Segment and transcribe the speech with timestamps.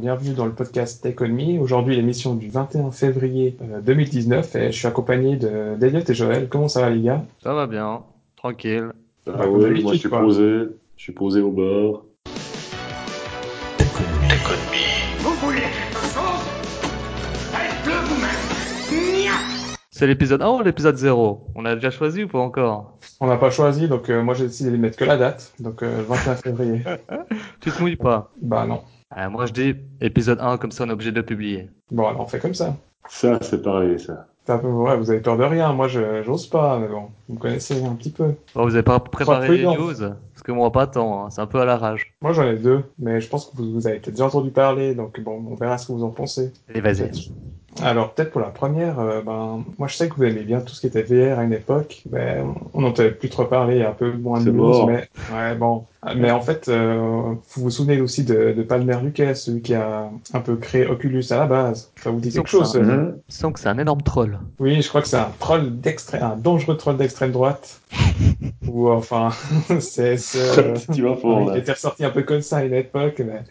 [0.00, 1.60] Bienvenue dans le podcast Tech On Me.
[1.60, 6.48] Aujourd'hui, l'émission du 21 février euh, 2019 et je suis accompagné de d'Eliott et Joël.
[6.48, 7.22] Comment ça va les gars?
[7.42, 8.02] Ça va bien,
[8.34, 8.92] tranquille.
[9.26, 10.20] Ah ouais, moi je suis quoi.
[10.20, 12.06] posé, je suis posé au bord.
[15.18, 16.46] Vous voulez quelque chose?
[17.52, 19.32] Faites-le vous-même Nya
[19.90, 22.96] C'est l'épisode 1 ou l'épisode 0 On a déjà choisi ou pas encore?
[23.20, 25.82] On n'a pas choisi, donc euh, moi j'ai décidé de mettre que la date, donc
[25.82, 26.82] euh, le 21 février.
[27.60, 28.80] Tu te mouilles pas bah non.
[29.10, 31.68] Ah, Moi je dis épisode 1 comme ça on est obligé de le publier.
[31.90, 32.76] Bon, alors on fait comme ça.
[33.08, 34.26] Ça, c'est pareil, ça.
[34.46, 37.08] C'est un peu- ouais, vous avez peur de rien, moi je j'ose pas, mais bon,
[37.28, 38.34] vous me connaissez un petit peu.
[38.54, 39.94] Bon, vous avez pas préparé les news?
[39.98, 42.14] Parce que moi pas tant, hein, c'est un peu à la rage.
[42.22, 44.94] Moi j'en ai deux, mais je pense que vous, vous avez peut-être déjà entendu parler,
[44.94, 46.52] donc bon, on verra ce que vous en pensez.
[46.68, 47.10] Allez vas-y.
[47.82, 50.74] Alors peut-être pour la première, euh, ben moi je sais que vous aimez bien tout
[50.74, 52.42] ce qui était VR à une époque, mais
[52.74, 55.84] on n'entendait plus trop parler, un peu moins de news, mais ouais bon.
[56.16, 60.10] Mais en fait, euh, vous vous souvenez aussi de, de Palmer Lucas, celui qui a
[60.32, 61.92] un peu créé Oculus à la base.
[62.02, 63.12] Ça vous dit quelque chose Ça, euh?
[63.28, 64.38] Je sens que c'est un énorme troll.
[64.58, 67.80] Oui, je crois que c'est un troll d'extrême, un dangereux troll d'extrême droite.
[68.66, 69.30] Ou enfin,
[69.80, 73.20] c'est euh, tu vas fort, il était ressorti un peu comme ça à une époque,
[73.26, 73.42] mais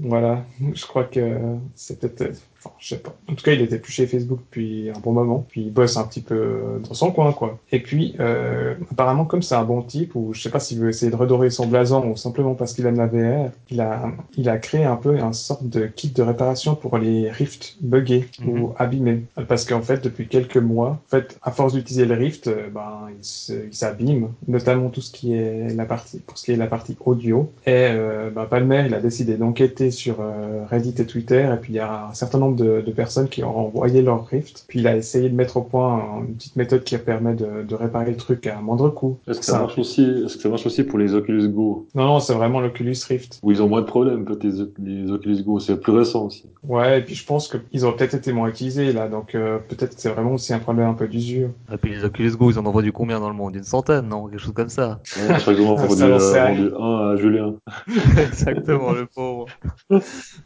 [0.00, 1.38] voilà, je crois que
[1.74, 2.36] c'est peut-être,
[2.66, 3.14] enfin, je sais pas.
[3.30, 5.96] En tout cas, il était plus chez Facebook depuis un bon moment, puis il bosse
[5.96, 7.58] un petit peu dans son coin, quoi.
[7.72, 10.88] Et puis, euh, apparemment, comme c'est un bon type, ou je sais pas s'il veut
[10.88, 14.48] essayer de redorer son blason, ou simplement parce qu'il aime la VR, il a, il
[14.48, 18.60] a créé un peu un sorte de kit de réparation pour les Rift buggés Mhm.
[18.60, 19.22] ou abîmés.
[19.48, 23.08] Parce qu'en fait, depuis quelques mois, en fait, à force d'utiliser le Rift, euh, ben,
[23.18, 26.96] il s'abîme, notamment tout ce qui est la partie, pour ce qui est la partie
[27.04, 27.50] audio.
[27.66, 31.72] Et euh, ben, Palmer, il a décidé d'enquêter sur euh, Reddit et Twitter, et puis
[31.74, 34.64] il y a un certain nombre de, de personnes qui ont envoyé leur Rift.
[34.68, 37.74] Puis il a essayé de mettre au point une petite méthode qui permet de, de
[37.74, 39.18] réparer le truc à moindre coût.
[39.28, 41.86] Est-ce que ça marche aussi, est-ce que ça marche aussi pour les Oculus Go?
[41.94, 43.38] Non, non, c'est vraiment l'Oculus Rift.
[43.42, 45.60] Où ils ont moins de problèmes, peut-être, les, les Oculus Go.
[45.60, 46.44] C'est plus récent aussi.
[46.64, 49.94] Ouais, et puis je pense qu'ils ont peut-être été moins utilisés là, donc euh, peut-être
[49.96, 51.50] c'est vraiment aussi un problème un peu d'usure.
[51.72, 53.54] Et puis les Oculus Go ils en ont vendu combien dans le monde?
[53.54, 54.26] Une centaine, non?
[54.26, 55.00] Quelque chose comme ça.
[55.16, 57.54] Ouais, vendu, j'en euh, un à Julien.
[58.18, 59.46] Exactement, le pauvre.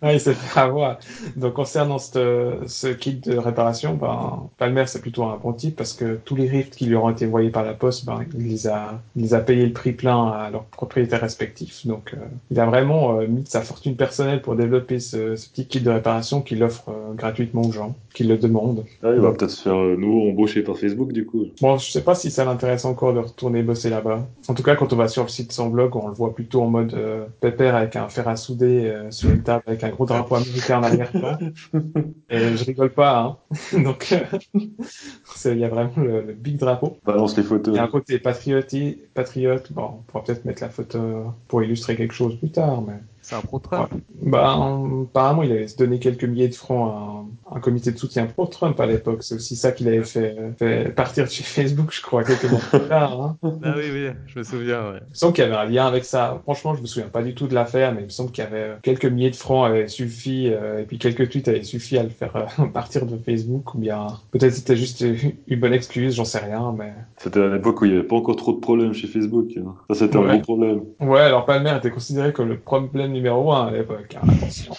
[0.03, 0.99] Ah, il s'est fait avoir.
[1.37, 5.93] Donc, concernant ce, ce kit de réparation, ben, Palmer, c'est plutôt un bon type parce
[5.93, 8.67] que tous les rifts qui lui ont été envoyés par la poste, ben, il les
[8.69, 11.87] a, il les a payés le prix plein à leurs propriétaires respectifs.
[11.87, 12.19] Donc, euh,
[12.51, 15.81] il a vraiment euh, mis de sa fortune personnelle pour développer ce, ce petit kit
[15.81, 18.85] de réparation qu'il offre euh, gratuitement aux gens qui le demandent.
[19.03, 21.47] Ah, il va peut-être se faire euh, nouveau embaucher par Facebook, du coup.
[21.61, 24.27] Bon, je sais pas si ça l'intéresse encore de retourner bosser là-bas.
[24.49, 26.35] En tout cas, quand on va sur le site de son blog, on le voit
[26.35, 29.85] plutôt en mode euh, pépère avec un fer à souder euh, sur une table avec
[29.85, 31.39] un gros drapeau américain en arrière-plan.
[32.29, 33.37] Et je rigole pas, hein.
[33.83, 34.39] Donc, euh,
[35.45, 36.99] il y a vraiment le, le big drapeau.
[37.05, 37.75] Balance les photos.
[37.75, 38.75] Il y a un côté patriote,
[39.15, 39.73] patriote.
[39.73, 43.35] Bon, on pourra peut-être mettre la photo pour illustrer quelque chose plus tard, mais C'est
[43.37, 43.89] un pro Trump.
[44.23, 47.99] bah, en- apparemment, il avait donné quelques milliers de francs à un, un comité de
[47.99, 49.23] soutien pour Trump à l'époque.
[49.23, 52.61] C'est aussi ça qu'il avait fait, fait partir de chez Facebook, je crois, quelques mois
[52.71, 53.21] plus tard.
[53.21, 53.37] Hein.
[53.63, 54.99] Ah oui, oui, je me souviens, ouais.
[55.07, 56.41] Il me semble qu'il y avait un lien avec ça.
[56.45, 58.47] Franchement, je me souviens pas du tout de l'affaire, mais il me semble qu'il y
[58.47, 62.03] avait quelques milliers de francs avaient suffi, euh, et puis quelques tweets avaient suffi à
[62.03, 65.05] le faire euh, partir de Facebook, ou bien peut-être c'était juste
[65.47, 68.17] une bonne excuse, j'en sais rien, mais C'était à l'époque où il n'y avait pas
[68.17, 69.49] encore trop de problèmes chez Facebook.
[69.57, 69.75] hein.
[69.91, 70.31] Ça, c'était Ouais.
[70.31, 70.81] un gros problème.
[71.01, 74.73] Ouais, alors Palmer était considéré comme le problème numéro un à l'époque, hein, attention.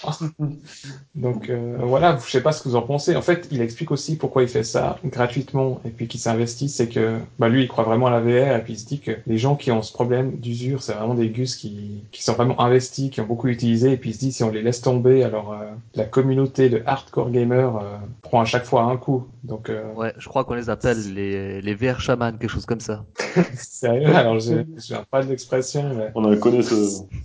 [1.14, 3.16] Donc euh, voilà, je sais pas ce que vous en pensez.
[3.16, 6.88] En fait, il explique aussi pourquoi il fait ça gratuitement et puis qu'il s'investit, c'est
[6.88, 9.12] que bah, lui, il croit vraiment à la VR et puis il se dit que
[9.26, 12.60] les gens qui ont ce problème d'usure, c'est vraiment des gus qui, qui sont vraiment
[12.60, 15.24] investis, qui ont beaucoup utilisé et puis il se dit si on les laisse tomber,
[15.24, 19.26] alors euh, la communauté de hardcore gamers euh, prend à chaque fois un coup.
[19.44, 22.80] Donc euh, Ouais, je crois qu'on les appelle les, les VR chamans, quelque chose comme
[22.80, 23.04] ça.
[23.54, 26.74] sérieux, alors je souviens pas de l'expression, mais On en connaît ce...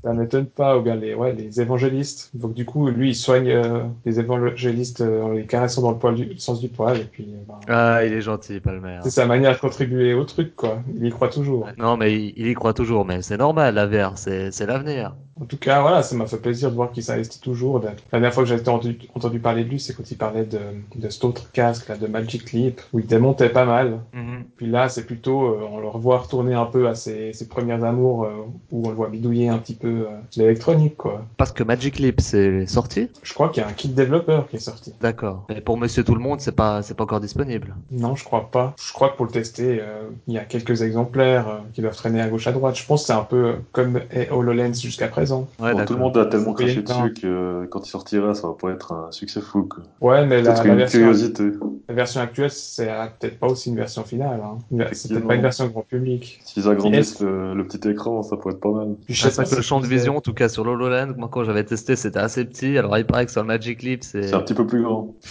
[0.03, 2.31] Ça m'étonne pas, ou bien les, ouais, les évangélistes.
[2.34, 5.97] Donc du coup, lui, il soigne euh, les évangélistes euh, en les caressant dans le,
[5.97, 9.00] poil du, le sens du poil, et puis euh, ben, Ah, il est gentil, Palmer.
[9.03, 10.81] c'est sa manière de contribuer au truc, quoi.
[10.96, 11.68] Il y croit toujours.
[11.78, 15.16] Non, mais il, il y croit toujours, mais c'est normal, la VR, c'est l'avenir.
[15.42, 17.80] En tout cas, voilà, ça m'a fait plaisir de voir qu'il s'investit toujours.
[17.80, 20.59] La dernière fois que j'ai entendu, entendu parler de lui, c'est quand il parlait de,
[20.96, 24.00] de cet autre casque, là, de Magic Leap, où il démontait pas mal.
[24.14, 24.44] Mhm.
[24.58, 27.84] Puis là, c'est plutôt, euh, on le revoit retourner un peu à ses, ses premières
[27.84, 28.29] amours, euh,
[28.72, 31.26] où on le voit bidouiller un petit peu euh, l'électronique, quoi.
[31.38, 33.09] Parce que Magic Leap, c'est sorti?
[33.23, 34.94] Je crois qu'il y a un kit développeur qui est sorti.
[35.02, 35.46] D'accord.
[35.50, 37.76] Mais pour Monsieur Tout le Monde, c'est pas, c'est pas encore disponible.
[37.91, 38.73] Non, je crois pas.
[38.82, 41.96] Je crois que pour le tester, euh, il y a quelques exemplaires euh, qui doivent
[41.96, 42.76] traîner à gauche à droite.
[42.78, 45.27] Je pense que c'est un peu comme est HoloLens jusqu'à présent.
[45.28, 45.47] Raison.
[45.59, 48.47] Ouais, Bon, tout le monde a tellement craché dessus que euh, quand il sortira, ça
[48.47, 49.64] va pas être un succès fou.
[49.64, 49.84] quoi.
[50.02, 51.44] Ouais, mais la, version, curiosité.
[51.90, 52.88] la version actuelle, c'est
[53.20, 54.41] peut-être pas aussi une version finale.
[54.44, 54.85] Hein.
[54.94, 56.40] C'est peut-être pas une version grand public.
[56.46, 58.96] S'ils agrandissent le, le petit écran, ça pourrait être pas mal.
[59.06, 61.30] Puis je sais pas que le champ de vision, en tout cas sur l'HoloLens, moi
[61.32, 62.78] quand j'avais testé, c'était assez petit.
[62.78, 65.14] Alors il paraît que sur le Magic Leap, c'est un petit peu plus grand.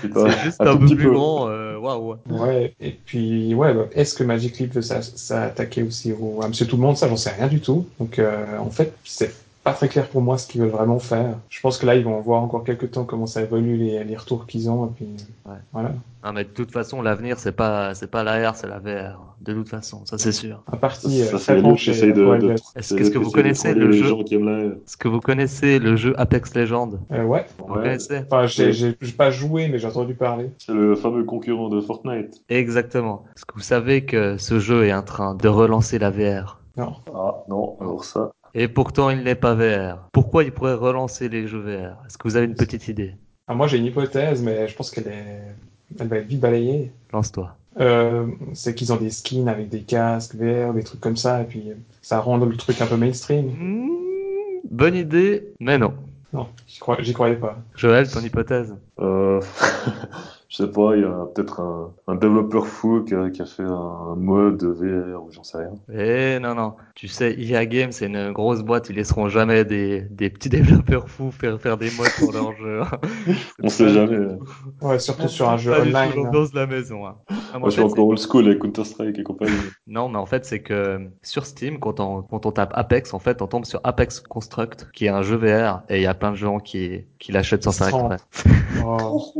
[0.00, 1.48] C'est juste un, tout peu plus grand.
[1.48, 2.16] euh, Waouh.
[2.30, 6.46] Ouais, et puis, ouais, bah, est-ce que Magic Leap veut s'a- s'attaquer aussi au, à
[6.48, 6.96] Monsieur Tout le Monde?
[6.96, 7.84] Ça, j'en sais rien du tout.
[7.98, 9.32] Donc, euh, en fait, c'est
[9.68, 11.36] pas très clair pour moi ce qu'ils veulent vraiment faire.
[11.48, 14.16] Je pense que là, ils vont voir encore quelques temps comment ça évolue, les, les
[14.16, 15.06] retours qu'ils ont, et puis,
[15.46, 15.56] Ouais.
[15.72, 15.92] voilà.
[16.24, 19.36] Non mais de toute façon, l'avenir c'est pas c'est pas l'AR, c'est la VR.
[19.40, 20.62] De toute façon, ça c'est sûr.
[20.70, 22.54] Un parti, Ça, euh, les bon chez essayent de, de.
[22.74, 26.54] Est-ce de- qu'est-ce que vous connaissez le jeu Est-ce que vous connaissez le jeu Apex
[26.56, 27.46] Legends Euh, ouais.
[27.58, 27.82] Vous Ouais.
[27.82, 30.50] connaissez Enfin, j'ai pas joué, mais j'ai entendu parler.
[30.58, 32.42] C'est le fameux concurrent de Fortnite.
[32.48, 33.24] Exactement.
[33.36, 36.94] Est-ce que vous savez que ce jeu est en train de relancer la VR Non.
[37.14, 38.32] Ah non, alors ça.
[38.54, 40.08] Et pourtant il n'est pas VR.
[40.12, 43.14] Pourquoi il pourrait relancer les jeux VR Est-ce que vous avez une petite idée?
[43.46, 45.42] Ah, moi, j'ai une hypothèse, mais je pense qu'elle est,
[45.98, 46.92] elle va être vite balayée.
[47.12, 47.56] Lance-toi.
[47.80, 51.44] Euh, c'est qu'ils ont des skins avec des casques VR, des trucs comme ça, et
[51.44, 51.70] puis
[52.02, 53.46] ça rend le truc un peu mainstream.
[53.46, 53.88] Hmm,
[54.70, 55.94] bonne idée, mais non.
[56.32, 57.58] Non, j'y croyais pas.
[57.74, 58.74] Joël, ton hypothèse?
[59.00, 59.40] Euh,
[60.48, 63.46] je sais pas, il y a peut-être un, un développeur fou qui a, qui a
[63.46, 65.72] fait un mode VR ou j'en sais rien.
[65.92, 66.74] Eh non, non.
[66.94, 68.88] Tu sais, EA Games, c'est une grosse boîte.
[68.88, 72.80] Ils laisseront jamais des, des petits développeurs fous faire, faire des modes pour leur jeu.
[73.62, 74.26] On sait jamais.
[74.80, 76.10] Ouais, surtout sur un jeu Pas du tout online.
[76.12, 76.22] hein.
[76.24, 77.06] l'ambiance de la maison.
[77.06, 77.16] hein.
[77.52, 79.52] Ah, Moi, je suis encore old school avec Counter-Strike et compagnie.
[79.86, 83.18] Non, mais en fait, c'est que sur Steam, quand on, quand on tape Apex, en
[83.18, 86.14] fait, on tombe sur Apex Construct, qui est un jeu VR, et il y a
[86.14, 88.10] plein de gens qui, qui l'achètent sans.
[88.84, 89.32] Oh.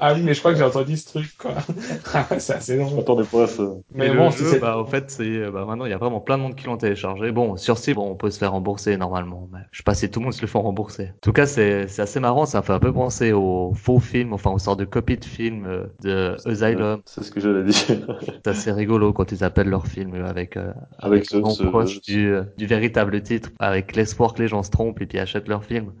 [0.00, 1.54] Ah oui, mais je crois que j'ai entendu ce truc, quoi.
[2.38, 2.96] C'est assez drôle.
[2.96, 3.62] m'attendais pas ça.
[3.94, 5.92] Mais Et bon, le si jeu, bah, en fait, c'est, euh, bah, maintenant, il y
[5.92, 7.30] a vraiment plein de monde qui l'ont téléchargé.
[7.30, 10.10] Bon, sur Steam, bon, on peut se faire rembourser normalement, mais je sais pas si
[10.10, 11.10] tout le monde se le fait rembourser.
[11.14, 13.98] En tout cas, c'est, c'est assez marrant, ça me fait un peu penser aux faux
[14.00, 17.02] films, enfin, aux sortes de copies de films euh, de Asylum.
[17.04, 18.06] C'est ce que j'allais dire.
[18.44, 21.54] C'est assez rigolo quand ils appellent leur film euh, avec, euh, Avec le ce- nom
[21.56, 25.00] ce- proche ce- du, euh, du véritable titre, avec l'espoir que les gens se trompent
[25.00, 25.92] et puis achètent leur film.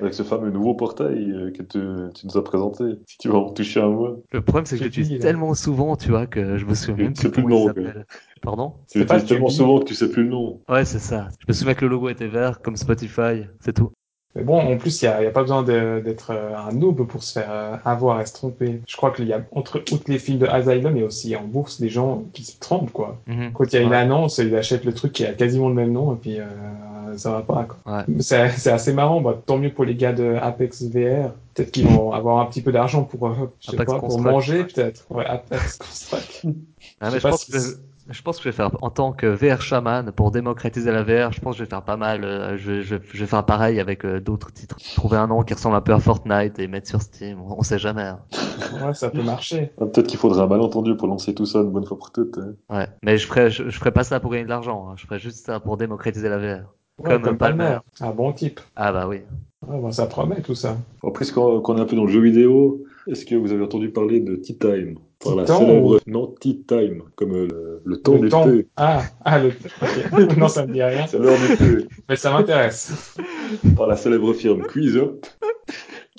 [0.00, 1.78] Avec ce fameux nouveau portail euh, que tu,
[2.14, 2.84] tu nous as présenté.
[3.06, 4.24] Si tu vas en toucher un mot.
[4.32, 5.18] Le problème, c'est que Je là.
[5.18, 7.66] tellement souvent, tu vois, que je me souviens même plus plus comment le il nom,
[7.66, 8.06] s'appelle.
[8.42, 8.74] Pardon?
[8.90, 10.60] Tu C'est tellement souvent que tu sais plus le nom.
[10.68, 11.28] Ouais, c'est ça.
[11.40, 13.92] Je me souviens que le logo était vert, comme Spotify, c'est tout.
[14.36, 17.22] Mais bon, en plus, il n'y a, a pas besoin d'être euh, un noob pour
[17.22, 18.80] se faire euh, avoir et se tromper.
[18.86, 21.34] Je crois qu'il y a, entre outre les films de Asylum, il y a aussi
[21.34, 23.18] en bourse des gens qui se trompent, quoi.
[23.26, 23.52] Mhm.
[23.52, 25.92] Quand il y a une annonce, ils achètent le truc qui a quasiment le même
[25.92, 26.46] nom, et puis euh,
[27.16, 27.92] ça va pas, quoi.
[27.92, 28.04] Ouais.
[28.20, 31.32] C'est assez marrant, bah, tant mieux pour les gars de Apex VR.
[31.54, 34.20] Peut-être qu'ils vont avoir un petit peu d'argent pour, euh, je sais Apex pas, pour
[34.20, 35.06] manger, peut-être.
[35.10, 36.46] Ouais, Apex Construct.
[37.00, 37.58] Ah, mais je, pense que,
[38.10, 41.32] je pense que je vais faire, en tant que VR chaman, pour démocratiser la VR,
[41.32, 43.80] je pense que je vais faire pas mal, euh, je, je, je vais faire pareil
[43.80, 44.76] avec euh, d'autres titres.
[44.96, 47.62] Trouver un nom qui ressemble un peu à Fortnite et mettre sur Steam, on, on
[47.62, 48.02] sait jamais.
[48.02, 48.20] hein.
[48.84, 49.70] Ouais, ça peut marcher.
[49.80, 52.38] Ah, Peut-être qu'il faudrait un malentendu pour lancer tout ça une bonne fois pour toutes.
[52.38, 52.54] hein.
[52.68, 52.86] Ouais.
[53.02, 54.94] Mais je ferai, je, je ferai pas ça pour gagner de l'argent, hein.
[54.96, 56.74] je ferai juste ça pour démocratiser la VR.
[56.98, 57.78] Ouais, Comme Palmer.
[58.00, 58.60] Un bon type.
[58.76, 59.22] Ah bah oui.
[59.66, 60.76] Ouais, bah, ça promet tout ça.
[61.02, 63.52] En plus, quand, quand on est un peu dans le jeu vidéo, est-ce que vous
[63.52, 64.98] avez entendu parler de Tea Time?
[65.22, 66.00] Par la célèbre...
[66.06, 68.44] Non, Tea Time, comme euh, le, le temps le du temps.
[68.44, 68.68] thé.
[68.76, 69.52] Ah, ah, le
[70.38, 71.06] non, ça me dit rien.
[71.06, 71.88] C'est l'heure du thé.
[72.08, 73.14] Mais ça m'intéresse.
[73.76, 75.26] Par la célèbre firme QuizUp,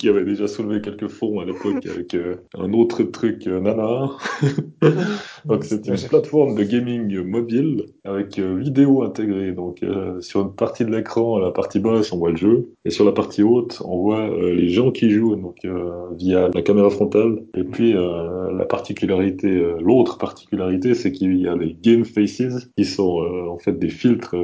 [0.02, 4.10] qui avait déjà soulevé quelques fonds à l'époque avec euh, un autre truc euh, nana.
[5.44, 9.52] Donc c'est une plateforme de gaming mobile avec euh, vidéo intégrée.
[9.52, 12.90] Donc euh, sur une partie de l'écran, la partie basse, on voit le jeu, et
[12.90, 15.64] sur la partie haute, on voit les gens qui jouent donc
[16.18, 17.38] via la caméra frontale.
[17.56, 19.48] Et puis la particularité,
[19.80, 24.34] l'autre particularité, c'est qu'il y a les game faces qui sont en fait des filtres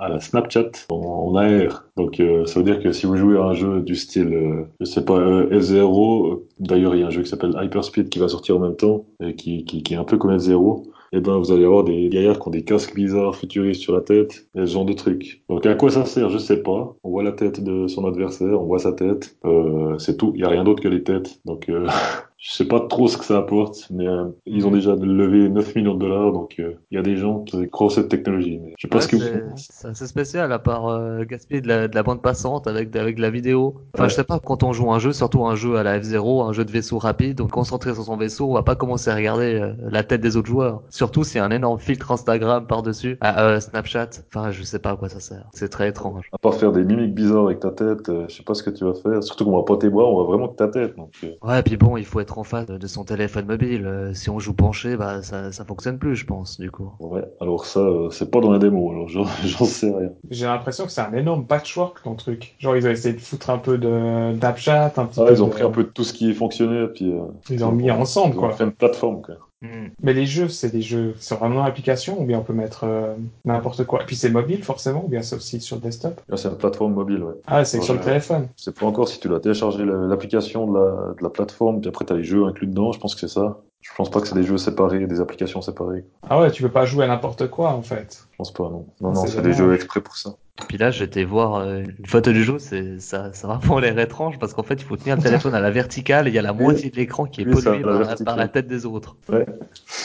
[0.00, 1.84] à la Snapchat en, en AR.
[1.96, 4.64] Donc euh, ça veut dire que si vous jouez à un jeu du style, euh,
[4.80, 8.08] je sais pas, euh, F0, euh, d'ailleurs il y a un jeu qui s'appelle Hyperspeed
[8.08, 10.84] qui va sortir en même temps, et qui, qui, qui est un peu comme F0,
[11.14, 14.00] et ben vous allez avoir des gaillards qui ont des casques bizarres futuristes sur la
[14.00, 15.42] tête, et ce genre de trucs.
[15.48, 16.96] Donc à quoi ça sert, je sais pas.
[17.04, 20.32] On voit la tête de son adversaire, on voit sa tête, euh, c'est tout.
[20.34, 21.40] Il y a rien d'autre que les têtes.
[21.44, 21.86] Donc euh,
[22.38, 25.74] je sais pas trop ce que ça apporte, mais euh, ils ont déjà levé 9
[25.76, 28.58] millions de dollars, donc euh, il y a des gens qui croient cette technologie.
[28.62, 29.52] Mais je sais pas Ouais, ce que vous...
[29.56, 33.16] c'est assez spécial à part euh, gaspiller de la, de la bande passante avec, avec
[33.16, 33.76] de la vidéo.
[33.94, 34.10] Enfin, Ouais.
[34.10, 36.52] je sais pas, quand on joue un jeu, surtout un jeu à la F0, un
[36.52, 39.72] jeu de vaisseau rapide, donc concentré sur son vaisseau, on va pas commencer à regarder
[39.78, 40.82] la tête des autres joueurs.
[41.04, 44.08] Surtout s'il y a un énorme filtre Instagram par-dessus, ah, euh, Snapchat.
[44.34, 45.44] Enfin, je sais pas à quoi ça sert.
[45.52, 46.30] C'est très étrange.
[46.32, 48.70] À part faire des mimiques bizarres avec ta tête, euh, je sais pas ce que
[48.70, 49.22] tu vas faire.
[49.22, 50.96] Surtout qu'on va pas tes bras, on voit vraiment que ta tête.
[50.96, 53.84] Donc, euh, Ouais, puis bon, il faut être en face de son téléphone mobile.
[53.86, 56.90] Euh, si on joue penché, bah ça, ça fonctionne plus, je pense, du coup.
[57.00, 59.26] Ouais, alors ça, euh, c'est pas dans la démo, alors j'en
[59.66, 60.08] sais rien.
[60.30, 62.54] J'ai l'impression que c'est un énorme patchwork ton truc.
[62.58, 65.32] Genre ils ont essayé de foutre un peu de d'AppChat, un petit Ah, peu.
[65.32, 67.20] ils ont de- pris un peu de tout ce qui fonctionnait, puis euh,
[67.50, 68.52] Ils ont mis ensemble ils ont quoi.
[68.52, 69.34] fait une plateforme, quoi.
[69.64, 69.88] Hmm.
[70.02, 73.14] Mais les jeux, c'est des jeux sur vraiment l'application ou bien on peut mettre euh,
[73.46, 74.02] n'importe quoi.
[74.02, 76.20] Et puis c'est mobile forcément ou bien c'est aussi sur desktop?
[76.28, 77.34] Là, c'est une plateforme mobile, ouais.
[77.46, 78.48] Ah, c'est sur le téléphone.
[78.58, 81.80] Je sais pas encore si tu dois télécharger la- l'application de la, de la plateforme,
[81.80, 83.62] puis après t'as les jeux inclus dedans, je pense que c'est ça.
[83.84, 86.04] Je pense pas que c'est des jeux séparés, des applications séparées.
[86.28, 88.26] Ah ouais, tu peux pas jouer à n'importe quoi en fait.
[88.32, 88.86] Je pense pas, non.
[89.00, 90.36] Non, non, c'est c'est des jeux exprès pour ça.
[90.68, 93.98] Puis là, j'étais voir euh, une photo du jeu, c'est ça, ça a vraiment l'air
[93.98, 96.38] étrange parce qu'en fait, il faut tenir le téléphone à la verticale et il y
[96.38, 98.66] a la moitié de l'écran qui est Oui, c'est à pollué la par, la tête
[98.66, 99.16] des autres.
[99.28, 99.44] Ouais,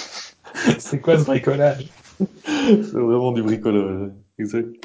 [0.78, 1.88] c'est quoi ce bricolage?
[2.58, 4.12] C'est vraiment du bricolage.
[4.38, 4.76] Exact.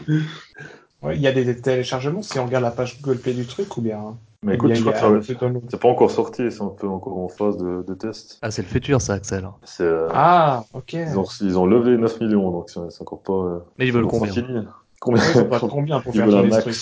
[1.02, 3.44] Ouais, il y a des, des téléchargements si on regarde la page Google Play du
[3.44, 4.16] truc ou bien.
[4.44, 5.34] Mais écoute, je crois a que ça-
[5.68, 8.38] c'est pas encore sorti, c'est un peu encore en phase de, de test.
[8.42, 9.48] Ah, c'est le futur, ça, Axel.
[9.64, 10.92] C'est, euh, Ah, ok.
[10.92, 13.32] ils, ont, ils ont levé 9 millions, donc c'est c'est encore pas.
[13.32, 14.58] euh, Mais ils veulent combien pas fini.
[15.00, 16.76] Combien Ouais, ils ont de combien pour Ils faire veulent un tourner ce truc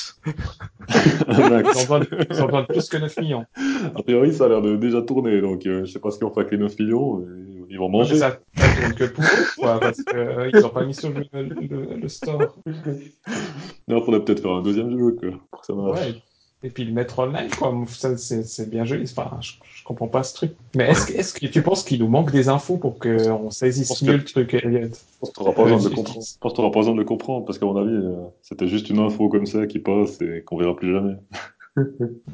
[1.50, 1.78] max.
[1.80, 3.44] Ils besoin de plus que 9 millions.
[3.96, 6.26] A priori, ça a l'air de déjà tourner, donc euh, je sais pas ce qu'ils
[6.26, 7.24] vont faire avec les 9 millions.
[7.68, 8.14] Ils vont manger.
[8.14, 10.94] mais ça, ça tourne que pour eux, quoi, parce que euh, ils ont pas mis
[10.94, 12.54] sur le, le, le store.
[13.88, 16.00] Non, faudrait peut-être faire un deuxième jeu, quoi, pour que ça marche.
[16.00, 16.22] Ouais.
[16.64, 17.74] Et puis le mettre online, quoi.
[17.88, 19.04] Ça, c'est, bien joli.
[19.04, 20.52] Enfin, je, je comprends pas ce truc.
[20.76, 23.98] Mais est-ce, que- est-ce que tu penses qu'il nous manque des infos pour qu'on saisisse
[24.00, 26.20] que- mieux le truc, Elliot Je pense que t'auras pas besoin de le comprendre.
[26.24, 28.68] Je pense que t'auras pas besoin de le comprendre, parce qu'à mon avis, euh, c'était
[28.68, 31.16] juste une info comme ça qui passe et qu'on verra plus jamais.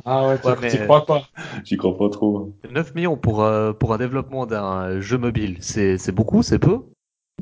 [0.04, 1.22] Ah ouais, tu Ouais, t'y mais- crois pas?
[1.64, 2.52] J'y crois pas trop.
[2.70, 6.80] 9 millions pour, euh, pour un développement d'un jeu mobile, c'est c'est beaucoup, c'est peu?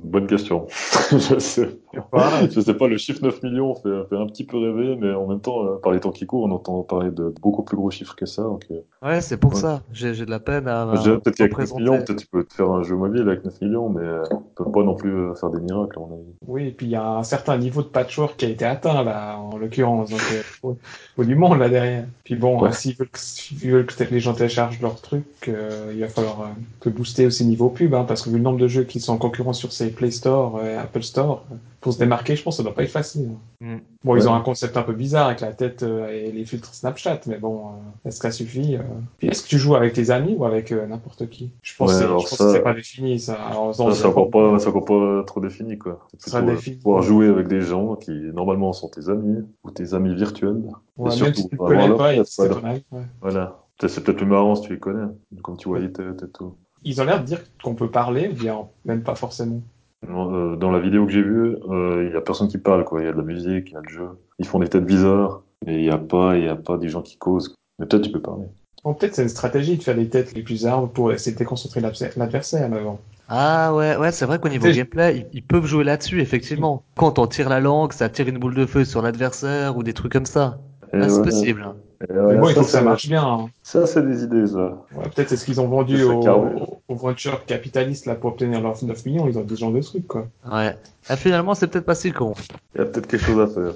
[0.02, 0.66] Bonne question.
[1.11, 1.71] je sais.
[2.50, 5.26] Je sais pas, le chiffre 9 millions fait, fait un petit peu rêver, mais en
[5.26, 7.91] même temps, euh, par les temps qui courent, on entend parler de beaucoup plus gros
[7.91, 8.43] chiffres que ça.
[8.43, 9.61] Donc, euh, Ouais, c'est pour Ouais.
[9.61, 9.83] ça.
[9.93, 10.87] J'ai de la peine à.
[10.93, 11.81] peut-être qu'avec 9 présenter.
[11.83, 14.65] millions, peut-être tu peux te faire un jeu mobile avec 9 millions, mais euh, on
[14.65, 16.25] peut pas non plus faire des miracles, à mon avis.
[16.47, 19.03] Oui, et puis il y a un certain niveau de patchwork qui a été atteint,
[19.05, 20.11] là, en l'occurrence.
[20.11, 20.76] Donc, euh, faut,
[21.15, 22.05] faut du monde là derrière.
[22.25, 22.73] Puis bon, Ouais.
[22.73, 26.41] s'ils veulent que, s'ils veulent que les gens téléchargent leur truc, euh, il va falloir
[26.41, 26.45] euh,
[26.81, 29.12] que booster aussi niveau pub, hein, parce que vu le nombre de jeux qui sont
[29.12, 31.45] en concurrence sur ces Play Store et Apple Store,
[31.87, 33.28] pour se démarquer, je pense que ça doit pas être facile.
[33.61, 33.76] Mm.
[34.02, 34.19] Bon, Ouais.
[34.19, 37.21] ils ont un concept un peu bizarre avec la tête euh, et les filtres Snapchat,
[37.28, 38.81] mais bon, euh, est-ce que ça suffit euh
[39.19, 41.52] Puis est-ce que tu joues avec tes amis ou avec euh, n'importe qui?
[41.62, 43.35] Je pense, Ouais, que je pense ça- que c'est pas défini, ça.
[43.35, 46.05] Alors, Ça, c'est encore pas, c'est encore pas trop défini, quoi.
[46.21, 46.76] Plutôt, euh, défini.
[46.78, 50.55] pouvoir jouer avec des gens qui, normalement, sont tes amis, ou tes amis virtuels.
[50.57, 52.73] Ouais, Et même surtout, si tu connais pas, et tête, c'est voilà.
[52.73, 52.83] ouais.
[53.21, 53.59] Voilà.
[53.81, 55.07] C'est c'est peut-être plus marrant si tu les connais,
[55.40, 56.55] comme tu vois les têtes et tout.
[56.83, 59.61] Ils ont l'air de dire qu'on peut parler, ou bien même pas forcément.
[60.05, 63.00] Euh, Dans la vidéo que j'ai vue, euh, il y a personne qui parle, quoi.
[63.00, 64.09] Il y a de la musique, il y a le jeu.
[64.38, 66.88] Ils font des têtes bizarres, et il y a pas, il y a pas des
[66.88, 67.55] gens qui causent.
[67.79, 68.47] Mais peut-être tu peux parler.
[68.85, 71.38] Bon, peut-être c'est une stratégie de faire des têtes les plus armes pour essayer de
[71.38, 72.99] déconcentrer l'adversaire, bon.
[73.29, 76.85] Ah ouais, ouais, c'est vrai qu'au niveau gameplay, ils, ils peuvent jouer là-dessus, effectivement.
[76.97, 79.95] Quand on tire la langue, ça tire une boule de feu sur l'adversaire ou des
[79.95, 80.61] trucs comme ça.
[80.93, 81.75] Ah, c'est ouais, possible.
[82.03, 83.25] Et Mais ouais, bon, il faut que ça marche bien.
[83.25, 83.49] hein.
[83.62, 84.85] Ça, c'est des idées, ça.
[84.95, 88.83] Ouais, peut-être c'est ce qu'ils ont vendu aux, aux ventures capitalistes là, pour obtenir leurs
[88.85, 89.29] 9 millions.
[89.29, 90.26] Ils ont des gens de trucs, quoi.
[90.50, 90.76] Ouais.
[91.09, 92.35] Ah, finalement, c'est peut-être pas si con.
[92.75, 93.73] Il y a peut-être quelque chose à faire.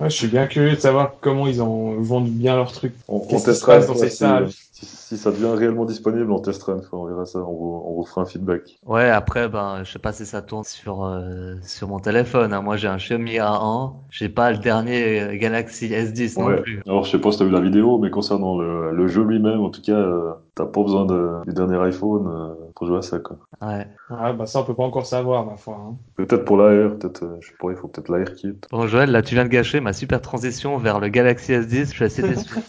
[0.00, 2.94] Ouais, je suis bien curieux de savoir comment ils ont vendu bien leurs trucs.
[3.08, 4.48] On, on Qu'est-ce qui se passe dans ces si, salles
[4.84, 7.94] si, ça devient réellement disponible, on testera une fois, on verra ça, on vous, on
[7.96, 8.78] vous fera un feedback.
[8.86, 12.52] Ouais, après, ben, je sais pas si ça tourne sur, euh, sur mon téléphone.
[12.52, 12.62] hein.
[12.62, 13.94] Moi, j'ai un Xiaomi A1.
[14.10, 16.60] J'ai pas le dernier euh, Galaxy S10 non Ouais.
[16.62, 16.82] plus.
[16.86, 19.60] Alors, je sais pas si t'as vu la vidéo, mais concernant le, le jeu lui-même,
[19.60, 23.02] en tout cas, euh, t'as pas besoin de, du dernier iPhone euh, pour jouer à
[23.02, 23.38] ça, quoi.
[23.62, 23.86] Ouais.
[24.10, 25.76] Ouais, bah ça, on peut pas encore savoir, ma foi.
[25.80, 25.96] hein.
[26.16, 28.52] Peut-être pour l'AR, peut-être, euh, je sais pas, il faut peut-être l'AR kit.
[28.70, 31.86] Bon, Joël, là, tu viens de gâcher ma super transition vers le Galaxy S10.
[31.90, 32.54] Je suis assez déçu.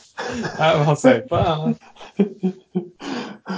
[0.57, 1.55] Ah, on savait pas.
[1.65, 1.73] Hein.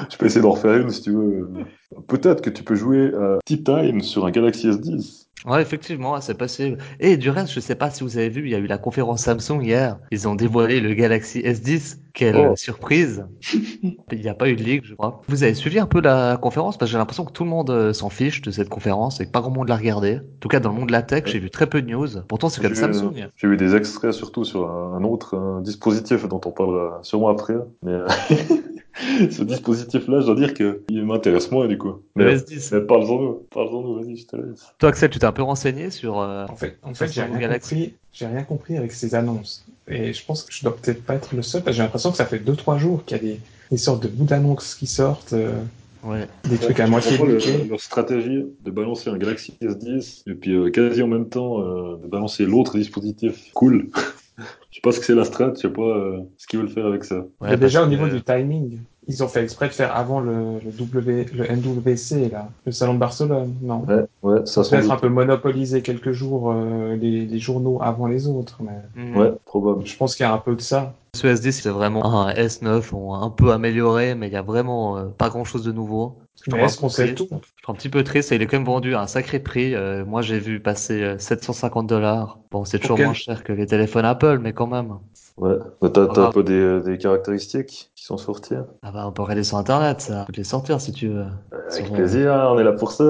[0.10, 1.50] Je peux essayer d'en refaire une si tu veux.
[2.08, 3.12] Peut-être que tu peux jouer
[3.46, 5.24] Tea Time sur un Galaxy S10.
[5.46, 6.78] Ouais, effectivement, c'est possible.
[7.00, 8.80] Et du reste, je sais pas si vous avez vu, il y a eu la
[8.80, 9.98] conférence Samsung hier.
[10.12, 12.00] Ils ont dévoilé le Galaxy S10.
[12.14, 12.54] Quelle Oh.
[12.56, 13.24] surprise.
[14.12, 15.22] Il n'y a pas eu de leak, je crois.
[15.30, 16.76] Vous avez suivi un peu la conférence?
[16.78, 19.28] Parce que j'ai l'impression que tout le monde euh, s'en fiche de cette conférence et
[19.28, 20.16] que pas grand monde l'a regardé.
[20.18, 22.08] En tout cas, dans le monde de la tech, j'ai vu très peu de news.
[22.28, 23.14] Pourtant, c'est comme Samsung.
[23.18, 27.00] euh, J'ai vu des extraits surtout sur un, un autre un dispositif dont on parlera
[27.04, 27.56] sûrement après.
[27.84, 28.08] Mais euh,
[29.32, 32.02] ce dispositif-là, je dois dire qu'il m'intéresse moins du coup.
[32.16, 32.70] Mais, S10.
[32.74, 34.66] mais parle-en nous, parle-en nous, vas-y, je te laisse.
[34.80, 36.20] Toi, Axel, tu t'es un peu renseigné sur...
[36.20, 37.76] euh, En fait, en fait j'ai rien Galaxy.
[37.76, 37.94] compris.
[38.14, 39.66] J'ai rien compris avec ces annonces.
[39.88, 42.12] Et je pense que je dois peut-être pas être le seul, parce que j'ai l'impression
[42.12, 43.40] que ça fait 2-3 jours qu'il y a des,
[43.72, 45.52] des sortes de bouts d'annonces qui sortent, euh,
[46.04, 46.28] Ouais.
[46.48, 50.70] des trucs à moitié le- leur stratégie de balancer un Galaxy S10 et puis euh,
[50.70, 53.90] quasi en même temps euh, de balancer l'autre dispositif cool.
[54.70, 56.70] Je sais pas ce que c'est la strat, je sais pas euh, ce qu'ils veulent
[56.70, 57.16] faire avec ça.
[57.40, 60.20] Ouais, Mais déjà, au niveau que- du timing, ils ont fait exprès de faire avant
[60.20, 64.92] le, le, w, le NWC, là, le salon de Barcelone, non Ouais, ouais, ça Peut-être
[64.92, 69.18] un peu monopoliser quelques jours euh, les, les journaux avant les autres, mais Mhm.
[69.18, 69.86] Ouais, probable.
[69.86, 70.94] je pense qu'il y a un peu de ça.
[71.16, 74.42] Ce S10, c'est vraiment un S9, on a un peu amélioré, mais il y a
[74.42, 76.18] vraiment euh, pas grand chose de nouveau.
[76.46, 77.28] Je Mais est-ce qu'on sait tout?
[77.32, 79.74] Je suis un petit peu triste, il est quand même vendu à un sacré prix.
[79.74, 82.40] Euh, moi, j'ai vu passer euh, 750 dollars.
[82.52, 85.00] Bon, c'est toujours moins cher que les téléphones Apple, mais quand même.
[85.38, 85.54] Ouais.
[85.84, 88.56] Mais t'as, t'as un peu des, des caractéristiques qui sont sorties.
[88.82, 90.22] Ah bah, on peut regarder sur Internet, ça.
[90.24, 91.26] On peut les sortir si tu veux.
[91.52, 93.04] Avec Sur, plaisir, hein, on est là pour ça.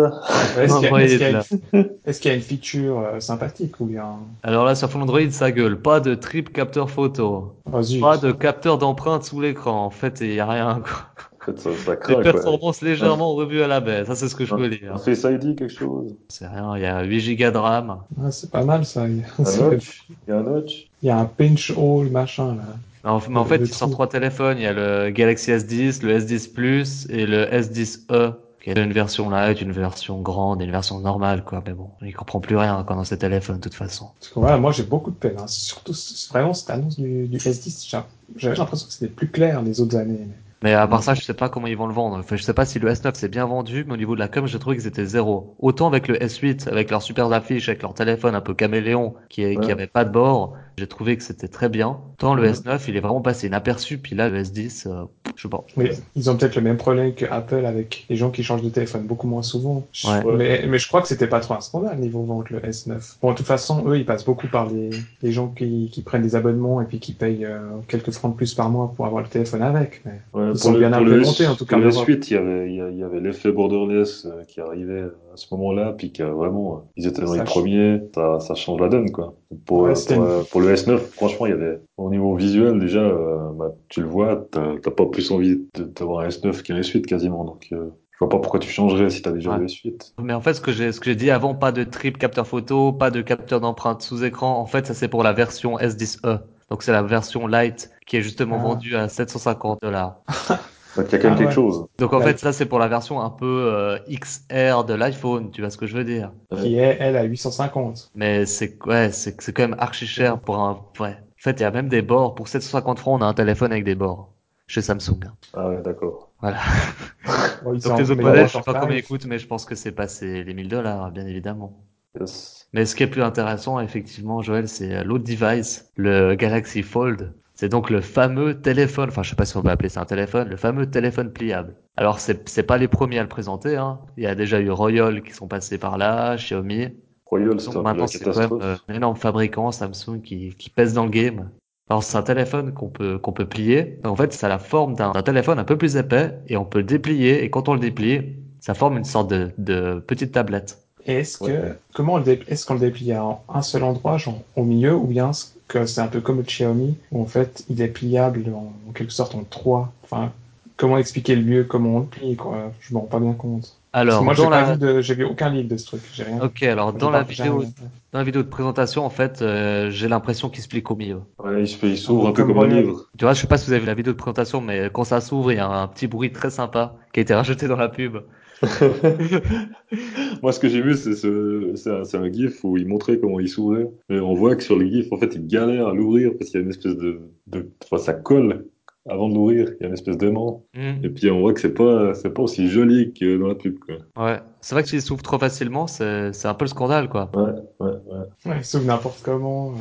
[0.57, 1.43] Ouais, Est-ce qu'il y, a- Android, est-ce qu'il y a là.
[1.74, 4.17] une- est-ce qu'il y a une feature euh, sympathique ou bien?
[4.43, 5.79] Alors là, sur Android, ça gueule.
[5.81, 7.53] Pas de trip capteur photo.
[7.72, 8.01] oh, zut.
[8.01, 9.86] Pas de capteur d'empreinte sous l'écran.
[9.86, 11.05] En fait, il y a rien, quoi.
[11.41, 12.24] En fait, ça, ça craint, quoi.
[12.24, 14.07] performances légèrement revues à la baisse.
[14.07, 15.00] Ça, c'est ce que je peux Un dire.
[15.00, 16.13] Face ID, quelque chose.
[16.27, 16.75] C'est rien.
[16.75, 18.00] Il y a 8 Go de RAM.
[18.22, 19.07] Ah, c'est pas mal ça.
[19.07, 20.07] Il y a- Un notch.
[20.10, 20.87] Il y a un notch.
[21.04, 22.63] Il y a un pinch hole machin là.
[23.04, 24.58] Mais en, mais en fait, ils sortent trois téléphones.
[24.58, 28.92] Il y a le Galaxy S10, le S10 Plus et le S10e, qui est une
[28.92, 31.63] version light, une version grande et une version normale, quoi.
[31.66, 34.10] Mais bon, il comprend plus rien quand dans ces téléphones, de toute façon.
[34.20, 35.36] Parce que voilà, moi j'ai beaucoup de peine.
[35.39, 35.46] Hein.
[35.48, 35.94] Surtout
[36.32, 37.88] vraiment cette annonce du, du S10.
[37.89, 37.98] j'ai-
[38.36, 40.18] J'avais l'impression que c'était plus clair les autres années.
[40.20, 42.18] mais- Mais à part ça, je sais pas comment ils vont le vendre.
[42.18, 44.27] Enfin, je sais pas si le S9 s'est bien vendu, mais au niveau de la
[44.27, 45.56] com, j'ai trouvé qu'ils étaient zéro.
[45.60, 49.44] Autant avec le S8, avec leurs super affiches, avec leur téléphone un peu caméléon, qui,
[49.44, 51.98] est- qui avait pas de bord, j'ai trouvé que c'était très bien.
[52.19, 52.51] Tant le Ouais.
[52.51, 55.05] S9, il est vraiment passé inaperçu, puis là, le S10, euh,
[55.36, 55.63] je sais pas.
[55.75, 58.69] Mais ils ont peut-être le même problème que Apple avec les gens qui changent de
[58.69, 59.88] téléphone beaucoup moins souvent.
[60.05, 60.24] Ouais.
[60.36, 63.17] Mais, mais je crois que c'était pas trop un scandale niveau vente le S9.
[63.24, 64.91] Bon, de toute façon, eux, ils passent beaucoup par les,
[65.24, 67.57] les gens qui, qui prennent des abonnements et puis qui payent euh,
[67.88, 70.01] quelques francs de plus par mois pour avoir le téléphone avec.
[70.05, 70.22] Mais...
[70.34, 72.07] Ouais, Ils sont bien pour implémentés, en tout cas, Pour le Europe.
[72.07, 75.01] S8, il y avait, il y a- il y avait l'effet borderless euh, qui arrivait
[75.01, 78.56] à ce moment-là, puis que vraiment, euh, ils étaient dans Ça les premiers, ça, ça
[78.56, 79.36] change la donne, quoi.
[79.65, 82.10] Pour, Ouais, euh, c'était pour, une- euh, pour le S9, franchement, il y avait, au
[82.10, 85.58] niveau visuel, déjà, euh, bah, tu le vois, t'as pas plus envie
[85.96, 89.22] d'avoir un S9 qu'un S8 quasiment, donc, euh, je vois pas pourquoi tu changerais si
[89.22, 89.60] t'as déjà Ouais.
[89.60, 90.13] le S8.
[90.22, 92.48] Mais en fait, ce que j'ai, ce que j'ai dit avant, pas de trip capteur
[92.48, 94.58] photo, pas de capteur d'empreinte sous écran.
[94.60, 96.41] En fait, ça c'est pour la version S10e.
[96.72, 98.63] Donc c'est la version light qui est justement Ah.
[98.63, 100.22] vendue à 750 dollars.
[100.98, 101.54] Donc, il y a quand même Ah quelque ouais.
[101.54, 101.88] chose.
[102.00, 102.24] Donc en Ouais.
[102.24, 105.51] fait, ça c'est pour la version un peu euh, XR de l'iPhone.
[105.51, 106.32] Tu vois ce que je veux dire?
[106.56, 108.12] Qui est, elle, à 850.
[108.16, 111.18] Mais c'est ouais, c'est c'est quand même archi cher pour un ouais.
[111.18, 113.72] En fait, il y a même des bords pour 750 francs, on a un téléphone
[113.72, 114.34] avec des bords
[114.68, 115.20] chez Samsung.
[115.54, 116.32] Ah ouais, d'accord.
[116.42, 116.60] Voilà.
[117.63, 119.48] Bon, ils Donc les autres modèles, je sais pas en combien ils coûtent, mais je
[119.48, 121.83] pense que c'est passé les 1000 dollars, bien évidemment.
[122.20, 122.68] Yes.
[122.74, 127.33] Mais ce qui est plus intéressant, effectivement, Joël, c'est euh, l'autre device, le Galaxy Fold.
[127.59, 130.05] C'est donc le fameux téléphone, enfin je sais pas si on peut appeler ça un
[130.05, 131.75] téléphone, le fameux téléphone pliable.
[131.96, 134.00] Alors c'est c'est pas les premiers à le présenter, hein.
[134.15, 136.89] Il y a déjà eu Royal qui sont passés par là, Xiaomi.
[137.25, 141.03] Royal, c'est maintenant, c'est quand même euh, un énorme fabricant, Samsung, qui, qui pèse dans
[141.05, 141.50] le game.
[141.89, 144.00] Alors, c'est un téléphone qu'on peut, qu'on peut plier.
[144.03, 146.65] En fait, ça a la forme d'un d'un téléphone un peu plus épais et on
[146.65, 147.43] peut le déplier.
[147.43, 150.86] Et quand on le déplie, ça forme une sorte de, de petite tablette.
[151.07, 151.74] Et est-ce que, Ouais.
[151.93, 154.93] comment on le dé- est-ce qu'on le déplie à un seul endroit, genre au milieu,
[154.96, 157.87] ou bien est-ce que c'est un peu comme le Xiaomi, où en fait il est
[157.87, 159.91] pliable en, en quelque sorte en trois?
[160.03, 160.31] Enfin,
[160.75, 162.72] comment expliquer le mieux comment on le plie, quoi?
[162.81, 163.74] Je m'en rends pas bien compte.
[163.91, 164.74] Parce Alors, que moi, j'ai dans pas la...
[164.74, 166.01] vu de, j'ai vu aucun livre de ce truc.
[166.13, 166.39] J'ai rien.
[166.43, 167.70] Ok, alors dans la vidéo, rien.
[168.11, 171.22] dans la vidéo de présentation, en fait, euh, j'ai l'impression qu'il se plie au milieu.
[171.43, 173.05] Ouais, il il s'ouvre un peu Comme un livre.
[173.17, 175.03] Tu vois, je sais pas si vous avez vu la vidéo de présentation, mais quand
[175.03, 177.75] ça s'ouvre, il y a un petit bruit très sympa qui a été rajouté dans
[177.75, 178.17] la pub.
[180.41, 183.50] Moi, ce que j'ai vu, c'est ce, c'est un, gif où il montrait comment il
[183.50, 183.89] s'ouvrait.
[184.09, 186.59] Mais on voit que sur le gif, en fait, il galère à l'ouvrir parce qu'il
[186.59, 188.65] y a une espèce de, de, enfin, ça colle
[189.09, 189.70] avant de l'ouvrir.
[189.79, 190.65] Il y a une espèce d'aimant.
[190.75, 191.03] Hmm.
[191.03, 193.77] Et puis, on voit que c'est pas, c'est pas aussi joli que dans la pub,
[193.79, 193.96] quoi.
[194.17, 197.29] Ouais, c'est vrai que s'il s'ouvre trop facilement, c'est c'est un peu le scandale, quoi.
[197.33, 198.51] Ouais, ouais, ouais.
[198.51, 199.74] Ouais, il s'ouvre n'importe comment.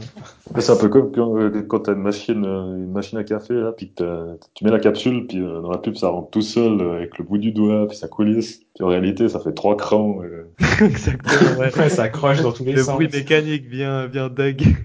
[0.59, 3.55] C'est un peu comme quand, euh, quand t'as une machine, euh, une machine à café,
[3.55, 6.81] là, puis tu mets la capsule, puis euh, dans la pub, ça rentre tout seul
[6.81, 8.61] avec le bout du doigt, puis ça coulisse.
[8.77, 11.75] Puis en réalité, ça fait trois crans, euh, Exactement, ouais.
[11.77, 12.95] Ouais, ça accroche dans tous les Le sens.
[12.95, 14.77] bruit mécanique bien, bien deg.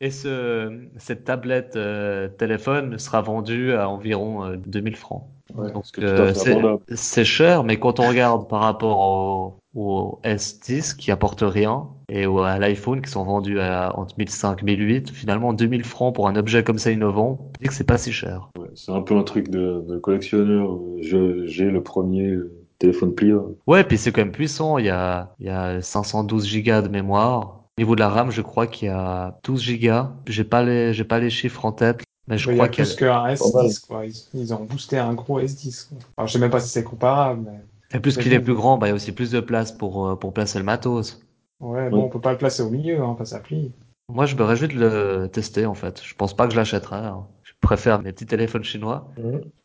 [0.00, 5.24] Et ce, cette tablette euh, téléphone sera vendue à environ euh, 2000 francs.
[5.54, 11.42] Ouais, euh, c'est cher, mais quand on regarde par rapport au, au S10 qui apporte
[11.46, 16.14] rien et au, à l'iPhone qui sont vendus à entre 1005 1008, finalement 2000 francs
[16.14, 18.50] pour un objet comme ça innovant, on dit que c'est pas si cher.
[18.58, 20.78] Ouais, c'est un peu un truc de, de collectionneur.
[21.00, 23.54] J'ai le premier euh, téléphone pliable.
[23.66, 24.78] Ouais, puis c'est quand même puissant.
[24.78, 27.64] Il y a, il y a 512 gigas de mémoire.
[27.78, 30.12] Au niveau de la RAM, je crois qu'il y a 12 gigas.
[30.26, 32.94] J'ai pas les, j'ai pas les chiffres en tête, mais je crois qu'il y a
[32.94, 33.34] plus qu'un mal.
[33.34, 34.06] S10, quoi.
[34.06, 35.88] Ils, ils ont boosté un gros S10.
[35.88, 35.98] Quoi.
[36.16, 37.60] Alors, je sais même pas si c'est comparable, mais
[37.92, 40.06] Et plus qu'il est plus grand, bah, il y a aussi plus de place pour,
[40.06, 41.20] euh, pour placer le matos.
[41.60, 43.72] ouais, bon, on peut pas le placer au milieu, hein, pas ça plie.
[44.08, 46.02] Moi, je me réjouis de le tester, en fait.
[46.02, 46.96] Je pense pas que je l'achèterai.
[46.96, 47.26] hein.
[47.60, 49.08] Préfère mes petits téléphones chinois.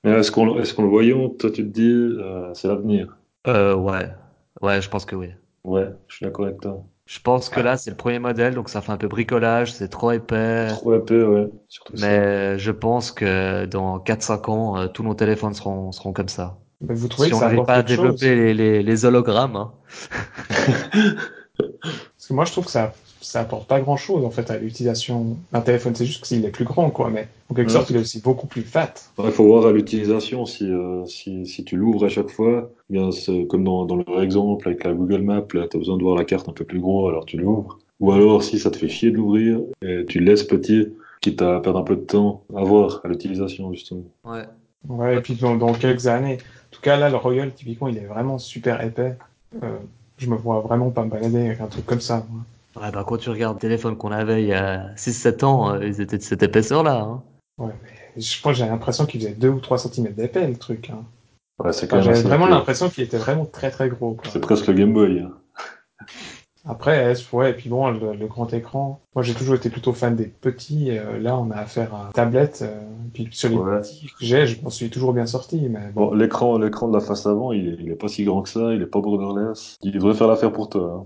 [0.04, 3.16] Mais est-ce qu'on est-ce qu'on le voyant, toi tu te dis, euh, c'est l'avenir
[3.48, 4.10] Euh, ouais.
[4.62, 5.30] Ouais, je pense que oui.
[5.64, 6.84] Ouais, je suis d'accord avec toi.
[7.06, 9.90] Je pense que là, c'est le premier modèle, donc ça fait un peu bricolage, c'est
[9.90, 10.68] trop épais.
[10.70, 11.50] Trop épais, ouais.
[11.68, 12.08] Surtout ça.
[12.08, 16.58] Mais je pense que dans 4-5 ans, euh, tous nos téléphones seront, seront comme ça.
[16.80, 19.74] Mais vous trouvez Si que on n'arrive pas à développer les, les, les hologrammes, hein.
[21.82, 24.58] Parce que moi, je trouve que ça, ça apporte pas grand chose, en fait, à
[24.58, 25.96] l'utilisation d'un téléphone.
[25.96, 27.10] C'est juste qu'il est plus grand, quoi.
[27.10, 27.74] Mais en quelque Ouais.
[27.74, 28.94] sorte, il est aussi beaucoup plus fat.
[29.24, 33.12] Il faut voir à l'utilisation si, euh, si, si tu l'ouvres à chaque fois, bien
[33.12, 36.04] c'est comme dans, dans leur exemple avec la Google Map, là tu as besoin de
[36.04, 37.78] voir la carte un peu plus gros, alors tu l'ouvres.
[38.00, 40.88] Ou alors si ça te fait chier de l'ouvrir, et tu le laisses petit,
[41.22, 44.06] quitte à perdre un peu de temps à voir à l'utilisation justement.
[44.26, 44.44] Ouais.
[44.90, 46.38] Ouais, et puis dans, dans quelques années.
[46.40, 49.16] En tout cas, là, le Royal, typiquement, il est vraiment super épais.
[49.62, 49.78] Euh,
[50.22, 52.24] je me vois vraiment pas me balader avec un truc comme ça.
[52.30, 52.42] moi.
[52.86, 55.86] Ouais, bah, quand tu regardes le téléphone qu'on avait il y a 6-7 ans, euh,
[55.86, 57.22] ils étaient de cette épaisseur-là, hein.
[58.18, 60.90] Je pense que j'ai l'impression qu'il faisait 2 ou 3 cm d'épais, le truc.
[60.90, 61.04] Hein.
[61.64, 64.18] Ouais, c'est quand Enfin, même J'avais vraiment l'impression qu'il était vraiment très très gros.
[64.32, 65.20] C'est presque le Game Boy.
[65.20, 65.32] hein.
[66.64, 69.02] Après, ouais, et puis bon, le, le grand écran.
[69.16, 70.92] Moi, j'ai toujours été plutôt fan des petits.
[70.92, 72.60] euh, là, on a affaire à tablette.
[72.62, 73.82] euh, puis sur les Ouais.
[73.82, 75.60] petits que j'ai, je m'en suis toujours bien sorti.
[75.70, 78.24] Mais bon, Bon, l'écran, l'écran de la face avant, il est, il est pas si
[78.26, 79.76] grand que ça, il est pas borderless.
[79.82, 81.04] Il devrait faire l'affaire pour toi.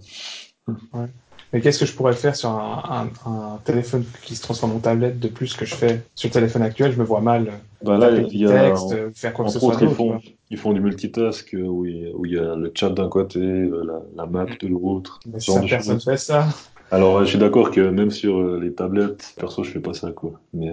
[0.93, 1.07] hein.
[1.55, 4.79] Mais qu'est-ce que je pourrais faire sur un, un, un téléphone qui se transforme en
[4.79, 6.91] tablette de plus que je fais sur le téléphone actuel?
[6.91, 7.47] Je me vois mal.
[7.47, 10.57] euh, Bah là, il y a, texte, faire quoi que ce soit ils font, ils
[10.57, 13.85] font du multitask euh, où il, où il y a le chat d'un côté, euh,
[13.85, 15.21] la, la map de l'autre.
[15.37, 16.03] Ça, de personne choses.
[16.03, 16.47] fait ça.
[16.91, 20.33] Alors, je suis d'accord que même sur les tablettes, perso, je fais pas ça, quoi.
[20.53, 20.71] Mais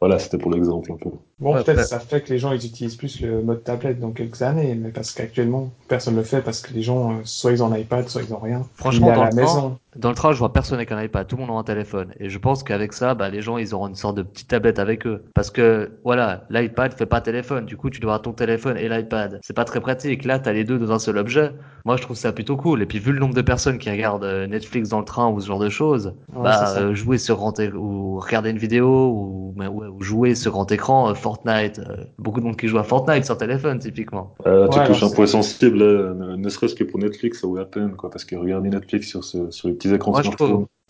[0.00, 1.10] voilà, c'était pour l'exemple un peu.
[1.40, 1.84] Bon, Ouais, peut-être ouais.
[1.84, 4.90] ça fait que les gens ils utilisent plus le mode tablette dans quelques années, mais
[4.92, 8.08] parce qu'actuellement personne le fait parce que les gens euh, soit ils ont un iPad,
[8.08, 8.68] soit ils ont rien.
[8.74, 9.78] Franchement, il est à dans la le maison.
[9.98, 12.12] Dans le train, je vois personne avec un iPad, tout le monde a un téléphone.
[12.20, 14.78] Et je pense qu'avec ça, bah, les gens, ils auront une sorte de petite tablette
[14.78, 15.24] avec eux.
[15.34, 17.66] Parce que, voilà, l'iPad fait pas téléphone.
[17.66, 19.40] Du coup, tu dois avoir ton téléphone et l'iPad.
[19.42, 20.24] C'est pas très pratique.
[20.24, 21.50] Là, t'as les deux dans un seul objet.
[21.84, 22.80] Moi, je trouve ça plutôt cool.
[22.82, 25.40] Et puis, vu le nombre de personnes qui regardent euh, Netflix dans le train ou
[25.40, 29.54] ce genre de choses, Ouais, bah, euh, jouer sur grand ou regarder une vidéo ou,
[29.56, 31.80] mais ouais, ou jouer sur grand écran, euh, Fortnite.
[31.80, 34.34] euh, beaucoup de monde qui joue à Fortnite sur téléphone, typiquement.
[34.46, 37.56] Euh, tu Ouais, touches un point sensible, ne, ne serait-ce que pour Netflix, ça vaut
[37.56, 40.30] la peine, quoi, parce que regarder Netflix sur, ce, sur les petits écrans Moi, je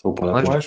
[0.04, 0.30] Ouais.
[0.30, 0.61] Ouais,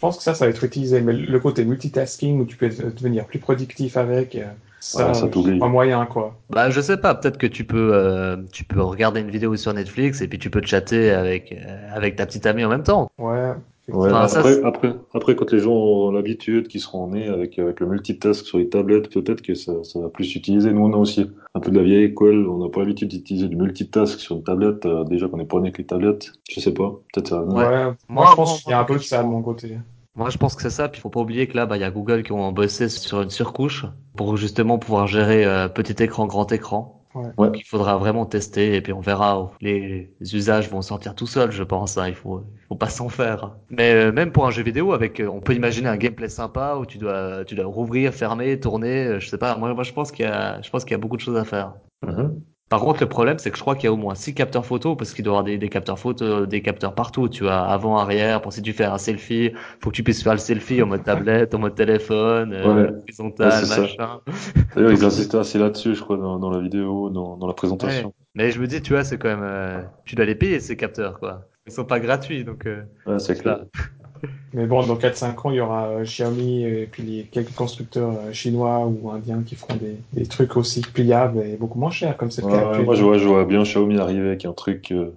[0.00, 3.26] pense que ça, ça va être utilisé, mais le côté multitasking où tu peux devenir
[3.26, 4.44] plus productif avec, euh,
[4.80, 5.26] ça, Ouais, ça
[5.58, 6.36] pas moyen quoi.
[6.50, 9.74] Bah, je sais pas, peut-être que tu peux, euh, tu peux regarder une vidéo sur
[9.74, 13.10] Netflix et puis tu peux chatter avec, euh, avec ta petite amie en même temps.
[13.18, 13.52] Ouais.
[13.88, 17.58] Ouais, Enfin, ça, après, après, après, quand les gens auront l'habitude, qu'ils seront nés avec,
[17.58, 20.72] avec le multitask sur les tablettes, peut-être que ça, ça va plus s'utiliser.
[20.72, 23.48] Nous, on a aussi un peu de la vieille école, on n'a pas l'habitude d'utiliser
[23.48, 26.32] du multitast sur une tablette, euh, déjà qu'on n'est pas né avec les tablettes.
[26.50, 27.94] Je sais pas, peut-être ça va Ouais.
[28.08, 29.78] Moi, je pense qu'il y a un peu de ça de mon côté.
[30.14, 30.88] Moi, je pense que c'est ça.
[30.88, 33.22] Puis, faut pas oublier que là, bah, il y a Google qui ont bossé sur
[33.22, 36.97] une surcouche pour justement pouvoir gérer euh, petit écran, grand écran.
[37.14, 37.24] Ouais.
[37.38, 37.48] Ouais.
[37.48, 39.50] Donc, il faudra vraiment tester et puis on verra.
[39.60, 41.96] Les, usages vont sortir tout seuls, je pense.
[41.98, 42.08] hein.
[42.08, 43.56] Il faut, il faut pas s'en faire.
[43.70, 46.76] Mais euh, même pour un jeu vidéo, avec, euh, on peut imaginer un gameplay sympa
[46.76, 49.06] où tu dois, tu dois rouvrir, fermer, tourner.
[49.06, 49.56] euh, Je sais pas.
[49.56, 51.36] Moi, moi, je pense qu'il y a, je pense qu'il y a beaucoup de choses
[51.36, 51.74] à faire.
[52.02, 52.42] Mhm.
[52.68, 54.66] Par contre, le problème, c'est que je crois qu'il y a au moins six capteurs
[54.66, 57.28] photo parce qu'il doit y avoir des, des capteurs photo, des capteurs partout.
[57.28, 58.42] Tu vois, avant, arrière.
[58.42, 61.02] Pour si tu fais un selfie, faut que tu puisses faire le selfie en mode
[61.04, 62.90] tablette, en mode téléphone, euh, Ouais.
[63.02, 64.20] horizontal, Ouais, machin.
[64.76, 68.12] D'ailleurs, ils insistaient assez là-dessus, je crois, dans, dans la vidéo, dans, dans la présentation.
[68.34, 70.76] Mais je me dis, tu vois, c'est quand même, euh, tu dois les payer ces
[70.76, 71.48] capteurs, quoi.
[71.66, 72.66] Ils sont pas gratuits, donc.
[72.66, 73.64] Euh, Ouais, c'est clair.
[74.54, 78.12] Mais bon, dans 4-5 ans, il y aura euh, Xiaomi et puis les quelques constructeurs
[78.26, 82.16] euh, chinois ou indiens qui feront des, des trucs aussi pliables et beaucoup moins chers,
[82.16, 84.44] comme c'est le Ouais, cas ouais, moi, je vois, je vois bien Xiaomi arriver avec
[84.44, 85.10] un truc euh,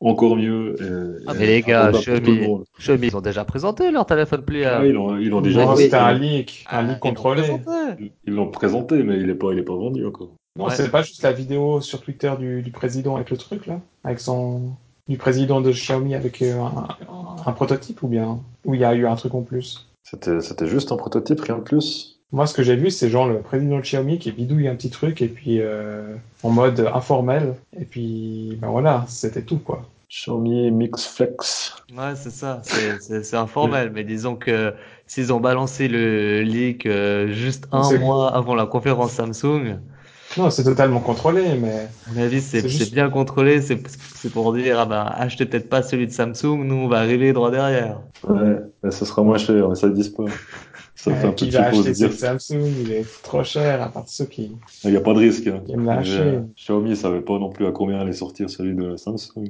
[0.00, 0.76] encore mieux.
[0.80, 2.46] Et, Ah, et mais les gars, Xiaomi.
[2.78, 4.84] Xiaomi, ils ont déjà présenté leur téléphone pliable.
[4.84, 7.42] Ah, ils l'ont ils déjà oui, c'était un leak, un Ah, leak ils l'ont contrôlé.
[7.42, 8.12] présenté.
[8.26, 10.30] Ils l'ont présenté, mais il est pas, il est pas vendu encore.
[10.58, 10.74] Non, Ouais.
[10.74, 14.20] c'est pas juste la vidéo sur Twitter du, du président avec le truc là, avec
[14.20, 14.76] son
[15.08, 16.88] du président de Xiaomi avec euh, un,
[17.46, 19.86] un prototype ou bien où il y a eu un truc en plus?
[20.02, 22.20] C'était, juste un prototype, rien de plus.
[22.32, 24.90] Moi, ce que j'ai vu, c'est genre le président de Xiaomi qui bidouille un petit
[24.90, 29.82] truc et puis euh, en mode informel et puis ben voilà, c'était tout quoi.
[30.08, 31.74] Xiaomi Mix Flex.
[31.96, 34.74] Ouais, c'est ça, c'est, informel, mais disons que
[35.06, 39.78] s'ils ont balancé le leak euh, juste un mois avant la conférence Samsung,
[40.36, 43.80] Non, c'est totalement contrôlé, mais à mon avis, c'est, juste- bien contrôlé, c'est,
[44.32, 47.50] pour dire, ah ben, achetez peut-être pas celui de Samsung, nous, on va arriver droit
[47.50, 48.00] derrière.
[48.28, 50.24] Ouais, mais ce sera moins cher, mais ça pas.
[50.96, 52.10] Ça fait euh, un peu qui va acheter dire.
[52.10, 54.56] ce Samsung, il est trop cher à part ceux qui.
[54.82, 55.46] Il n'y a pas de risque.
[55.46, 55.62] Hein.
[55.68, 59.44] Euh, Xiaomi ne savait pas non plus à combien allait sortir celui de Samsung.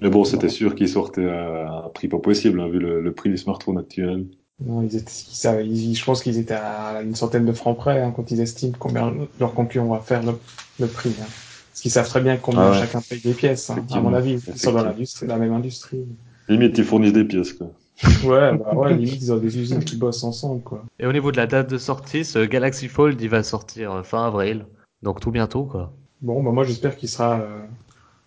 [0.00, 3.12] Mais bon, c'était sûr qu'il sortait à un prix pas possible, hein, vu le, le
[3.12, 4.26] prix du smartphone actuel.
[4.60, 8.02] Non, ils étaient, ça, ils- je pense qu'ils étaient à une centaine de francs près
[8.02, 10.32] hein, quand ils estiment combien leurs concurrents va faire le,
[10.80, 11.10] le prix.
[11.10, 11.26] Hein.
[11.70, 12.80] Parce qu'ils savent très bien combien Ah ouais.
[12.80, 13.70] chacun paye des pièces.
[13.70, 16.04] Hein, à mon avis, ils sont dans la même industrie.
[16.48, 17.68] Limite, ils fournissent des pièces, quoi.
[18.24, 20.84] Ouais, bah ouais, limite ils ont des usines qui bossent ensemble, quoi.
[20.98, 24.02] Et au niveau de la date de sortie, ce Galaxy Fold, il va sortir euh,
[24.02, 24.66] fin avril.
[25.02, 25.92] Donc tout bientôt, quoi.
[26.20, 27.60] Bon, bah moi j'espère qu'il sera euh,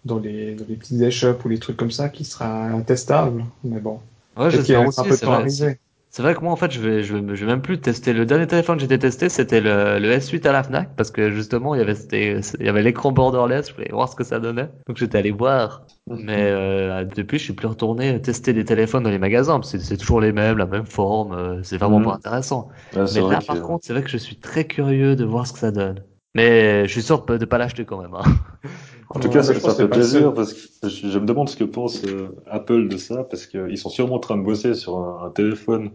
[0.05, 3.45] dans les dans les petites échoppes ou les trucs comme ça, qu'il sera testable.
[3.63, 3.99] Mais bon,
[4.37, 5.09] Ouais, j'espère reste un aussi.
[5.09, 5.79] peu de temps à vrai, arriver.
[6.11, 8.13] C'est vrai que moi, en fait, je vais, je vais, je vais même plus tester.
[8.13, 11.31] Le dernier téléphone que j'ai testé, c'était le, le S8 à la Fnac, parce que
[11.31, 13.69] justement, il y avait, il y avait l'écran borderless.
[13.69, 14.69] Je voulais voir ce que ça donnait.
[14.87, 15.83] Donc j'étais allé voir.
[16.07, 19.59] Mais euh, depuis, je suis plus retourné tester des téléphones dans les magasins.
[19.59, 21.31] parce que C'est toujours les mêmes, la même forme.
[21.33, 22.05] euh, C'est vraiment Mhm.
[22.05, 22.69] pas intéressant.
[22.93, 25.53] Mais là, que- par contre, c'est vrai que je suis très curieux de voir ce
[25.53, 26.03] que ça donne.
[26.35, 28.13] Mais je suis sûr de pas l'acheter quand même.
[28.15, 28.23] hein.
[29.13, 31.55] En tout Ouais, cas, ça, ça fait plaisir parce que je, je me demande ce
[31.57, 34.97] que pense euh, Apple de ça parce qu'ils sont sûrement en train de bosser sur
[34.99, 35.91] un, un téléphone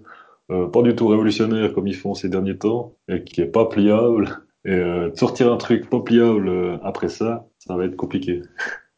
[0.50, 3.66] euh, pas du tout révolutionnaire comme ils font ces derniers temps et qui est pas
[3.68, 4.38] pliable.
[4.66, 8.42] Et euh, de sortir un truc pas pliable euh, après ça, ça va être compliqué.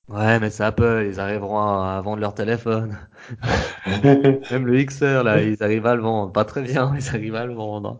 [0.08, 2.96] Ouais, mais c'est Apple, ils arriveront à, à vendre leur téléphone.
[4.50, 6.32] Même le XR, là, ils arrivent à le vendre.
[6.32, 7.98] Pas très bien, ils arrivent à le vendre.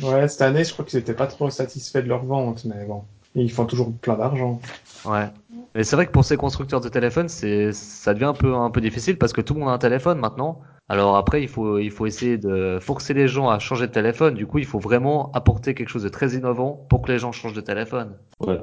[0.00, 3.06] Ouais, cette année, je crois qu'ils étaient pas trop satisfaits de leur vente, mais bon.
[3.36, 4.60] Et ils font toujours plein d'argent.
[5.04, 5.28] Ouais.
[5.74, 8.70] Mais c'est vrai que pour ces constructeurs de téléphones, c'est, ça devient un peu, un
[8.70, 10.60] peu difficile parce que tout le monde a un téléphone maintenant.
[10.88, 14.34] Alors après, il faut, il faut essayer de forcer les gens à changer de téléphone.
[14.34, 17.32] Du coup, il faut vraiment apporter quelque chose de très innovant pour que les gens
[17.32, 18.12] changent de téléphone.
[18.40, 18.60] Ouais.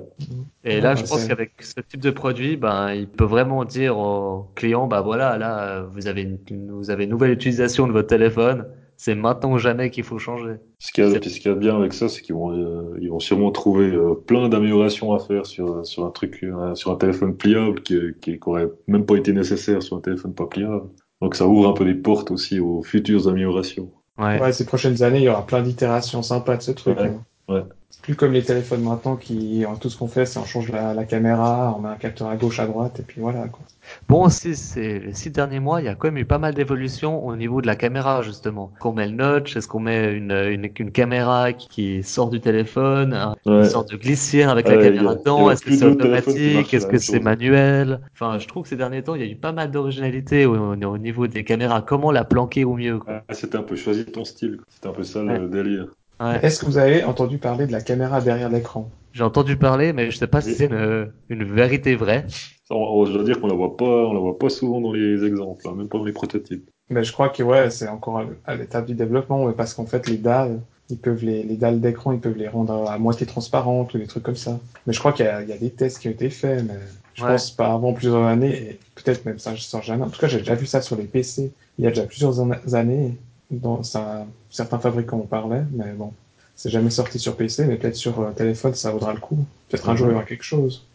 [0.63, 3.25] Et Ouais, là, bah, je pense c'est- qu'avec ce type de produit, ben, il peut
[3.25, 6.39] vraiment dire aux clients, bah voilà, là, vous avez une,
[6.71, 8.65] vous avez une nouvelle utilisation de votre téléphone.
[9.05, 10.53] C'est maintenant ou jamais qu'il faut changer.
[10.79, 13.09] Ce qu'il y qu'il y a de bien avec ça, c'est qu'ils vont, euh, ils
[13.09, 16.95] vont sûrement trouver euh, plein d'améliorations à faire sur, sur un truc, euh, sur un
[16.95, 20.87] téléphone pliable qui, qui, qui aurait même pas été nécessaire sur un téléphone pas pliable.
[21.21, 23.91] Donc ça ouvre un peu des portes aussi aux futures améliorations.
[24.17, 24.39] Ouais.
[24.39, 26.97] Ouais, ces prochaines années, il y aura plein d'itérations sympas de ce truc.
[26.97, 27.25] Ouais, hein.
[27.47, 27.63] Ouais.
[27.89, 30.93] C'est plus comme les téléphones maintenant qui, tout ce qu'on fait, c'est on change la,
[30.93, 33.61] la caméra, on met un capteur à gauche, à droite, et puis voilà, quoi.
[34.07, 36.53] Bon, aussi, c'est les six derniers mois, il y a quand même eu pas mal
[36.53, 38.71] d'évolutions au niveau de la caméra, justement.
[38.73, 42.29] Est-ce qu'on met le notch Est-ce qu'on met une, une, une caméra qui, qui sort
[42.29, 43.57] du téléphone Ouais.
[43.57, 46.87] Une sorte de glissière avec Ouais, la a- caméra dedans Est-ce que c'est automatique Est-ce
[46.87, 47.99] que c'est manuel?
[48.13, 50.55] Enfin, je trouve que ces derniers temps, il y a eu pas mal d'originalité au,
[50.55, 51.81] au- au niveau des caméras.
[51.81, 53.21] Comment la planquer au mieux quoi?
[53.31, 54.59] C'était un peu choisi ton style.
[54.69, 55.87] C'était un peu ça le délire.
[56.23, 56.39] Ouais.
[56.45, 58.89] Est-ce que vous avez entendu parler de la caméra derrière l'écran?
[59.11, 62.25] J'ai entendu parler, mais je sais pas si c'est une, une vérité vraie.
[62.67, 64.91] Ça, on- je dois dire qu'on la voit pas, on la voit pas souvent dans
[64.91, 66.69] les exemples, hein, même pas dans les prototypes.
[66.89, 70.17] Mais je crois que ouais, c'est encore à- l'étape du développement, parce qu'en fait, les
[70.17, 70.59] dalles,
[70.89, 74.07] ils peuvent les, les dalles d'écran, ils peuvent les rendre à moitié transparentes ou des
[74.07, 74.59] trucs comme ça.
[74.87, 76.63] Mais je crois qu'il y, a- il y a des tests qui ont été faits,
[76.67, 76.73] mais
[77.13, 77.29] je Ouais.
[77.29, 80.03] pense pas avant plusieurs années, et peut-être même ça, je sors jamais.
[80.03, 82.39] En tout cas, j'ai déjà vu ça sur les PC il y a déjà plusieurs
[82.39, 83.15] an- années,
[83.51, 86.11] dont ça, certains fabricants en parlaient, mais bon,
[86.55, 89.37] c'est jamais sorti sur PC, mais peut-être sur euh, téléphone, ça vaudra le coup.
[89.69, 90.85] Peut-être un jour, il y aura quelque chose.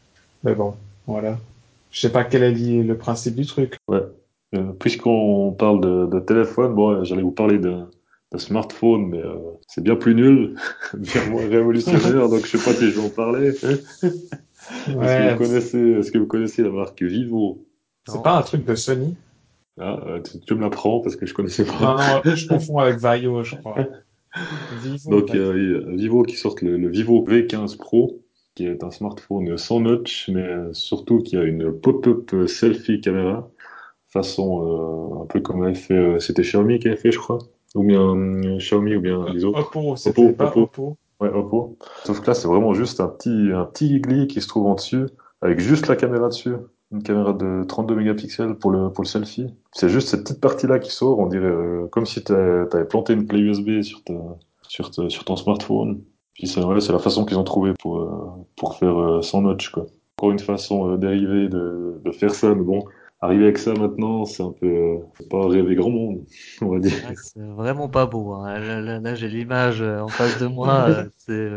[0.44, 0.74] Mais bon,
[1.06, 1.38] voilà.
[1.90, 3.76] Je sais pas quel est le principe du truc.
[3.90, 4.00] Euh,
[4.80, 7.88] Puisqu'on parle de, de téléphone, bon, j'allais vous parler d'un
[8.36, 9.34] smartphone, mais euh,
[9.66, 10.56] c'est bien plus nul,
[10.94, 13.48] bien moins révolutionnaire, donc je sais pas si je vais en parler.
[14.86, 17.64] Est-ce que Ouais, vous connaissez, est-ce que vous connaissez la marque Vivo?
[18.06, 19.16] c'est pas un truc de Sony?
[19.80, 21.78] Ah, euh, tu, tu me l'apprends parce que je connaissais pas.
[21.80, 23.76] Non, non, je confonds avec Vaio, je crois.
[24.82, 28.20] Vivo, Donc, euh, il y a Vivo qui sort le, le Vivo V15 Pro,
[28.54, 33.50] qui est un smartphone sans notch, mais surtout qui a une pop-up selfie caméra,
[34.08, 37.38] façon euh, un peu comme avait fait, euh, c'était Xiaomi qui avait fait, je crois,
[37.74, 39.60] ou bien euh, Xiaomi ou bien les autres.
[39.60, 40.62] Oppo, c'était pas Oppo.
[40.62, 40.96] Oppo.
[41.20, 41.76] Ouais, Oppo.
[42.04, 44.74] Sauf que là, c'est vraiment juste un petit, un petit aiguille qui se trouve en
[44.74, 45.06] dessus,
[45.42, 46.54] avec juste la caméra dessus.
[46.90, 49.46] Une caméra de 32 mégapixels pour le, pour le selfie.
[49.72, 53.12] C'est juste cette petite partie-là qui sort, on dirait euh, comme si t'avais t'avais planté
[53.12, 54.14] une clé USB sur, ta,
[54.62, 56.00] sur, ta- sur ton smartphone.
[56.34, 59.70] Puis c'est ouais, la façon qu'ils ont trouvé pour, euh, pour faire euh, sans notch,
[59.70, 59.86] quoi.
[60.16, 62.84] Encore une façon euh, dérivée de, de faire ça, mais bon,
[63.20, 64.96] arriver avec ça maintenant, c'est un peu,
[65.30, 66.24] pas rêver grand monde,
[66.62, 66.92] on va dire.
[67.06, 68.32] Ouais, c'est vraiment pas beau.
[68.32, 68.58] Hein.
[68.60, 70.88] Là, là- là, j'ai l'image en face de moi.
[71.18, 71.50] c'est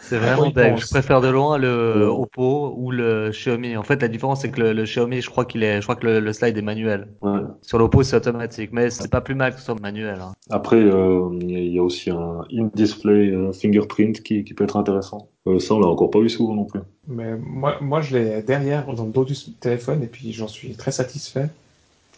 [0.00, 0.72] c'est vraiment dingue.
[0.72, 2.04] pense Je préfère de loin le Ouais.
[2.22, 3.76] Oppo ou le Xiaomi.
[3.76, 5.96] En fait, la différence c'est que le, le Xiaomi, je crois qu'il est, je crois
[5.96, 7.08] que le, le slide est manuel.
[7.22, 7.40] Ouais.
[7.62, 10.18] Sur l'Oppo, c'est automatique, mais c'est pas plus mal que ce soit manuel.
[10.20, 10.32] Hein.
[10.50, 14.54] Après, euh, il y a- il y a aussi un in-display euh, fingerprint qui, qui
[14.54, 15.28] peut être intéressant.
[15.46, 16.80] Euh, ça, on l'a encore pas vu souvent non plus.
[17.06, 20.74] Mais moi, moi, je l'ai derrière, dans le dos du téléphone, et puis j'en suis
[20.74, 21.48] très satisfait.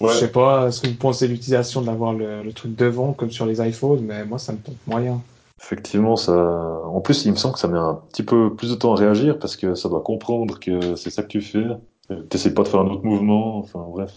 [0.02, 3.30] Je sais pas ce que vous pensez de l'utilisation d'avoir le, le truc devant, comme
[3.30, 5.20] sur les iPhones, mais moi, ça me tombe moyen.
[5.62, 6.33] Effectivement, ça.
[6.85, 8.96] En plus, il me semble que ça met un petit peu plus de temps à
[8.96, 11.64] réagir parce que ça doit comprendre que c'est ça que tu fais.
[12.29, 13.59] T'essaies pas de faire un autre mouvement.
[13.59, 14.12] Enfin, bref.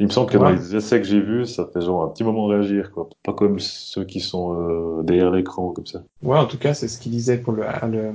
[0.00, 0.44] Il me semble que Ouais.
[0.44, 3.08] dans les essais que j'ai vus, ça fait genre un petit moment réagir, quoi.
[3.24, 6.02] Pas comme ceux qui sont euh, derrière l'écran, comme ça.
[6.22, 8.12] Ouais, en tout cas, c'est ce qu'ils disaient pour le, le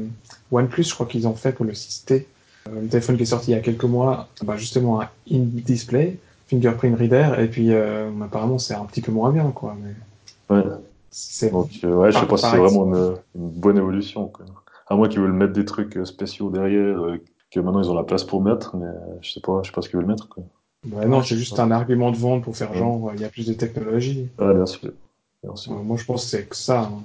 [0.51, 2.25] OnePlus, je crois qu'ils ont fait pour le 6T.
[2.69, 6.19] Euh, le téléphone qui est sorti il y a quelques mois, bah, justement un in-display,
[6.47, 9.75] fingerprint reader, et puis euh, apparemment c'est un petit peu moins bien, quoi.
[9.83, 10.63] Mais Ouais.
[11.13, 14.27] C'est Donc, euh, ouais, je sais Ah, pas si c'est vraiment une, une bonne évolution,
[14.27, 14.45] quoi.
[14.87, 17.17] À moins qu'ils veulent mettre des trucs euh, spéciaux derrière, euh,
[17.51, 19.73] que maintenant ils ont la place pour mettre, mais euh, je sais pas, je sais
[19.73, 20.43] pas ce qu'ils veulent mettre, quoi.
[20.91, 23.47] Ouais, non, c'est juste un argument de vente pour faire genre, il y a plus
[23.47, 24.27] de technologie.
[24.39, 24.91] Ouais, bien sûr.
[25.43, 25.71] Bien sûr.
[25.73, 26.81] Ouais, moi, je pense que c'est que ça.
[26.81, 27.01] hein.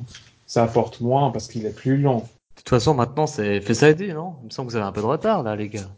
[0.47, 2.21] Ça apporte moins parce qu'il est plus lent.
[2.21, 2.23] De
[2.63, 4.35] toute façon, maintenant, c'est Face ID, non?
[4.43, 5.89] Il me semble que vous avez un peu de retard, là, les gars.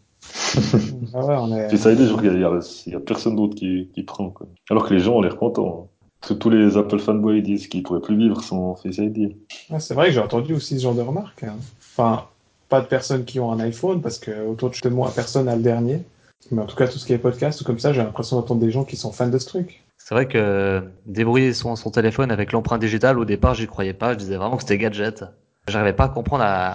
[1.15, 1.77] Ah ouais, on est...
[1.77, 4.47] Je regarde, il y a, il y a personne d'autre qui, qui prend, quoi.
[4.69, 5.89] Alors que les gens ont l'air contents.
[5.93, 6.00] hein.
[6.21, 9.37] Parce que tous les Apple fanboys disent qu'ils pourraient plus vivre sans Face ID.
[9.71, 11.45] Ouais, c'est vrai que j'ai entendu aussi ce genre de remarques.
[11.45, 11.57] hein.
[11.81, 12.25] Enfin,
[12.69, 15.63] pas de personnes qui ont un iPhone parce que autour de moi, personne n'a le
[15.63, 16.03] dernier.
[16.51, 18.61] Mais en tout cas, tout ce qui est podcast ou comme ça, j'ai l'impression d'entendre
[18.61, 19.83] des gens qui sont fans de ce truc.
[19.99, 24.13] C'est vrai que débrouiller son, son téléphone avec l'empreinte digitale, au départ, j'y croyais pas.
[24.13, 25.25] Je disais vraiment que c'était gadget.
[25.69, 26.71] J'arrivais pas à comprendre à,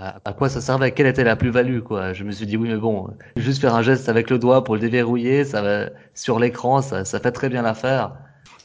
[0.00, 2.12] à, à quoi ça servait, quelle était la plus-value, quoi.
[2.12, 4.74] Je me suis dit, oui, mais bon, juste faire un geste avec le doigt pour
[4.76, 8.12] le déverrouiller, ça va, sur l'écran, ça, ça fait très bien l'affaire.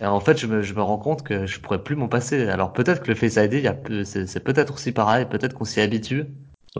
[0.03, 2.49] Et en fait, je me, je me rends compte que je pourrais plus m'en passer.
[2.49, 3.65] Alors peut-être que le Face ID,
[4.03, 6.25] c'est peut-être aussi pareil, peut-être qu'on s'y habitue.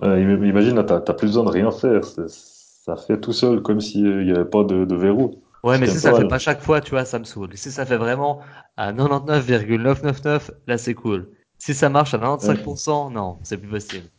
[0.01, 2.03] Ouais, im- imagine, t'as plus besoin de rien faire.
[2.03, 5.41] Ça fait tout seul, comme s'il n'y avait pas de, de verrou.
[5.63, 7.55] Ouais, mais si ça pas fait pas chaque fois, tu vois, ça me saoule.
[7.55, 8.41] Si ça fait vraiment
[8.75, 11.29] à 99,999, là c'est cool.
[11.59, 14.09] Si ça marche à 95%, non, c'est plus possible.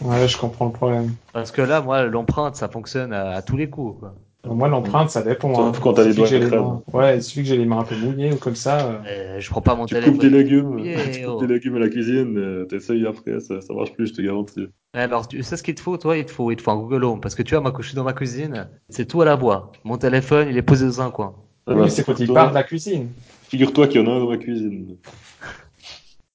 [0.00, 1.16] Ouais, je comprends le problème.
[1.32, 3.98] Parce que là, moi, l'empreinte, ça fonctionne à, à tous les coups.
[3.98, 4.14] Quoi.
[4.54, 5.68] Moi, l'empreinte, ça dépend.
[5.68, 5.72] Hein.
[5.82, 6.50] quand t'as les doigts crades.
[6.50, 8.86] mains- Ouais, il suffit que j'ai les mains un peu mouillées ou comme ça.
[8.86, 10.14] euh, Euh, je prends pas mon Tu téléphone.
[10.14, 11.32] coupes des légumes, Yeah, tu oh.
[11.38, 14.22] coupes des légumes à la cuisine, euh, t'essayes après, ça, ça marche plus, je te
[14.22, 14.60] garantis.
[14.94, 16.70] Ouais, Alors, tu sais ce qu'il te faut, toi Il te faut, il te faut
[16.70, 17.20] un Google Home.
[17.20, 19.34] Parce que tu vois, moi, quand je suis dans ma cuisine, c'est tout à la
[19.36, 19.72] voix.
[19.84, 21.34] Mon téléphone, il est posé dans un coin.
[21.66, 23.08] Ah Oui, bah, mais c'est quand il part de la cuisine.
[23.48, 24.96] Figure-toi qu'il y en a un dans ma cuisine.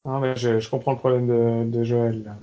[0.03, 2.23] Ah, mais je, je comprends le problème de, de Joël.
[2.25, 2.35] là.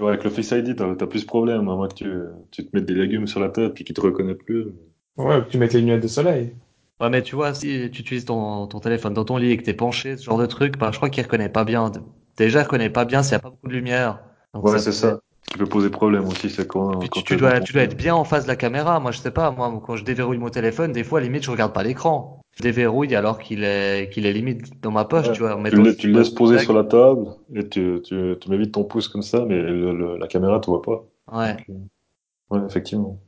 [0.00, 2.10] Ouais, avec le Face ID, t'as plus de problème, à moins que tu,
[2.50, 4.66] tu te mettes des légumes sur la tête puis qu'ils te reconnaissent plus.
[5.16, 6.54] Ouais, ou que tu mettes les lunettes de soleil.
[7.00, 9.62] Ouais, mais tu vois, si tu utilises ton, ton téléphone dans ton lit et que
[9.64, 11.90] t'es penché, ce genre de truc, bah, je crois qu'il reconnaît pas bien.
[12.36, 14.20] Déjà, il reconnaît pas bien s'il y a pas beaucoup de lumière.
[14.54, 15.18] Donc, Ouais, c'est ça.
[15.46, 17.82] Ce qui peut poser problème aussi, c'est quand, Puis quand tu, tu dois, tu dois
[17.82, 18.98] être bien en face de la caméra.
[18.98, 19.50] Moi, je sais pas.
[19.50, 22.40] Moi, quand je déverrouille mon téléphone, des fois, limite, je regarde pas l'écran.
[22.56, 25.32] Je déverrouille alors qu'il est, qu'il est limite dans ma poche, Ouais.
[25.32, 25.56] tu vois.
[25.68, 28.72] Tu, le, tu vois laisses poser sur la table et tu, tu, tu mets vite
[28.72, 31.04] ton pouce comme ça, mais le- le- la caméra te voit pas.
[31.32, 31.56] Ouais.
[31.56, 33.18] Donc, euh, ouais, effectivement.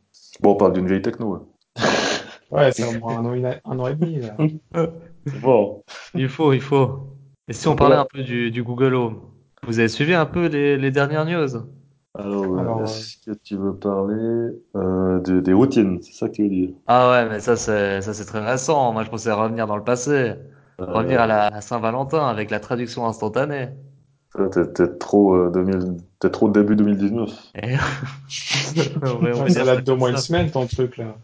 [0.40, 1.34] Bon, on parle d'une vieille techno.
[1.34, 1.46] hein.
[2.50, 4.16] Ouais, c'est au moins un an, et- un an et demi.
[4.20, 4.36] Là.
[5.32, 5.82] Bon.
[6.14, 7.16] Il faut, il faut.
[7.48, 9.20] Et si on parlait un peu du, du Google Home,
[9.64, 11.48] vous avez suivi un peu les, les dernières news?
[12.14, 14.16] Alors, Alors, est-ce que tu veux parler
[14.76, 16.00] euh, de- des routines?
[16.02, 16.70] C'est ça que tu veux dire?
[16.86, 18.92] Ah ouais, mais ça, c'est, ça, c'est très récent.
[18.92, 20.34] Moi, je pensais revenir dans le passé.
[20.86, 23.68] Revenir à la à Saint-Valentin avec la traduction instantanée.
[24.38, 27.30] Euh, T'es t'es trop, euh, 2000, t'es trop début 2019.
[27.54, 27.76] Et...
[29.02, 31.16] Ouais, on va Ouais, dire ça date d'au moins une semaine, ton truc, là.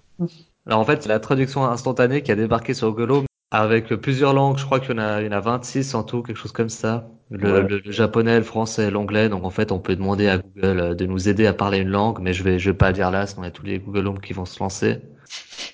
[0.66, 4.33] Alors en fait, c'est la traduction instantanée qui a débarqué sur Google Home avec plusieurs
[4.33, 4.59] langues.
[4.59, 6.53] Je crois qu'il y en a, il y en a 26 en tout, quelque chose
[6.53, 7.09] comme ça.
[7.31, 7.62] Le, Ouais.
[7.68, 9.29] le- le japonais, le français, l'anglais.
[9.29, 11.88] Donc en fait, on peut demander à Google euh, de nous aider à parler une
[11.88, 13.64] langue, mais je vais, je vais pas le dire là, sinon il y a tous
[13.64, 14.98] les Google Home qui vont se lancer.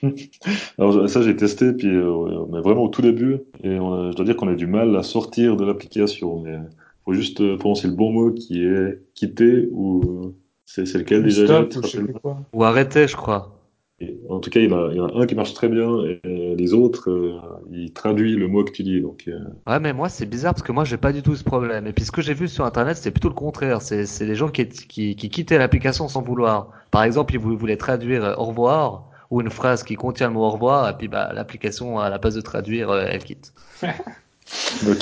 [0.78, 4.10] Alors ça j'ai testé puis euh, on est vraiment au tout début et on a-
[4.12, 6.58] je dois dire qu'on a du mal à sortir de l'application mais
[7.04, 11.44] faut juste euh, prononcer le bon mot qui est quitter ou euh, c'est lequel déjà
[11.46, 12.38] Stop tu ou te je sais rappelles plus quoi.
[12.52, 13.57] Ou arrêter, je crois.
[14.00, 15.54] Et En tout cas il y en a, il y en a un qui marche
[15.54, 19.24] très bien et euh, les autres euh, ils traduisent le mot que tu dis donc
[19.26, 21.86] euh, Ouais, mais moi c'est bizarre parce que moi j'ai pas du tout ce problème.
[21.86, 23.82] Et puis ce que j'ai vu sur internet, c'est plutôt le contraire.
[23.82, 26.70] C'est, les gens qui, qui, qui quittaient l'application sans vouloir.
[26.90, 30.32] Par exemple, ils vou- voulaient traduire euh, au revoir ou une phrase qui contient le
[30.34, 33.52] mot au revoir, et puis bah l'application à la place de traduire, elle quitte.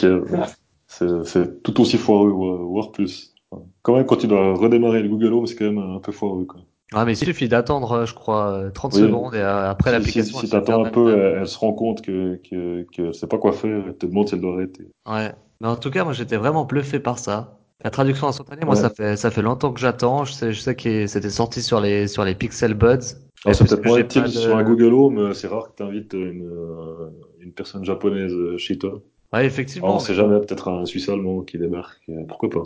[0.05, 0.27] euh,
[0.89, 3.35] c'est tout aussi foireux voire plus.
[3.83, 6.45] Quand même quand tu dois redémarrer le Google Home c'est quand même un peu foireux
[6.45, 6.61] quoi.
[6.95, 9.01] Ouais, mais il suffit d'attendre, euh, je crois, euh, 30 Oui.
[9.01, 10.39] secondes et euh, après Si, l'application.
[10.39, 13.39] si, si t'attends un peu, elle, elle se rend compte que, que, que c'est pas
[13.39, 14.85] quoi faire, elle te demande si elle doit arrêter.
[15.09, 15.33] Ouais.
[15.61, 17.59] Mais en tout cas, moi j'étais vraiment bluffé par ça.
[17.83, 20.25] La traduction instantanée, moi ça fait ça fait longtemps que j'attends.
[20.25, 22.99] Je sais je sais que c'était sorti sur les sur les Pixel Buds.
[23.45, 25.83] Alors, c'est peut-être moins utile de- sur un Google Home, euh, c'est rare que tu
[25.83, 29.01] invites une, euh, une personne japonaise euh, chez toi.
[29.33, 29.87] Ouais, effectivement.
[29.89, 32.63] Alors, on sait jamais, peut-être un Suisse allemand qui débarque, euh, pourquoi pas.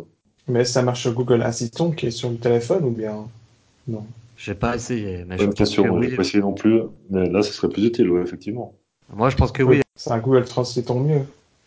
[0.48, 3.26] Mais ça marche sur Google Assistant qui est sur le téléphone ou bien?
[3.90, 4.06] Non.
[4.36, 6.08] J'ai pas essayé, mais je question, que moi, oui.
[6.10, 8.74] j'ai pas essayé non plus, mais là, ce serait plus utile, ouais, effectivement.
[9.14, 9.82] Moi, je pense que oui.
[9.96, 11.22] C'est un Google Translate en mieux.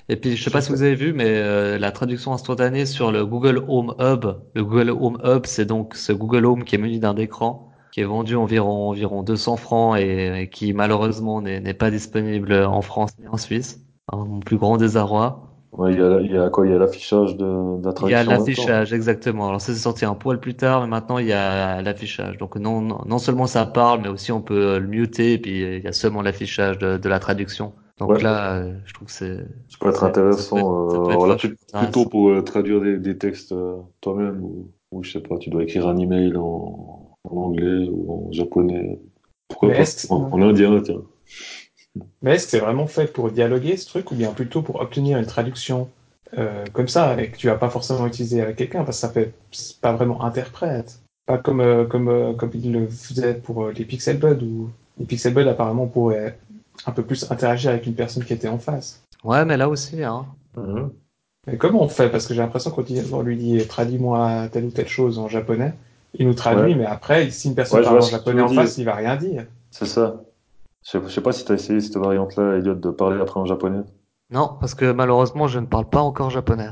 [0.10, 3.12] Et puis, je sais pas si vous avez vu, mais euh, la traduction instantanée sur
[3.12, 6.78] le Google Home Hub, le Google Home Hub, c'est donc ce Google Home qui est
[6.80, 7.70] muni d'un écran.
[7.92, 12.54] qui est vendu environ environ 200 francs et, et qui malheureusement n'est n'est pas disponible
[12.54, 13.82] en France ni en Suisse.
[14.12, 15.53] Hein, mon plus grand désarroi.
[15.78, 16.68] Ouais, il y a, il y a quoi?
[16.68, 18.14] Il y a l'affichage de, de la Il y traduction.
[18.14, 19.48] a l'affichage, exactement.
[19.50, 22.38] Alors ça c'est sorti un poil plus tard, mais maintenant il y a l'affichage.
[22.38, 25.64] Donc non, non, non seulement ça parle, mais aussi on peut le muter, et puis
[25.64, 27.74] euh, il y a seulement l'affichage de, de la traduction.
[27.98, 28.22] Donc Ouais.
[28.22, 30.56] là, euh, je trouve que c'est Ça peut être ça- ça intéressant.
[30.58, 31.80] peut ça peut euh, être plus- intéressant.
[31.92, 35.50] plutôt pour euh, traduire des, des textes euh, toi-même ou, ou je sais pas, tu
[35.50, 39.00] dois écrire un email en, en anglais ou en japonais.
[39.48, 39.84] Pourquoi pas?
[40.10, 41.02] en, en indien, tiens.
[42.22, 45.18] Mais est-ce que c'est vraiment fait pour dialoguer ce truc ou bien plutôt pour obtenir
[45.20, 45.90] une traduction
[46.38, 49.10] euh, comme ça et que tu vas pas forcément utiliser avec quelqu'un parce que ça
[49.10, 49.34] fait
[49.82, 51.00] pas vraiment interprète.
[51.28, 54.70] Pas comme euh, comme euh, comme il le faisait pour euh, les Pixel Bud où
[55.00, 56.38] les Pixel Bud apparemment pourraient
[56.88, 59.04] un peu plus interagir avec une personne qui était en face.
[59.24, 60.26] Ouais, mais là aussi, hein.
[60.58, 60.90] Mhm.
[61.48, 62.10] Mais comment on fait?
[62.10, 65.28] Parce que j'ai l'impression qu'on dit- on lui dit traduis-moi telle ou telle chose en
[65.28, 65.74] japonais,
[66.16, 66.80] il nous traduit, Ouais.
[66.80, 69.46] mais après si une personne Ouais, parle en japonais en face, il va rien dire.
[69.72, 70.22] C'est ça.
[70.86, 73.46] Je sais, je sais pas si t'as essayé cette variante-là, Elliot, de parler après en
[73.46, 73.84] japonais.
[74.30, 76.70] Non, parce que malheureusement, je ne parle pas encore japonais.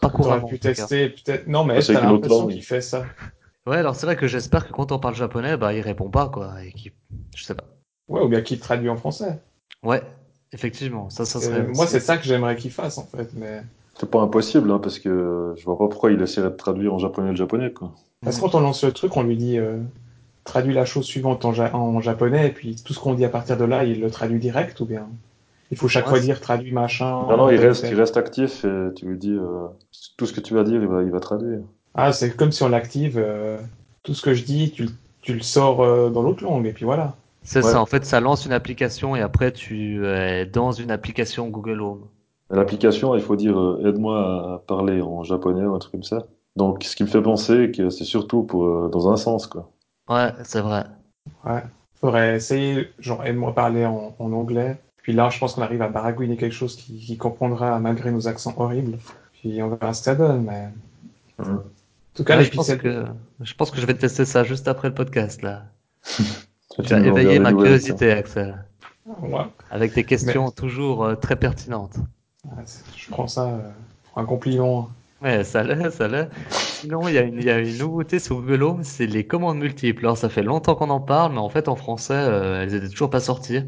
[0.00, 0.48] Pas couramment.
[0.48, 1.46] pu tester peut-être.
[1.46, 2.52] Non, mais Ah, t'as avec une autre l'impression langue.
[2.52, 3.04] qu'il fait ça
[3.66, 6.28] Ouais, alors c'est vrai que j'espère que quand on parle japonais, bah, il répond pas,
[6.28, 6.62] quoi.
[6.62, 6.92] Et qu'il...
[7.34, 7.64] Je sais pas.
[8.08, 9.40] Ouais, ou bien qu'il traduit en français.
[9.82, 10.02] Ouais,
[10.52, 11.08] effectivement.
[11.08, 11.62] Ça, ça Euh, serait.
[11.74, 13.30] moi, c'est ça que j'aimerais qu'il fasse, en fait.
[13.34, 13.62] Mais
[13.98, 16.98] C'est pas impossible, hein, parce que je vois pas pourquoi il essaierait de traduire en
[16.98, 17.92] japonais le japonais, quoi.
[18.22, 19.78] parce que quand on lance le truc, on lui dit euh,
[20.44, 23.28] traduis la chose suivante en, ja- en japonais, et puis tout ce qu'on dit à
[23.28, 25.06] partir de là, il le traduit direct, ou bien
[25.70, 27.22] il faut chaque Ouais, fois dire traduis machin.
[27.28, 29.66] Non, non, il reste, il reste actif et tu lui dis euh,
[30.16, 31.60] tout ce que tu vas dire, il va, il va traduire.
[31.94, 33.18] Ah, c'est comme si on l'active.
[33.18, 33.58] euh,
[34.02, 34.88] tout ce que je dis, tu,
[35.22, 37.14] tu le sors euh, dans l'autre langue, et puis voilà.
[37.42, 37.70] C'est Ouais.
[37.72, 37.80] ça.
[37.80, 42.02] En fait, ça lance une application et après, tu es dans une application Google Home.
[42.50, 44.18] L'application, il faut dire euh, aide-moi
[44.54, 46.26] à parler en japonais ou un truc comme ça.
[46.56, 49.70] Donc, ce qui me fait penser que c'est surtout pour, euh, dans un sens, quoi.
[50.08, 50.84] Ouais, c'est vrai.
[52.00, 54.76] Faudrait essayer, genre, aide-moi parler en, en anglais.
[55.02, 58.26] Puis là, je pense qu'on arrive à baragouiner quelque chose qui, qui comprendra malgré nos
[58.28, 58.98] accents horribles.
[59.32, 60.68] Puis on verra ce que ça donne, mais.
[61.38, 61.56] Mhm.
[61.56, 61.62] En
[62.16, 63.04] tout cas, Ouais, je pense que
[63.40, 65.64] je pense que je vais tester ça juste après le podcast là.
[66.84, 68.64] Tu as éveillé ma curiosité, Axel,
[69.06, 69.44] Ouais.
[69.70, 71.96] avec des questions toujours euh, très pertinentes.
[72.44, 72.64] Ouais,
[72.96, 73.58] Je prends ça euh,
[74.08, 74.90] pour un compliment.
[75.22, 76.28] Ouais, ça l'est, ça l'est.
[76.50, 79.26] Sinon, il y a une, il y a une nouveauté sur Google Home, c'est les
[79.26, 80.04] commandes multiples.
[80.04, 82.88] Alors, ça fait longtemps qu'on en parle, mais en fait, en français, euh, elles étaient
[82.88, 83.62] toujours pas sorties.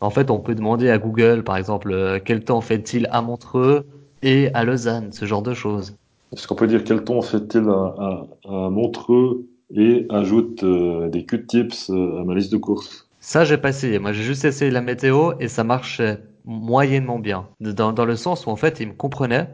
[0.00, 3.86] En fait, on peut demander à Google, par exemple, euh, quel temps fait-il à Montreux
[4.22, 5.94] et à Lausanne, ce genre de choses.
[6.32, 9.44] Est-ce qu'on peut dire quel ton fait-il à, à, à Montreux
[9.74, 13.06] et ajoute euh, des Q-tips euh, à ma liste de courses?
[13.20, 13.98] Ça, j'ai pas essayé.
[13.98, 17.48] Moi, j'ai juste essayé la météo et ça marchait moyennement bien.
[17.60, 19.48] Dans, dans le sens où, en fait, il me comprenait,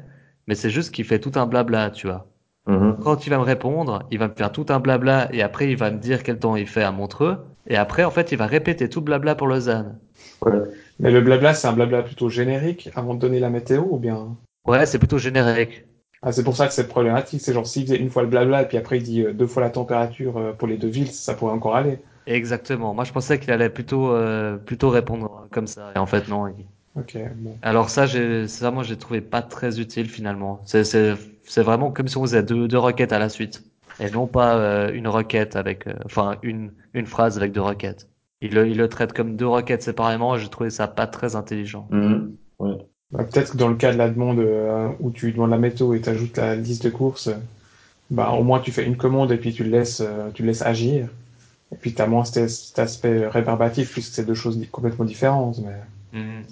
[0.49, 2.26] mais c'est juste qu'il fait tout un blabla, tu vois.
[2.66, 2.96] Mhm.
[3.05, 5.76] Quand il va me répondre, il va me faire tout un blabla et après il
[5.76, 7.38] va me dire quel temps il fait à Montreux.
[7.68, 9.99] Et après, en fait, il va répéter tout le blabla pour Lausanne.
[10.42, 10.53] Ouais.
[10.99, 14.36] Mais le blabla, c'est un blabla plutôt générique avant de donner la météo, ou bien?
[14.66, 15.84] Ouais, c'est plutôt générique.
[16.22, 17.40] Ah, c'est pour ça que c'est problématique.
[17.40, 19.46] C'est genre, s'il faisait une fois le blabla, et puis après il dit euh, deux
[19.46, 21.99] fois la température euh, pour les deux villes, ça pourrait encore aller.
[22.26, 22.94] Exactement.
[22.94, 25.92] Moi, je pensais qu'il allait plutôt, euh, plutôt répondre comme ça.
[25.94, 26.49] Et en fait, non.
[26.49, 26.66] il-
[26.97, 27.57] Ok, bon.
[27.62, 28.07] Alors ça,
[28.49, 30.61] ça, moi, j'ai trouvé pas très utile finalement.
[30.64, 31.14] C'est,
[31.62, 33.64] vraiment comme si on faisait deux, deux requêtes à la suite.
[34.01, 38.09] Et non pas euh, une requête avec, euh, enfin, une, une phrase avec deux requêtes.
[38.41, 41.34] Il le, il le traite comme deux requêtes séparément et j'ai trouvé ça pas très
[41.34, 41.89] intelligent.
[41.91, 42.36] Mhm.
[43.11, 45.95] Bah, Peut-être que dans le cas de la demande euh, où tu demandes la météo
[45.95, 47.30] et tu ajoutes la liste de courses,
[48.11, 50.49] bah, au moins tu fais une commande et puis tu le laisses, euh, tu le
[50.49, 51.09] laisses agir.
[51.72, 55.59] Et puis tu as moins cet, cet aspect rébarbatif puisque c'est deux choses complètement différentes.
[55.59, 55.74] Mais
[56.12, 56.45] Mhm.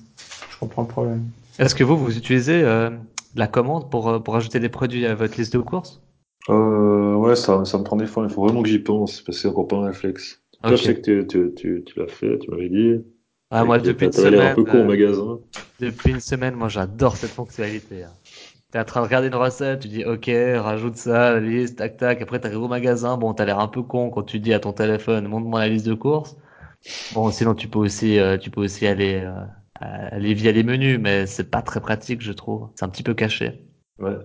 [0.57, 1.25] Je comprends le problème.
[1.59, 2.91] Est-ce que vous, vous utilisez euh,
[3.35, 6.01] la commande pour, euh, pour ajouter des produits à votre liste de courses?
[6.49, 8.25] Euh, ouais, ça, ça me prend des fois.
[8.25, 10.41] Il faut vraiment que j'y pense parce que c'est encore pas un réflexe.
[10.63, 13.05] Toi, je sais que tu, tu, tu, tu l'as fait, tu m'avais dit.
[13.51, 15.39] Ah, moi, depuis une semaine, un peu con au magasin.
[15.79, 18.05] depuis une semaine, moi, j'adore cette fonctionnalité.
[18.05, 18.11] hein.
[18.73, 20.29] T'es en train de regarder une recette, tu dis, OK,
[20.59, 22.23] rajoute ça, la liste, tac, tac.
[22.23, 23.17] Après, t'arrives au magasin.
[23.17, 25.87] Bon, t'as l'air un peu con quand tu dis à ton téléphone, montre-moi la liste
[25.87, 26.37] de courses.
[27.15, 29.33] Bon, sinon, tu peux aussi, euh, tu peux aussi aller, euh,
[29.81, 32.71] aller via les menus, mais c'est pas très pratique, je trouve.
[32.77, 33.65] C'est un petit peu caché.
[33.99, 34.17] Ouais.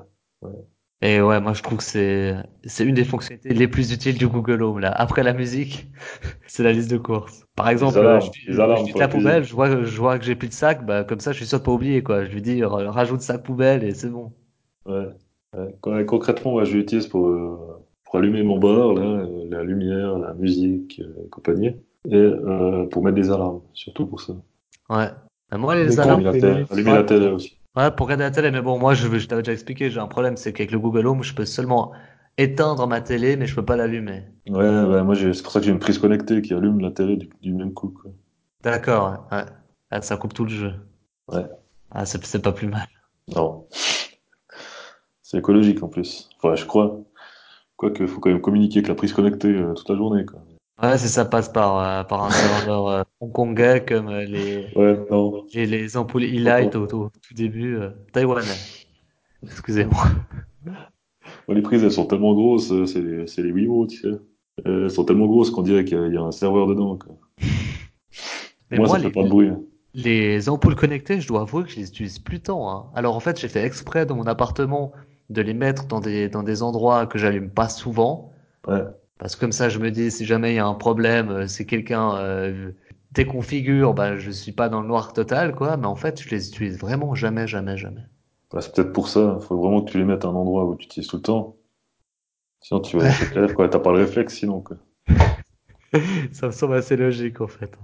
[1.04, 2.36] Et ouais, moi je trouve que c'est
[2.66, 4.92] c'est une des fonctionnalités les plus utiles du Google Home là.
[4.92, 5.88] Après la musique,
[6.48, 7.44] c'est la liste de courses.
[7.56, 10.54] Par exemple, alarmes, je, je la poubelle, je vois je vois que j'ai plus de
[10.54, 12.26] sac, bah comme ça je suis sûr de pas oublier quoi.
[12.26, 14.32] Je lui dis ra- rajoute sac poubelle et c'est bon.
[14.86, 15.08] Ouais.
[15.58, 15.76] ouais.
[15.82, 20.34] Con- Concrètement, moi, je l'utilise pour, euh, pour allumer mon là, euh, la lumière, la
[20.34, 21.76] musique, euh, et compagnie.
[22.10, 24.34] Et euh, pour mettre des alarmes, surtout pour ça.
[24.90, 25.10] Ouais.
[25.58, 26.96] Moi les Des alarmes, Allumer la télé, allumer ouais.
[26.96, 27.58] la télé aussi.
[27.76, 30.08] ouais, pour regarder la télé, mais bon moi je, je t'avais déjà expliqué, j'ai un
[30.08, 31.92] problème, c'est qu'avec le Google Home je peux seulement
[32.38, 34.24] éteindre ma télé, mais je peux pas l'allumer.
[34.48, 37.18] Ouais, ouais, moi c'est pour ça que j'ai une prise connectée qui allume la télé
[37.18, 37.90] du, du même coup.
[37.90, 38.12] Quoi.
[38.64, 39.44] D'accord, ouais.
[39.92, 40.74] Ah, ça coupe tout le jeu.
[41.28, 41.46] Ouais.
[41.92, 42.88] Ah, c'est c'est pas plus mal.
[43.36, 43.68] Non.
[45.22, 46.30] C'est écologique en plus.
[46.38, 47.00] Enfin, je crois.
[47.78, 50.26] Quoique, faut quand même communiquer avec la prise connectée euh, toute la journée.
[50.26, 50.40] Quoi.
[50.82, 55.00] Ouais, c'est ça passe par, euh, par un serveur euh, hongkongais comme euh, les, Ouais,
[55.12, 55.46] non.
[55.54, 58.48] les, les ampoules e-light au, au tout début euh, taïwanais.
[59.44, 60.04] Excusez-moi.
[60.66, 64.20] Moi, les prises, elles sont tellement grosses, euh, c'est les, c'est les Wiimote, tu sais.
[64.68, 66.68] Euh, Elles sont tellement grosses qu'on dirait qu'il y, a- il y a un serveur
[66.68, 66.98] dedans.
[66.98, 67.16] Quoi.
[68.70, 69.50] Mais moi, moi, ça les, fait pas de bruit.
[69.94, 72.70] les ampoules connectées, je dois avouer que je les utilise plus tant.
[72.70, 72.86] hein.
[72.96, 74.92] Alors en fait, j'ai fait exprès dans mon appartement
[75.30, 78.32] de les mettre dans des, dans des endroits que j'allume pas souvent.
[78.68, 78.84] Ouais.
[79.22, 81.48] Parce que comme ça, je me dis, si jamais il y a un problème, euh,
[81.48, 82.72] si quelqu'un euh,
[83.12, 85.78] déconfigure, bah, je suis pas dans le noir total, quoi.
[85.78, 88.02] Mais en fait, je les utilise vraiment jamais, jamais, jamais.
[88.52, 89.38] Ouais, c'est peut-être pour ça.
[89.42, 91.56] faut vraiment que tu les mettes à un endroit où tu utilises tout le temps.
[92.62, 93.70] Sinon, tu vas c'est clair, quoi.
[93.70, 94.78] T'as pas le réflexe, sinon, quoi.
[96.32, 97.78] Ça me semble assez logique, en fait.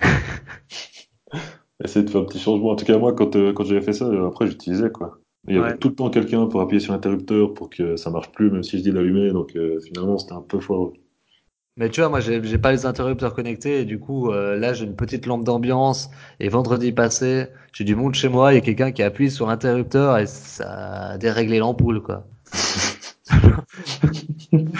[1.82, 2.70] Essaye de faire un petit changement.
[2.70, 5.18] En tout cas, moi, quand, euh, quand j'avais fait ça, euh, après, j'utilisais, quoi.
[5.48, 5.76] Il y avait Ouais.
[5.76, 8.78] tout le temps quelqu'un pour appuyer sur l'interrupteur pour que ça marche plus, même si
[8.78, 9.30] je dis d'allumer.
[9.32, 10.92] Donc, euh, finalement, c'était un peu fort.
[11.78, 14.72] Mais tu vois, moi, j'ai j'ai pas les interrupteurs connectés, et du coup, euh, là,
[14.74, 18.58] j'ai une petite lampe d'ambiance, et vendredi passé, j'ai du monde chez moi, il y
[18.58, 22.26] a quelqu'un qui appuie sur l'interrupteur, et ça a déréglé l'ampoule, quoi.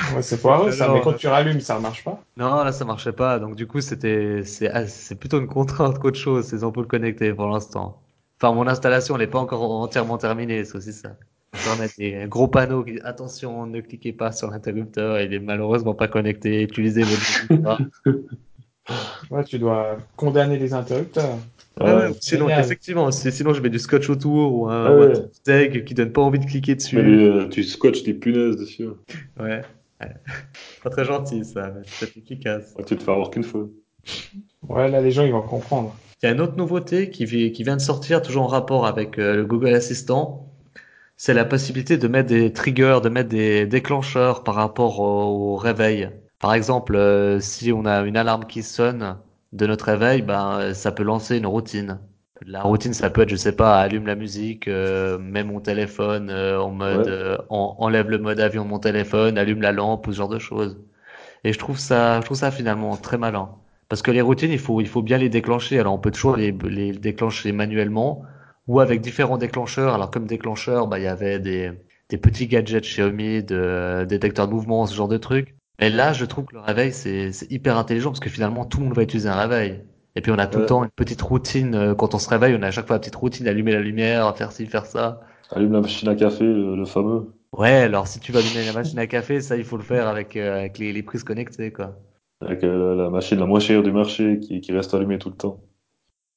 [0.08, 2.26] Ouais, c'est foireux ça, mais quand tu rallumes, ça marche pas.
[2.38, 5.98] Non, là, ça marchait pas, donc du coup, c'était, c'est, ah, c'est plutôt une contrainte
[5.98, 8.05] qu'autre chose, ces ampoules connectées, pour l'instant.
[8.40, 11.16] Enfin, mon installation, elle n'est pas encore entièrement terminée, c'est aussi ça.
[11.64, 15.38] Dois mettre des gros panneaux qui disent, attention, ne cliquez pas sur l'interrupteur, il est
[15.38, 17.80] malheureusement pas connecté, utilisez votre
[19.30, 21.38] Ouais, tu dois condamner les interrupteurs.
[21.80, 22.12] Ouais, ouais, Ouais.
[22.20, 22.64] sinon, génial.
[22.64, 25.22] effectivement, si- sinon je mets du scotch autour ou un, Ah ou un ouais.
[25.44, 26.96] tag qui donne pas envie de cliquer dessus.
[26.96, 28.86] Mais euh, tu scotches des punaises dessus.
[29.38, 29.62] Ouais.
[30.00, 30.14] ouais.
[30.84, 32.74] Pas très gentil ça, mais c'est efficace.
[32.78, 33.66] Ouais, tu te fais avoir qu'une fois.
[34.68, 35.94] Ouais, là, les gens, ils vont comprendre.
[36.22, 39.18] Il y a une autre nouveauté qui, qui vient de sortir, toujours en rapport avec
[39.18, 40.46] euh, le Google Assistant.
[41.16, 45.56] C'est la possibilité de mettre des triggers, de mettre des déclencheurs par rapport au, au
[45.56, 46.10] réveil.
[46.40, 49.18] Par exemple, euh, si on a une alarme qui sonne
[49.52, 52.00] de notre réveil, ben, euh, ça peut lancer une routine.
[52.46, 56.30] La routine, ça peut être, je sais pas, allume la musique, euh, mets mon téléphone
[56.30, 57.08] euh, en mode, Ouais.
[57.08, 60.28] euh, en- enlève le mode avion de mon téléphone, allume la lampe ou ce genre
[60.28, 60.78] de choses.
[61.44, 63.50] Et je trouve ça, je trouve ça finalement très malin.
[63.88, 65.78] Parce que les routines, il faut, il faut bien les déclencher.
[65.78, 68.22] Alors, on peut toujours les, les déclencher manuellement
[68.66, 69.94] ou avec différents déclencheurs.
[69.94, 71.72] Alors, comme déclencheur, bah, il y avait des,
[72.08, 75.54] des petits gadgets Xiaomi, de détecteurs de mouvement, ce genre de trucs.
[75.80, 78.86] Mais là, je trouve que le réveil, c'est, hyper intelligent parce que finalement, tout le
[78.86, 79.84] monde va utiliser un réveil.
[80.16, 81.74] Et puis, on a tout le temps une petite routine.
[81.74, 83.80] euh, Quand on se réveille, on a à chaque fois une petite routine, allumer la
[83.80, 85.20] lumière, faire ci, faire ça.
[85.50, 87.32] Allume la machine à café, le, le fameux.
[87.52, 90.06] Ouais, alors si tu vas allumer la machine à café, ça, il faut le faire
[90.08, 91.96] avec, euh, avec les, les prises connectées, quoi.
[92.40, 95.36] Avec euh, la machine la moins chère du marché qui, qui reste allumée tout le
[95.36, 95.60] temps.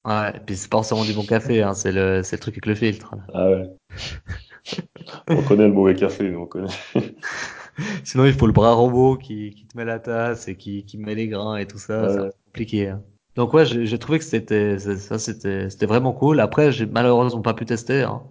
[0.06, 2.56] Ouais, et puis c'est pas forcément du bon café, hein, c'est le, c'est le truc
[2.56, 3.16] avec le filtre.
[3.16, 3.22] là.
[3.34, 3.70] Ah ouais.
[5.30, 6.68] on connaît le mauvais café, nous, on connaît.
[8.04, 10.98] Sinon, il faut le bras robot qui, qui te met la tasse et qui, qui
[10.98, 12.30] met les grains et tout ça, Ouais.
[12.32, 12.90] c'est compliqué.
[12.90, 13.04] hein.
[13.36, 16.40] Donc ouais, j'ai trouvé que c'était, ça c'était, c'était vraiment cool.
[16.42, 18.04] Après, j'ai malheureusement pas pu tester.
[18.04, 18.24] Hein,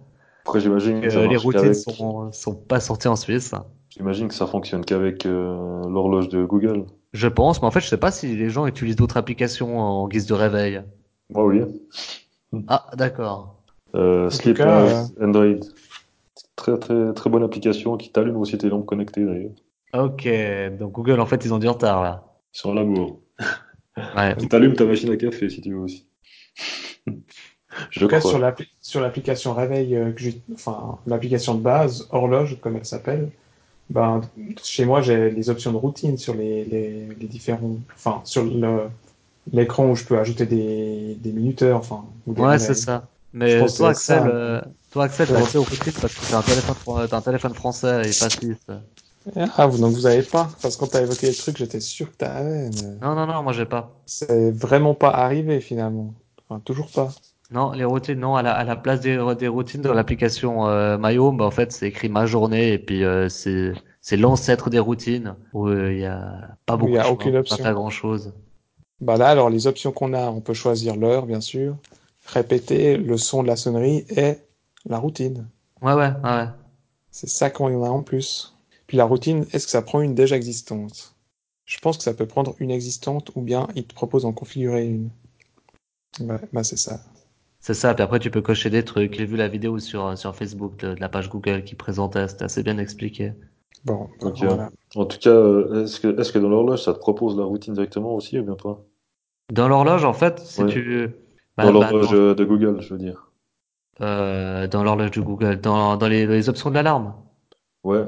[0.45, 3.53] Après, j'imagine que les routines sont, sont pas sorties en Suisse.
[3.89, 6.85] J'imagine que ça fonctionne qu'avec euh, l'horloge de Google.
[7.13, 10.07] Je pense, mais en fait, je sais pas si les gens utilisent d'autres applications en
[10.07, 10.81] guise de réveil.
[11.29, 11.61] Moi, oui.
[12.67, 13.55] Ah, d'accord.
[13.95, 15.59] Euh, Sleep cas, House, Android.
[16.55, 19.51] Très, très, très bonne application qui t'allume aussi tes lampes connectées, d'ailleurs.
[19.93, 20.27] Ok,
[20.77, 22.23] donc Google, en fait, ils ont du retard là.
[22.53, 23.21] Ils sont à l'amour.
[24.15, 24.35] Ouais.
[24.37, 26.05] Qui t'allume ta machine à café, si tu veux aussi.
[27.89, 28.31] Je En tout cas, crois.
[28.31, 32.85] sur l'appli- sur l'application réveil, euh, que j'ai- enfin, l'application de base, horloge, comme elle
[32.85, 33.31] s'appelle,
[33.89, 34.21] ben,
[34.63, 38.89] chez moi, j'ai les options de routine sur les, les, les différents, enfin, sur le,
[39.51, 43.07] l'écran où je peux ajouter des, des minuteurs, enfin, ou des Ouais, c'est ça.
[43.33, 43.89] Mais toi.
[43.89, 44.61] Axel, euh,
[44.91, 48.13] toi, Axel, t'as accès au routines parce que t'as un téléphone, un téléphone français et
[48.13, 48.57] pas suisse.
[49.57, 52.09] Ah, vous, donc vous avez pas, parce que quand t'as évoqué le truc, j'étais sûr
[52.11, 53.91] que t'avais, mais Non, non, non, moi j'ai pas.
[54.05, 56.13] c'est vraiment pas arrivé, finalement.
[56.47, 57.09] Enfin, toujours pas.
[57.51, 60.97] Non, les routines, non, à la, à la place des, des routines dans l'application euh,
[60.97, 65.35] bah, en fait, c'est écrit ma journée et puis euh, c'est c'est l'ancêtre des routines
[65.53, 67.57] où euh, il y a pas beaucoup il y a aucune pas option.
[67.57, 68.33] faire grand chose.
[69.01, 71.77] Bah là, alors, les options qu'on a, on peut choisir l'heure, bien sûr,
[72.27, 74.35] répéter le son de la sonnerie et
[74.85, 75.47] la routine.
[75.81, 76.47] Ouais, ouais, ouais.
[77.11, 78.55] C'est ça qu'on en a en plus.
[78.87, 81.15] Puis la routine, est-ce que ça prend une déjà existante?
[81.65, 84.87] Je pense que ça peut prendre une existante ou bien il te propose d'en configurer
[84.87, 85.09] une.
[86.19, 86.99] Ouais, bah c'est ça.
[87.69, 87.93] C'est ça.
[87.93, 89.13] Puis après, tu peux cocher des trucs.
[89.13, 92.45] J'ai vu la vidéo sur sur Facebook de, de la page Google qui présentait, c'était
[92.45, 93.33] assez bien expliqué.
[93.85, 94.43] Bon, Ok.
[94.43, 94.69] voilà.
[94.95, 95.99] En tout cas, euh, est-ce
[96.31, 98.81] que, dans l'horloge, ça te propose la routine directement aussi ou bien pas?
[99.51, 100.67] Dans l'horloge, en fait, si Ouais.
[100.67, 101.07] tu...
[101.57, 103.31] bah, Dans bah, l'horloge euh, de Google, je veux dire.
[104.01, 107.15] euh, dans l'horloge de Google, dans, dans les, les options de l'alarme.
[107.83, 108.05] Ouais.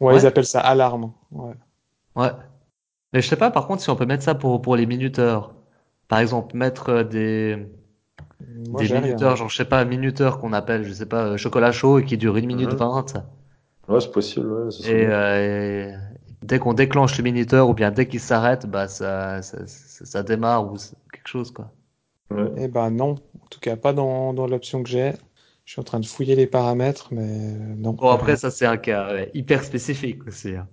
[0.00, 0.16] Ouais, Ouais.
[0.16, 1.12] ils appellent ça alarme.
[1.30, 1.54] Ouais.
[2.16, 2.30] Ouais.
[3.12, 5.54] Mais je sais pas, par contre, si on peut mettre ça pour, pour les minuteurs.
[6.08, 7.68] Par exemple, mettre des,
[8.40, 9.06] Moi, des j'ai rien.
[9.06, 12.04] minuteurs, genre, je sais pas, minuteurs qu'on appelle, je sais pas, euh, chocolat chaud et
[12.04, 13.04] qui dure une minute vingt.
[13.88, 15.94] Ouais, c'est possible, ouais, Et, euh, et
[16.42, 20.22] dès qu'on déclenche le minuteur ou bien dès qu'il s'arrête, bah, ça, ça, ça, ça
[20.22, 20.76] démarre ou
[21.12, 21.70] quelque chose, quoi.
[22.30, 22.50] Ouais.
[22.58, 25.12] Eh ben non, en tout cas pas dans, dans l'option que j'ai.
[25.64, 27.92] Je suis en train de fouiller les paramètres, mais euh, non.
[27.92, 30.54] Bon, après, ça, c'est un cas ouais, hyper spécifique aussi.
[30.54, 30.66] hein.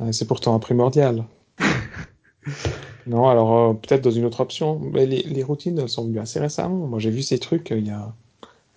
[0.00, 1.24] Ouais, c'est pourtant un primordial.
[3.10, 4.78] Non, alors euh, peut-être dans une autre option.
[4.78, 6.86] Mais les, les routines, elles sont venues assez récemment.
[6.86, 8.14] Moi, j'ai vu ces trucs euh, il y a,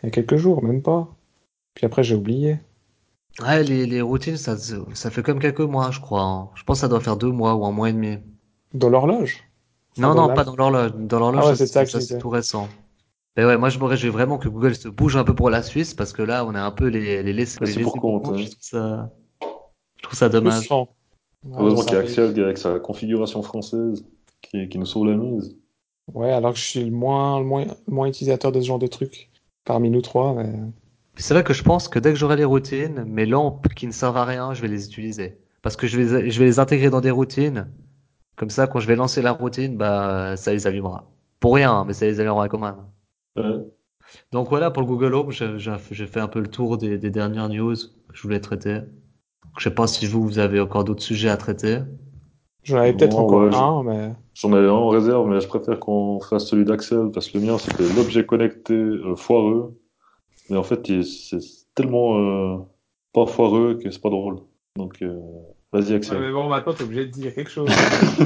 [0.02, 1.08] il y a quelques jours, même pas.
[1.76, 2.60] Puis après, j'ai oublié.
[3.42, 6.22] Ouais, les, les routines, ça, ça fait comme quelques mois, je crois.
[6.24, 6.50] hein.
[6.56, 8.18] Je pense que ça doit faire deux mois ou un mois et demi.
[8.74, 9.44] Dans l'horloge?
[9.98, 10.92] Non, non, pas dans l'horloge.
[10.96, 12.18] Dans l'horloge, Ah ouais, c'est ça que je c'est disais.
[12.20, 12.68] tout récent.
[13.38, 15.64] Mais ouais, moi, je me réjouis vraiment que Google se bouge un peu pour la
[15.64, 18.00] Suisse parce que là, on est un peu les, les laissés, Laissés les pour laissés
[18.00, 18.38] compte, ouais.
[18.38, 19.12] Je trouve ça,
[19.98, 20.70] je trouve ça dommage.
[21.52, 22.00] Heureusement qu'il y a.
[22.00, 24.06] Axel avec sa configuration française
[24.44, 25.58] qui, qui nous sauve la mise.
[26.14, 28.80] Ouais, alors que je suis le moins, le moins, le moins utilisateur de ce genre
[28.80, 29.32] de trucs.
[29.66, 30.52] Parmi nous trois, mais...
[31.16, 33.91] C'est vrai que je pense que dès que j'aurai les routines, mes lampes qui ne
[33.91, 35.38] servent à rien, je vais les utiliser.
[35.62, 37.68] Parce que je vais, je vais les intégrer dans des routines.
[38.36, 41.12] Comme ça, quand je vais lancer la routine, bah, ça les allumera.
[41.39, 42.76] Pour rien, mais ça les allumera quand même.
[43.38, 43.64] Ouais.
[44.32, 47.48] Donc voilà, pour le Google Home, j'ai fait un peu le tour des, des dernières
[47.48, 48.80] news que je voulais traiter.
[49.58, 51.80] Je sais pas si vous, vous avez encore d'autres sujets à traiter.
[52.64, 54.14] J'en avais peut-être encore ouais, un, mais...
[54.36, 57.45] J'en avais un en réserve, mais je préfère qu'on fasse celui d'Axel parce que le
[57.45, 59.78] mien c'était l'objet connecté euh, foireux.
[60.49, 61.39] Mais en fait, c'est
[61.76, 62.57] tellement euh,
[63.14, 64.39] pas foireux que c'est pas drôle.
[64.76, 65.20] Donc, euh,
[65.72, 66.32] vas-y, Axel.
[66.32, 67.70] bon, maintenant, t'es obligé de dire quelque chose.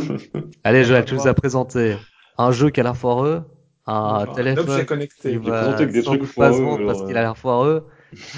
[0.63, 1.95] Allez, Joël, tu nous as présenté
[2.37, 3.43] un jeu qui a l'air foireux,
[3.85, 5.31] un téléphone qui connecté.
[5.33, 7.87] J'ai va que des trucs foireux, parce qu'il a l'air foireux.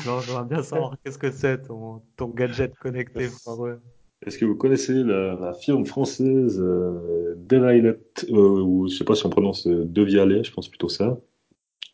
[0.05, 3.81] Alors, j'aimerais bien savoir qu'est-ce que c'est ton, ton gadget connecté foireux.
[4.25, 9.15] Est-ce que vous connaissez la, la firme française euh, Delight, euh, ou je sais pas
[9.15, 11.17] si on prononce euh, De Vialet, je pense plutôt ça.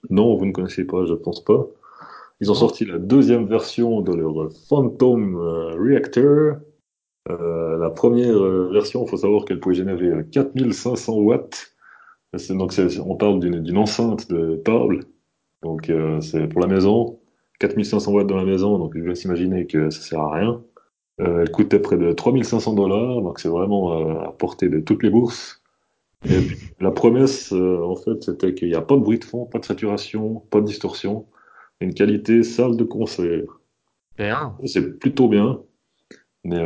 [0.10, 1.68] Non, vous ne connaissez pas, je pense pas.
[2.42, 6.58] Ils ont sorti la deuxième version de leur Phantom euh, Reactor.
[7.30, 8.40] Euh, la première
[8.72, 11.76] version, il faut savoir qu'elle pouvait générer euh, 4500 watts.
[12.50, 15.02] Donc c'est- on parle d'une d'une enceinte de table.
[15.64, 17.20] Donc euh, c'est pour la maison.
[17.60, 20.64] 4500 watts dans la maison, donc je vais s'imaginer que ça sert à rien.
[21.22, 25.04] Euh, elle coûtait près de 3500 dollars, donc c'est vraiment euh, à portée de toutes
[25.04, 25.62] les bourses.
[26.26, 29.24] Et puis, la promesse, euh, en fait, c'était qu'il n'y a pas de bruit de
[29.24, 31.26] fond, pas de saturation, pas de distorsion,
[31.80, 33.60] une qualité salle de concert.
[34.18, 34.56] Bien.
[34.66, 35.62] C'est plutôt bien,
[36.44, 36.60] mais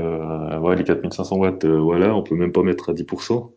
[0.60, 3.52] ouais, les 4500 watts, voilà, on peut même pas mettre à 10%.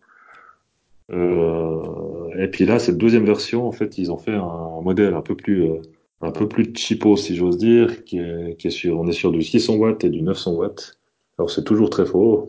[1.12, 5.20] Euh, et puis là, cette deuxième version, en fait, ils ont fait un modèle un
[5.20, 5.68] peu plus,
[6.22, 9.32] un peu plus cheapo, si j'ose dire, qui est, qui est sur, on est sur
[9.32, 10.98] du 600 watts et du 900 watts.
[11.38, 12.48] Alors c'est toujours très fort.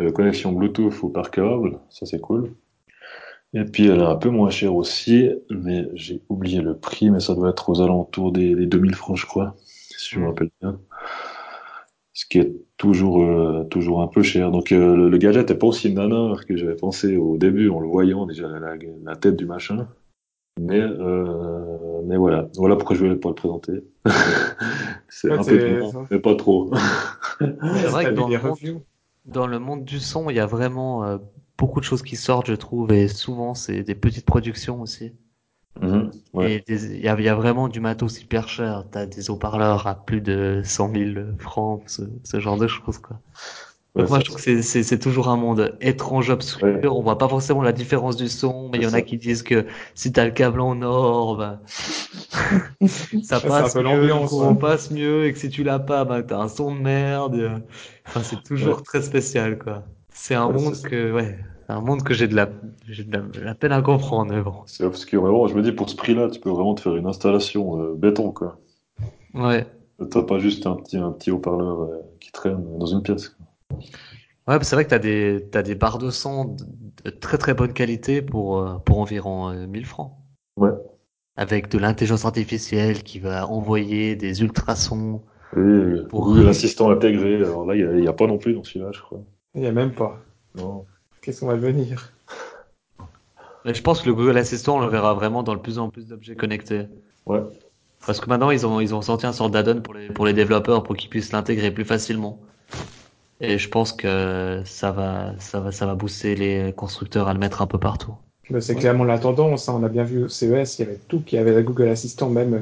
[0.00, 2.54] Euh, connexion Bluetooth ou par câble, ça c'est cool.
[3.54, 7.20] Et puis elle est un peu moins chère aussi, mais j'ai oublié le prix, mais
[7.20, 9.56] ça doit être aux alentours des, des 2000 francs, je crois,
[9.96, 10.26] si je me Mm.
[10.26, 10.80] rappelle bien.
[12.12, 14.50] Ce qui est toujours, euh, toujours un peu cher.
[14.50, 17.80] Donc euh, le, le gadget n'est pas aussi nanar que j'avais pensé au début en
[17.80, 19.88] le voyant déjà la, la tête du machin.
[20.58, 23.84] Mais, euh, mais voilà, voilà pourquoi je voulais pas le présenter.
[25.08, 25.80] c'est Ouais, un peu
[26.10, 26.70] mais pas trop.
[27.40, 28.82] C'est vrai que dans le monde- reviews
[29.26, 31.18] Dans le monde du son, il y a vraiment euh,
[31.58, 35.12] beaucoup de choses qui sortent, je trouve, et souvent c'est des petites productions aussi.
[35.80, 36.56] Mhm, ouais.
[36.56, 38.84] Et des- il y a, il y a vraiment du matos hyper cher.
[38.90, 43.20] T'as des haut-parleurs à plus de 100 000 francs, ce, ce genre de choses, quoi.
[43.96, 46.66] Donc Ouais, moi, je trouve que c'est- toujours un monde étrange, obscur.
[46.66, 46.86] Ouais.
[46.86, 49.42] On voit pas forcément la différence du son, mais il y en a qui disent
[49.42, 51.60] que si t'as le câble en or, bah,
[53.22, 54.54] ça passe mieux, ouais.
[54.60, 57.62] passe mieux, et que si tu l'as pas, bah, t'as un son de merde.
[58.06, 59.82] Enfin, c'est toujours très spécial, quoi.
[60.12, 61.38] C'est un monde que, ouais,
[61.68, 62.48] un monde que j'ai de la,
[62.88, 64.62] j'ai de la, de la peine à comprendre, mais bon.
[64.66, 65.24] C'est obscur.
[65.24, 67.80] Mais bon, je me dis, pour ce prix-là, tu peux vraiment te faire une installation
[67.80, 68.58] euh, béton, quoi.
[69.34, 69.66] Ouais.
[70.10, 73.36] T'as pas juste un petit, un petit haut-parleur euh, qui traîne dans une pièce.
[74.48, 76.64] Ouais, bah, c'est vrai que t'as des, t'as des barres de son de,
[77.04, 80.12] de très très bonne qualité pour, euh, pour environ euh, 1000 francs.
[80.56, 80.70] Ouais.
[81.36, 85.22] Avec de l'intelligence artificielle qui va envoyer des ultrasons.
[85.56, 88.64] Et euh, Pour- Google Assistant intégré, alors là, il n'y a, pas non plus dans
[88.64, 89.20] celui-là, je crois.
[89.54, 90.20] Il y a même pas.
[90.56, 90.84] Non.
[91.22, 92.12] Qu'est-ce qu'on va devenir?
[93.64, 95.90] Mais je pense que le Google Assistant, on le verra vraiment dans de plus en
[95.90, 96.86] plus d'objets connectés.
[97.26, 97.42] Ouais.
[98.06, 100.32] Parce que maintenant, ils ont, ils ont sorti un sort d'add-on pour les, pour les
[100.32, 102.40] développeurs pour qu'ils puissent l'intégrer plus facilement.
[103.40, 107.38] Et je pense que ça va, ça va, ça va booster les constructeurs à le
[107.40, 108.12] mettre un peu partout.
[108.50, 109.68] Mais c'est clairement la tendance.
[109.68, 109.76] hein.
[109.80, 112.28] On a bien vu au CES, il y avait tout qui avait la Google Assistant,
[112.28, 112.58] même euh,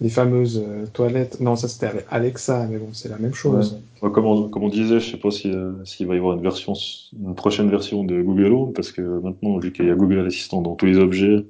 [0.00, 1.38] les fameuses euh, toilettes.
[1.40, 3.80] Non, ça c'était avec Alexa, mais bon, c'est la même chose.
[4.02, 6.36] Ouais, Comme on, comme on disait, je sais pas si, euh, s'il va y avoir
[6.36, 6.72] une version,
[7.18, 10.62] une prochaine version de Google Home, parce que maintenant, vu qu'il y a Google Assistant
[10.62, 11.46] dans tous les objets,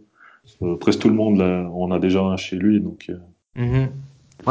[0.62, 3.10] euh, presque tout le monde là, on a déjà un chez lui, donc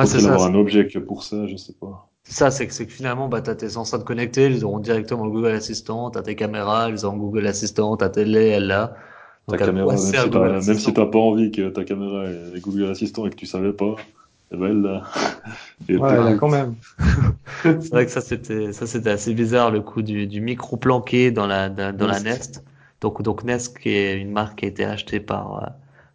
[0.04, 0.34] c'est faut-il ça.
[0.34, 2.11] avoir un objet que pour ça, je sais pas.
[2.24, 5.26] C'est ça, c'est que, c'est que finalement, bah, t'as tes enceintes connectées, ils auront directement
[5.26, 8.96] le Google Assistant, t'as tes caméras, ils auront Google Assistant, ta télé, elle là.
[9.48, 12.60] Ta caméra, même si Google t'as, même si t'as pas envie que ta caméra ait
[12.62, 13.96] Google Assistant et que tu savais pas,
[14.52, 15.04] eh ben elle.
[15.90, 16.76] Et Ouais, là, quand même.
[17.64, 21.32] C'est vrai que ça c'était ça c'était assez bizarre le coup du, du micro planqué
[21.32, 22.56] dans la dans, dans la Nest.
[22.56, 22.66] Nest.
[23.02, 25.68] Donc donc Nest qui est une marque qui a été achetée par euh,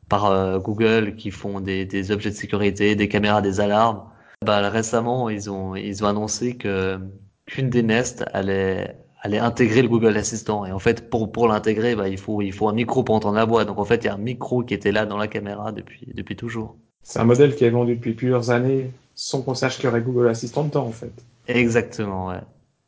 [0.09, 4.02] par euh, Google qui font des des objets de sécurité, des caméras, des alarmes.
[4.45, 6.99] Bah récemment ils ont ils ont annoncé que
[7.47, 11.95] qu'une des Nest allait allait intégrer le Google Assistant et en fait pour pour l'intégrer
[11.97, 13.64] bah il faut il faut un micro pour entendre la voix.
[13.64, 16.07] Donc en fait il y a un micro qui était là dans la caméra depuis
[16.14, 16.76] depuis toujours.
[17.03, 20.03] C'est un modèle qui est vendu depuis plusieurs années sans qu'on sache qu'il y aurait
[20.03, 21.24] Google Assistant dedans, en fait.
[21.47, 22.41] Exactement ouais.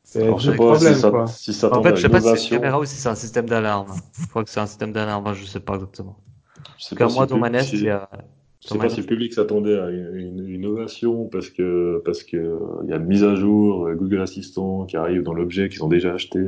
[0.03, 1.27] C'est le pas problème, si ça, quoi.
[1.27, 3.15] si ça En fait je sais pas si c'est une caméra ou si c'est un
[3.15, 4.03] système d'alarme.
[4.21, 6.19] Je crois que c'est un système d'alarme, je sais pas exactement.
[6.79, 8.09] Je sais Comme pas moi, si dans ma Nest, si- il y a.
[8.61, 12.59] Je sais pas si le public s'attendait à une, une- innovation parce que parce que
[12.85, 15.85] il y a une mise à jour euh, Google Assistant qui arrive dans l'objet qu'ils
[15.85, 16.41] ont déjà acheté,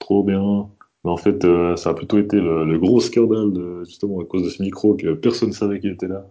[0.00, 0.70] trop bien.
[1.04, 4.26] Mais en fait, euh, ça a plutôt été le, le gros scandale de, justement à
[4.26, 6.26] cause de ce micro que personne ne savait qu'il était là.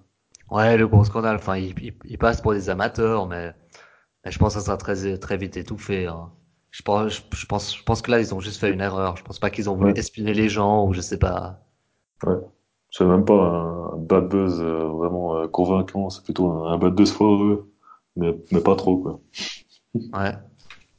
[0.51, 1.37] Ouais, le gros scandale.
[1.37, 3.53] Enfin, il, il, il passe pour des amateurs, mais,
[4.25, 6.07] mais je pense que ça sera très, très vite étouffé.
[6.07, 6.31] Hein.
[6.71, 9.17] Je pense, je, je pense, je pense que là, ils ont juste fait une erreur.
[9.17, 9.95] Je pense pas qu'ils ont voulu Ouais.
[9.95, 11.65] espionner les gens ou je sais pas.
[12.91, 16.77] C'est même pas un, un bad buzz euh, vraiment euh, convaincant, c'est plutôt un, un
[16.77, 17.71] bad buzz foireux,
[18.15, 19.19] mais, mais pas trop quoi.
[20.13, 20.33] Ouais.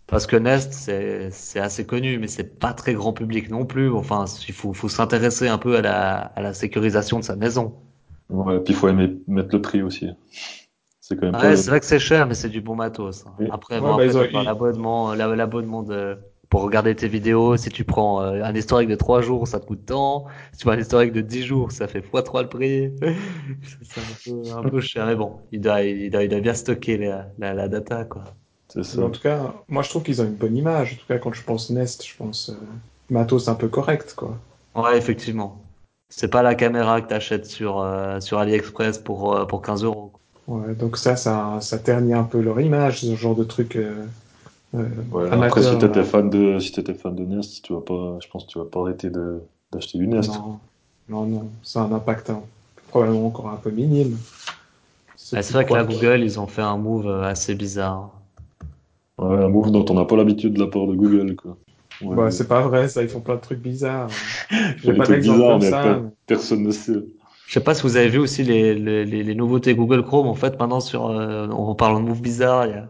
[0.08, 3.90] Parce que Nest, c'est, c'est assez connu, mais c'est pas très grand public non plus.
[3.92, 7.82] Enfin, il faut, faut s'intéresser un peu à la, à la sécurisation de sa maison.
[8.30, 10.08] Ouais, puis il faut aimer mettre le prix aussi.
[11.00, 11.56] C'est quand même Ouais, pas.
[11.56, 13.26] c'est vrai que c'est cher, mais c'est du bon matos.
[13.26, 13.42] hein.
[13.48, 16.18] Après, Ouais, bon, bah, après, ils ont- l'abonnement, la- l'abonnement de,
[16.52, 17.56] pour regarder tes vidéos.
[17.56, 20.26] Si tu prends euh, un historique de 3 jours, ça te coûte tant.
[20.52, 22.92] Si tu prends un historique de 10 jours, ça fait x3 le prix.
[23.82, 24.00] c'est
[24.34, 26.98] un peu, un peu cher, mais bon, il doit, il doit, il doit bien stocker
[26.98, 28.24] la, la, la data, quoi.
[28.68, 29.02] Ça.
[29.02, 30.92] en tout cas, moi, je trouve qu'ils ont une bonne image.
[30.92, 32.66] En tout cas, quand je pense Nest, je pense euh,
[33.08, 34.36] matos un peu correct, quoi.
[34.74, 35.62] Ouais, effectivement.
[36.10, 40.12] C'est pas la caméra que t'achètes sur, euh, sur AliExpress pour, euh, pour 15 euros.
[40.46, 43.78] Ouais, donc ça, ça, ça ternit un peu leur image, ce genre de truc
[44.72, 44.84] Ouais,
[45.30, 45.44] amateur.
[45.44, 46.04] après, si t'étais là.
[46.04, 48.64] fan de, si t'étais fan de Nest, tu vas pas, je pense que tu vas
[48.64, 49.10] pas arrêter
[49.72, 50.30] d'acheter du Nest.
[50.30, 50.58] Non,
[51.08, 52.42] non, non, ça a un impact hein,
[52.88, 54.12] probablement encore un peu minime.
[55.32, 58.10] Ouais, C'est vrai que là, Google, ils ont fait un move euh, assez bizarre.
[59.18, 61.56] Ouais, un move dont on n'a pas l'habitude de la part de Google, quoi.
[62.02, 64.08] Ouais, Ouais, c'est pas vrai, ça, ils font plein de trucs bizarres.
[64.82, 65.82] J'ai pas d'exemple comme mais ça.
[65.82, 67.04] per- mais- personne ne sait.
[67.46, 70.26] Je sais pas si vous avez vu aussi les, les, les, les nouveautés Google Chrome.
[70.26, 72.88] En fait, maintenant, sur, euh, en parlant de move bizarre, il y a,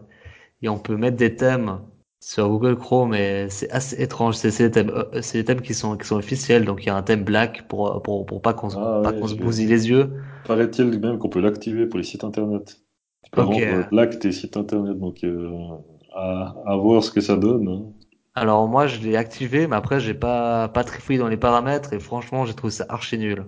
[0.63, 1.81] et on peut mettre des thèmes
[2.21, 4.35] sur Google Chrome et c'est assez étrange.
[4.35, 6.65] C'est des thèmes, euh, c'est des thèmes qui sont, qui sont officiels.
[6.65, 9.13] Donc, il y a un thème black pour, pour, pour pas qu'on se, Ah pas
[9.13, 10.11] ouais, qu'on se je- bousille les yeux.
[10.43, 12.81] Paraît-il même qu'on peut l'activer pour les sites internet.
[13.23, 15.49] Tu peux rendre black tes sites internet, donc euh,
[16.13, 17.67] à, à voir ce que ça donne.
[17.67, 17.93] hein.
[18.35, 21.99] Alors, moi, je l'ai activé, mais après, j'ai pas, pas trifouillé dans les paramètres et
[21.99, 23.45] franchement, j'ai trouvé ça archi nul.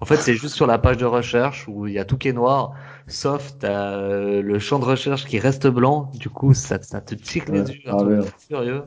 [0.00, 2.28] En fait, c'est juste sur la page de recherche où il y a tout qui
[2.28, 2.72] est noir,
[3.06, 6.10] sauf euh, le champ de recherche qui reste blanc.
[6.14, 7.72] Du coup, ça, ça te tique les Ouais.
[7.72, 8.84] yeux, un Ah furieux.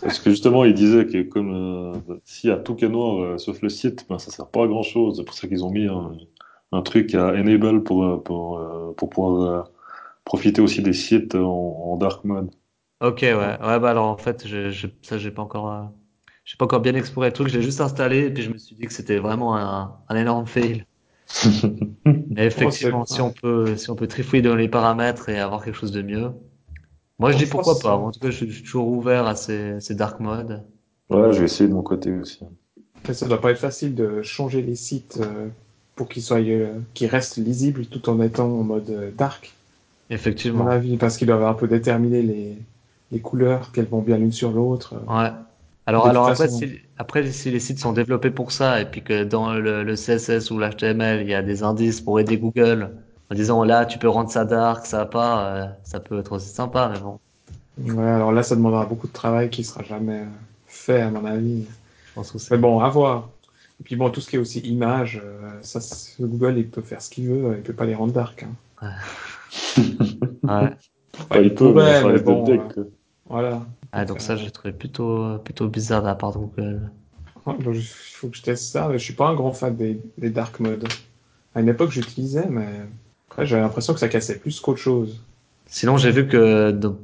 [0.00, 3.20] Parce que justement, il disait que comme euh, s'il y a tout qui est noir
[3.22, 5.16] euh, sauf le site, ben, ça sert pas à grand chose.
[5.18, 6.12] C'est pour ça qu'ils ont mis un,
[6.72, 9.68] un truc à enable pour, euh, pour, euh, pour pouvoir
[10.24, 12.50] profiter aussi des sites en, en dark mode.
[13.00, 15.84] Ok, ouais, ouais, bah alors en fait, je, je, ça, j'ai pas encore, euh,
[16.48, 17.48] j'ai pas encore bien exploré le truc.
[17.48, 20.46] J'ai juste installé et puis je me suis dit que c'était vraiment un, un énorme
[20.46, 20.84] fail.
[22.36, 25.74] Mais effectivement, si on peut, si on peut trifouiller dans les paramètres et avoir quelque
[25.76, 26.32] chose de mieux.
[27.18, 27.96] Moi, je dis je pourquoi pas.
[27.96, 30.64] En tout cas, je, suis- je toujours ouvert à ces, ces dark modes.
[31.10, 32.44] Ouais, je vais essayer de mon côté aussi.
[32.96, 35.48] Après, ça doit pas être facile de changer les sites euh,
[35.96, 39.52] pour qu'ils soient, euh, qu'ils restent lisibles tout en étant en mode euh, dark.
[40.54, 40.68] À mon Effectivement.
[40.68, 42.58] avis, parce qu'ils doivent un peu déterminer les,
[43.12, 44.96] les couleurs, qu'elles vont bien l'une sur l'autre.
[45.06, 45.32] Ouais.
[45.88, 49.02] Alors, De alors après, si, après, si les sites sont développés pour ça et puis
[49.02, 52.90] que dans le, le CSS ou l'HTML, il y a des indices pour aider Google
[53.30, 56.32] en disant là, tu peux rendre ça dark, ça va pas, euh, ça peut être
[56.32, 57.18] aussi sympa, mais bon,
[57.78, 60.24] Ouais, alors là, ça demandera beaucoup de travail qui sera jamais
[60.66, 61.64] fait, à mon avis.
[62.04, 62.50] je pense.
[62.50, 63.30] Mais bon, à voir.
[63.80, 66.82] Et puis bon, tout ce qui est aussi image, euh, ça, c'est- Google, il peut
[66.82, 68.44] faire ce qu'il veut, il peut pas les rendre dark.
[68.44, 68.54] Hein.
[68.82, 70.76] Ouais.
[71.20, 72.84] Enfin, il peut, mais mais bon, euh,
[73.26, 73.62] voilà.
[73.92, 76.90] Ah, donc ça, j'ai trouvé plutôt, plutôt bizarre de la part de Google.
[77.46, 78.90] Ouais, il faut que je teste ça.
[78.92, 80.86] Je suis pas un grand fan des, des dark modes.
[81.54, 82.68] À une époque, j'utilisais, mais
[83.30, 85.22] après, j'avais l'impression que ça cassait plus qu'autre chose.
[85.66, 86.98] Sinon, j'ai vu que donc,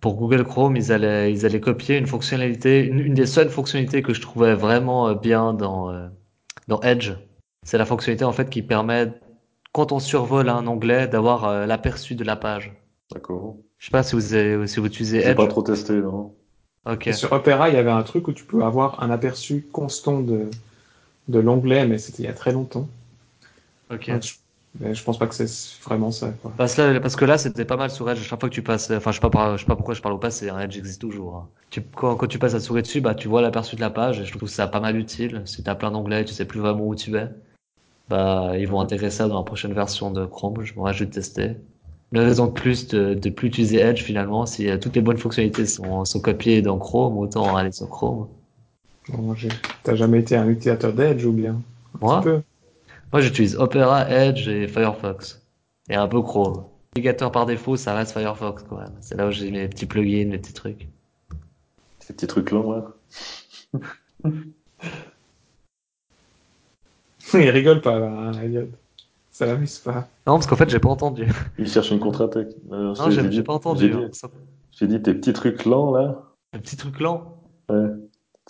[0.00, 4.02] pour Google Chrome, ils allaient, ils allaient copier une fonctionnalité, une, une des seules fonctionnalités
[4.02, 6.08] que je trouvais vraiment euh, bien dans, euh,
[6.68, 7.12] dans Edge.
[7.62, 9.12] C'est la fonctionnalité en fait qui permet,
[9.72, 12.72] quand on survole un onglet, d'avoir euh, l'aperçu de la page.
[13.12, 13.56] D'accord.
[13.80, 15.36] Je sais pas si vous, avez- si vous utilisez J'ai Edge.
[15.36, 16.34] pas trop testé, non.
[16.86, 17.06] Ok.
[17.08, 20.20] Et sur Opera, il y avait un truc où tu peux avoir un aperçu constant
[20.20, 20.48] de,
[21.28, 22.88] de l'onglet, mais c'était il y a très longtemps.
[23.90, 24.10] Ok.
[24.10, 24.34] Donc, je,
[24.78, 25.48] mais je pense pas que c'est
[25.82, 26.30] vraiment ça.
[26.42, 26.52] Quoi.
[26.58, 28.18] Parce, là, parce que là, c'était pas mal sur Edge.
[28.20, 30.14] Chaque fois que tu passes, enfin, je sais pas, je sais pas pourquoi je parle
[30.14, 30.50] au passé.
[30.50, 31.36] Hein, Edge existe toujours.
[31.36, 31.48] hein.
[31.70, 34.20] Tu, quand, quand tu passes la souris dessus, bah, tu vois l'aperçu de la page.
[34.20, 35.42] Et je trouve ça pas mal utile.
[35.46, 37.28] Si t'as plein d'onglets, tu sais plus vraiment où tu es.
[38.10, 40.62] Bah, ils vont intégrer ça dans la prochaine version de Chrome.
[40.64, 41.56] Je m'aurais juste testé.
[42.12, 45.18] Une raison de plus de, de plus utiliser Edge finalement, si euh, toutes les bonnes
[45.18, 48.26] fonctionnalités sont, sont copiées dans Chrome, autant aller sur Chrome.
[49.08, 49.34] Bon,
[49.82, 51.60] T'as jamais été un utilisateur d'Edge ou bien?
[51.94, 52.22] Un Moi,
[53.12, 55.40] moi j'utilise Opera, Edge et Firefox.
[55.88, 56.64] Et un peu Chrome.
[56.94, 58.92] Navigateur par défaut, ça reste Firefox quand même.
[59.00, 60.88] C'est là où j'ai mes petits plugins, mes petits trucs.
[62.00, 62.82] Ces petits trucs là, ouais.
[67.34, 68.68] Il rigole pas, là, hein, Elliot.
[69.40, 70.06] Ça l'amuse pas.
[70.26, 71.26] Non, parce qu'en fait, j'ai pas entendu.
[71.58, 72.48] Il cherche une contre-attaque.
[72.72, 73.88] Euh, Non, j'ai dit- j'ai pas J'ai entendu.
[73.88, 74.08] dit, hein.
[74.12, 74.28] Ça-
[74.70, 76.24] j'ai dit tes petits trucs lents, là.
[76.52, 77.42] Un petit truc lent.
[77.70, 77.88] Ouais.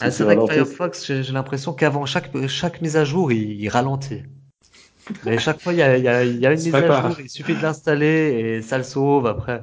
[0.00, 3.52] Ah, c'est vrai que Firefox, j'ai j'ai l'impression qu'avant chaque, chaque mise à jour, il,
[3.62, 4.22] il ralentit.
[5.24, 6.74] Mais chaque fois, il y a, il y a, il y a une Se mise
[6.74, 9.62] à jour, il suffit de l'installer et ça le sauve après.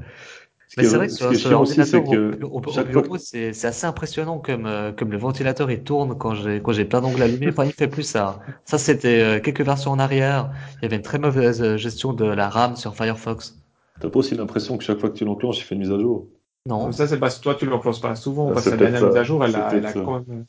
[0.78, 4.65] Mais qui c'est est- vrai que sur, l'ordinateur, c'est au, bureau, c'est assez impressionnant comme,
[4.67, 7.49] euh, comme le ventilateur il tourne quand j'ai quand j'ai plein d'onglets allumés.
[7.49, 8.39] Enfin, il fait plus ça.
[8.65, 10.51] Ça, c'était euh, quelques versions en arrière.
[10.78, 13.57] Il y avait une très mauvaise euh, gestion de la RAM sur Firefox.
[13.99, 15.97] T'as pas aussi l'impression que chaque fois que tu l'enclenches, il fait une mise à
[15.99, 16.28] jour?
[16.67, 16.91] Non.
[16.91, 19.07] Ça, c'est parce que toi, tu l'enclenches pas souvent, Ah, parce c'est que la dernière
[19.07, 20.45] mise à jour, elle a, elle a quand même...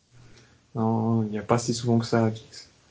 [0.75, 2.31] Non, il n'y a pas si souvent que ça.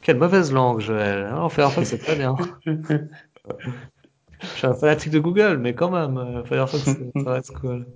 [0.01, 1.25] Quelle mauvaise langue, Joël.
[1.25, 2.35] Alors, Firefox, c'est très bien.
[4.41, 6.83] Je suis un fanatique de Google, mais quand même, euh, Firefox,
[7.23, 7.87] ça reste cool.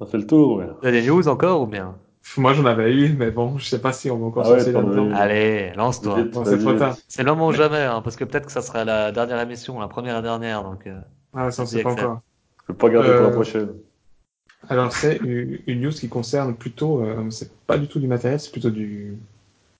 [0.00, 0.68] On a fait le tour, ouais.
[0.82, 1.98] Il y a des news encore ou bien?
[2.36, 4.72] Moi, j'en avais eu, mais bon, je sais pas si on va encore Ah ouais,
[4.72, 5.10] là-dedans.
[5.12, 6.28] Allez, lance-toi.
[6.44, 6.96] C'est trop tard.
[7.08, 9.78] C'est le moment ou jamais, hein, parce que peut-être que ça sera la dernière émission,
[9.80, 11.00] la première et dernière, donc euh,
[11.34, 12.20] Ah, ça, on sait pas encore.
[12.62, 13.68] Je peux pas garder pour Euh, la prochaine.
[14.68, 18.40] Alors, c'est une une news qui concerne plutôt, euh, c'est pas du tout du matériel,
[18.40, 19.18] c'est plutôt du,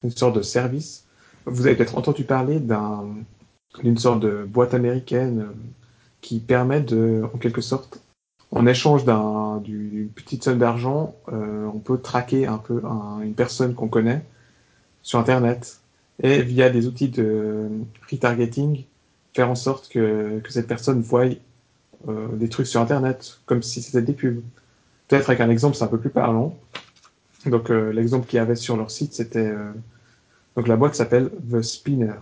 [0.04, 1.06] une sorte de service.
[1.46, 3.06] Vous avez peut-être entendu parler d'un,
[3.82, 5.54] d'une sorte de boîte américaine euh,
[6.22, 8.00] qui permet de, en quelque sorte,
[8.50, 13.20] en échange d'un, du- d'une petite somme d'argent, euh, on peut traquer un peu un-
[13.20, 14.22] une personne qu'on connaît
[15.02, 15.80] sur Internet
[16.22, 17.68] et via des outils de
[18.10, 18.84] retargeting,
[19.34, 21.24] faire en sorte que, que cette personne voie
[22.08, 24.42] euh, des trucs sur Internet, comme si c'était des pubs.
[25.08, 26.56] Peut-être avec un exemple, c'est un peu plus parlant.
[27.46, 29.52] Donc euh, l'exemple qu'il y avait sur leur site, c'était
[30.56, 32.14] donc la boîte s'appelle The Spinner.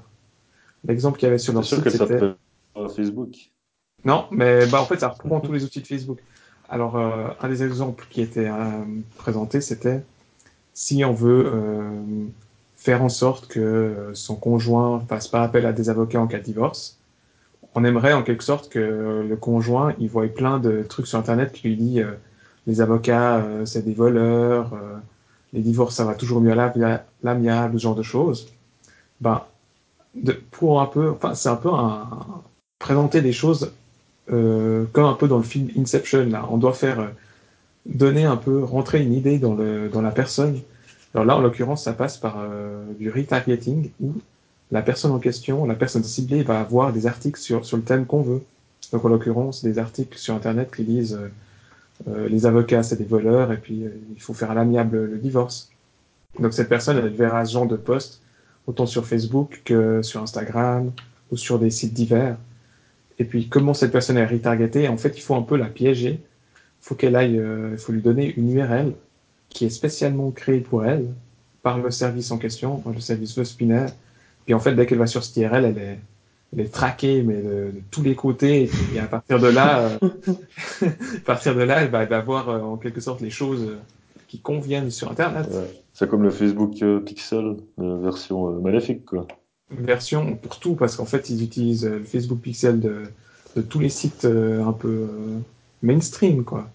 [0.86, 2.18] L'exemple qu'il y avait sur leur site, c'était
[2.96, 3.50] Facebook.
[4.04, 6.20] Non, mais bah en fait ça reprend tous les outils de Facebook.
[6.68, 8.84] Alors euh, un des exemples qui était euh,
[9.16, 10.02] présenté, c'était
[10.74, 12.26] si on veut euh,
[12.76, 16.38] faire en sorte que euh, son conjoint fasse pas appel à des avocats en cas
[16.38, 16.98] de divorce,
[17.74, 21.52] on aimerait en quelque sorte que le conjoint il voit plein de trucs sur internet
[21.52, 22.02] qui lui dit
[22.66, 24.72] les avocats c'est des voleurs,
[25.52, 28.48] les divorces ça va toujours mieux à l'ami- l'amiable, ce genre de choses.
[29.20, 29.42] Ben
[30.14, 32.08] de, pour un peu, enfin c'est un peu un
[32.78, 33.72] présenter des choses
[34.32, 37.08] euh, comme un peu dans le film Inception là, on doit faire euh,
[37.86, 40.60] donner un peu rentrer une idée dans le dans la personne.
[41.14, 44.12] Alors là en l'occurrence ça passe par euh, du retargeting où
[44.70, 48.06] la personne en question, la personne ciblée va avoir des articles sur sur le thème
[48.06, 48.42] qu'on veut.
[48.92, 51.18] Donc en l'occurrence des articles sur internet qui disent
[52.06, 55.70] les avocats c'est des voleurs et puis il faut faire à l'amiable le divorce.
[56.38, 58.20] Donc cette personne elle verra ce genre de post
[58.66, 60.92] autant sur Facebook que sur Instagram
[61.30, 62.36] ou sur des sites divers.
[63.20, 66.18] Et puis comment cette personne est retargetée, en fait il faut un peu la piéger.
[66.20, 68.94] Il faut qu'elle aille, euh, il faut lui donner une URL
[69.48, 71.06] qui est spécialement créée pour elle
[71.62, 73.86] par le service en question, le service The Spinner.
[74.44, 75.98] Puis en fait dès qu'elle va sur cette URL, elle est,
[76.52, 78.68] elle est traquée mais de, de tous les côtés.
[78.94, 79.98] Et, à partir de là, euh,
[80.86, 83.76] à partir de là, elle va, elle euh, en quelque sorte les choses euh,
[84.26, 85.46] qui conviennent sur Internet.
[85.92, 89.26] C'est comme le Facebook euh, Pixel, euh, version euh, maléfique, quoi.
[89.70, 93.04] Version pour tout parce qu'en fait ils utilisent euh, le Facebook Pixel de,
[93.56, 95.38] de tous les sites euh, un peu euh,
[95.82, 96.68] mainstream quoi.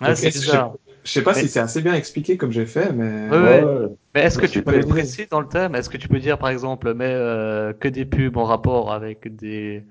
[0.00, 0.74] Ouais, c'est bizarre.
[1.04, 3.62] Je sais pas Mais- si c'est assez bien expliqué comme j'ai fait, mais Ouais, ouais.
[3.64, 3.88] ouais.
[4.14, 5.74] Mais est-ce que tu peux être précis dans le thème?
[5.74, 9.34] Est-ce que tu peux dire, par exemple, mais euh, que des pubs en rapport avec
[9.36, 9.84] des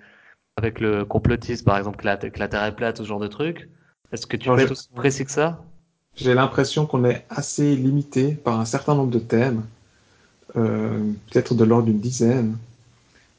[0.58, 3.28] avec le complotisme, par exemple, que la, que la Terre est plate, ce genre de
[3.28, 3.70] truc?
[4.12, 5.64] Est-ce que tu Non, peux je- être aussi précis que ça?
[6.16, 9.66] j'ai l'impression qu'on est assez limité par un certain nombre de thèmes,
[10.54, 12.58] peut-être de l'ordre d'une dizaine.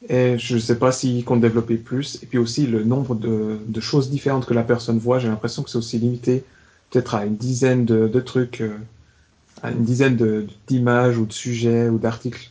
[0.09, 2.23] Et je ne sais pas s'ils comptent développer plus.
[2.23, 5.63] Et puis aussi le nombre de, de choses différentes que la personne voit, j'ai l'impression
[5.63, 6.45] que c'est aussi limité
[6.91, 8.77] peut-être à une dizaine de, de trucs, euh,
[9.63, 10.17] à une dizaine
[10.69, 12.51] d'images ou de sujets ou d'articles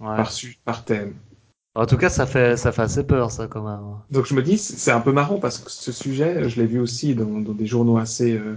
[0.00, 0.22] Ouais.
[0.64, 1.12] par, thème.
[1.74, 3.80] En tout cas, ça fait, ça fait assez peur, ça, quand même.
[4.12, 6.78] Donc je me dis, c'est un peu marrant parce que ce sujet, je l'ai vu
[6.78, 8.54] aussi dans, dans des journaux assez euh,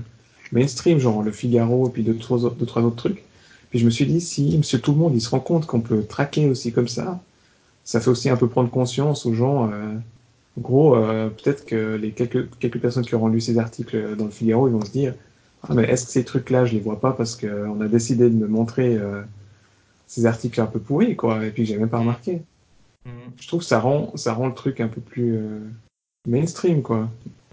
[0.51, 3.23] mainstream, genre Le Figaro et puis deux, trois, deux, trois autres trucs.
[3.71, 5.79] Puis je me suis dit, si Monsieur Tout le Monde, il se rend compte qu'on
[5.81, 7.19] peut traquer aussi comme ça,
[7.83, 9.71] ça fait aussi un peu prendre conscience aux gens.
[9.71, 9.95] euh,
[10.57, 14.25] en gros, euh, peut-être que les quelques, quelques personnes qui auront lu ces articles dans
[14.25, 15.15] Le Figaro, ils vont se dire,
[15.63, 18.35] ah mais est-ce que ces trucs-là, je les vois pas parce qu'on a décidé de
[18.35, 19.21] me montrer euh,
[20.07, 22.41] ces articles un peu pourris, quoi, et puis que j'ai même pas remarqué
[23.39, 25.59] je trouve que ça rend, ça rend le truc un peu plus euh,
[26.27, 27.09] mainstream, quoi.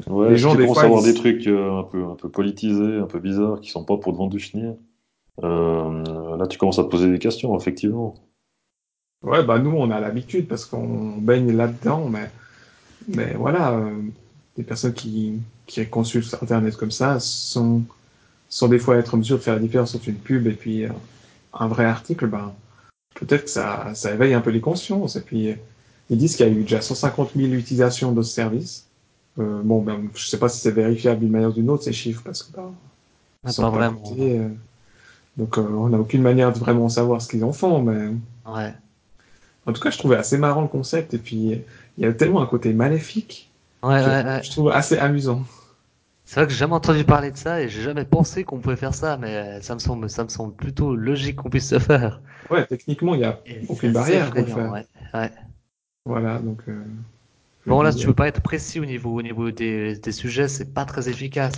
[0.06, 2.28] Ouais, Les gens, des fois, à avoir ils- des trucs euh, un peu, un peu
[2.28, 4.74] politisés, un peu bizarres, qui sont pas pour devant du chenille.
[5.42, 8.14] Euh, là, tu commences à te poser des questions, effectivement.
[9.24, 12.30] Ouais, bah nous, on a l'habitude parce qu'on baigne là-dedans, mais,
[13.08, 14.00] mais voilà, euh,
[14.56, 17.82] des personnes qui, qui consultent Internet comme ça sont,
[18.48, 20.84] sont des fois être en mesure de faire la différence entre une pub et puis
[20.84, 20.90] euh,
[21.52, 22.52] un vrai article, ben,
[23.14, 25.16] peut-être que ça, ça éveille un peu les consciences.
[25.16, 25.54] Et puis,
[26.10, 28.86] ils disent qu'il y a eu déjà 150 000 utilisations de ce service.
[29.38, 31.92] Euh, bon, ben, je sais pas si c'est vérifiable d'une manière ou d'une autre, ces
[31.92, 32.72] chiffres, parce que, ben,
[33.44, 34.02] Ah, sont pas vraiment.
[34.18, 34.48] euh,
[35.38, 38.10] donc, euh, on n'a aucune manière de vraiment savoir ce qu'ils en font, mais
[38.44, 38.74] Ouais.
[39.66, 41.14] en tout cas, je trouvais assez marrant le concept.
[41.14, 41.36] Et puis,
[41.98, 43.50] il y a tellement un côté maléfique
[43.82, 44.42] Ouais, que ouais, ouais.
[44.42, 45.44] je trouve assez amusant.
[46.24, 48.76] C'est vrai que j'ai jamais entendu parler de ça et j'ai jamais pensé qu'on pouvait
[48.76, 52.20] faire ça, mais ça me semble, ça me semble plutôt logique qu'on puisse le faire.
[52.50, 54.72] Ouais, techniquement, il n'y a Et aucune barrière effrayant, faire.
[54.72, 54.86] ouais.
[55.14, 55.30] Ouais.
[56.04, 56.62] Voilà, donc.
[56.68, 56.82] euh,
[57.66, 60.48] Bon, là, si tu veux pas être précis au niveau, au niveau des, des sujets,
[60.48, 61.52] c'est pas très efficace.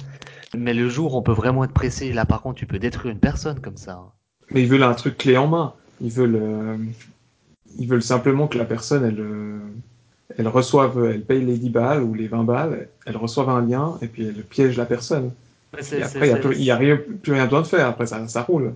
[0.56, 2.12] Mais le jour, on peut vraiment être précis.
[2.12, 3.92] Là, par contre, tu peux détruire une personne comme ça.
[3.92, 4.12] hein.
[4.50, 5.74] Mais ils veulent un truc clé en main.
[6.00, 6.76] Ils veulent, euh,
[7.78, 9.58] ils veulent simplement que la personne, elle, euh,
[10.36, 13.98] elle reçoive, elle paye les 10 balles ou les 20 balles, elle reçoive un lien
[14.02, 15.30] et puis elle piège la personne.
[15.92, 17.86] Et après, il n'y a, rien, plus rien besoin de faire.
[17.86, 18.74] Après, ça, ça roule.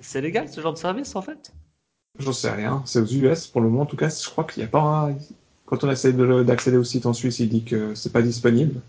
[0.00, 1.52] c'est légal ce genre de service en fait?
[2.18, 2.82] J'en sais rien.
[2.84, 3.82] C'est aux US pour le moment.
[3.82, 5.08] En tout cas, je crois qu'il n'y a pas.
[5.08, 5.14] un-
[5.64, 8.80] Quand on essaie d'accéder au site en Suisse, il dit que c'est pas disponible.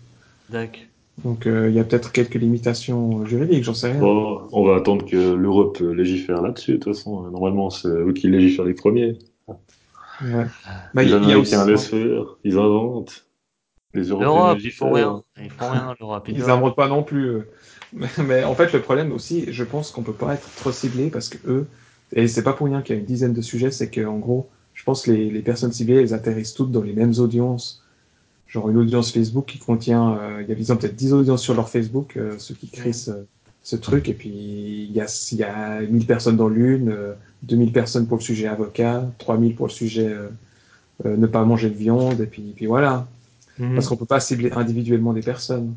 [0.50, 0.82] D'accord.
[1.22, 4.00] Donc euh, il y a peut-être quelques limitations juridiques, j'en sais rien.
[4.00, 7.30] Bon, on va attendre que l'Europe légifère là-dessus, de toute façon.
[7.30, 9.18] Normalement, c'est eux qui légifèrent les premiers.
[10.22, 10.46] Ouais.
[10.94, 13.26] Bah, les il y a- il y a aussi- Américains laissent faire, ils inventent.
[13.94, 15.22] Les Européens L'Europe, ils font rien.
[15.40, 16.24] Ils font rien, l'Europe.
[16.28, 17.38] Ils doivent- inventent pas non plus.
[17.92, 21.10] Mais, mais en fait, le problème aussi, je pense qu'on peut pas être trop ciblé
[21.10, 21.66] parce que eux,
[22.12, 24.18] et c'est pas pour rien qu'il y a une dizaine de sujets, c'est que en
[24.18, 27.83] gros, je pense que les, les personnes ciblées, elles atterrissent toutes dans les mêmes audiences.
[28.54, 31.54] Genre une audience Facebook qui contient, euh, il y a disons peut-être 10 audiences sur
[31.54, 33.10] leur Facebook, euh, ceux qui créent ce,
[33.64, 37.14] ce truc, et puis il y a, il y a 1000 personnes dans l'une, euh,
[37.42, 40.28] 2000 personnes pour le sujet avocat, 3000 pour le sujet euh,
[41.04, 43.08] euh, ne pas manger de viande, et puis, puis voilà.
[43.58, 43.74] Mhm.
[43.74, 45.74] parce qu'on peut pas cibler individuellement des personnes.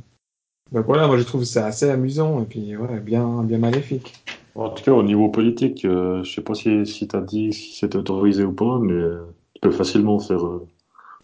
[0.72, 4.16] Donc voilà, moi je trouve ça assez amusant et puis ouais, bien, bien maléfique.
[4.56, 7.54] En tout cas, au niveau politique, euh, je sais pas si, si tu as dit
[7.54, 9.22] si c'était autorisé ou pas, mais euh,
[9.54, 10.68] tu peux facilement faire euh,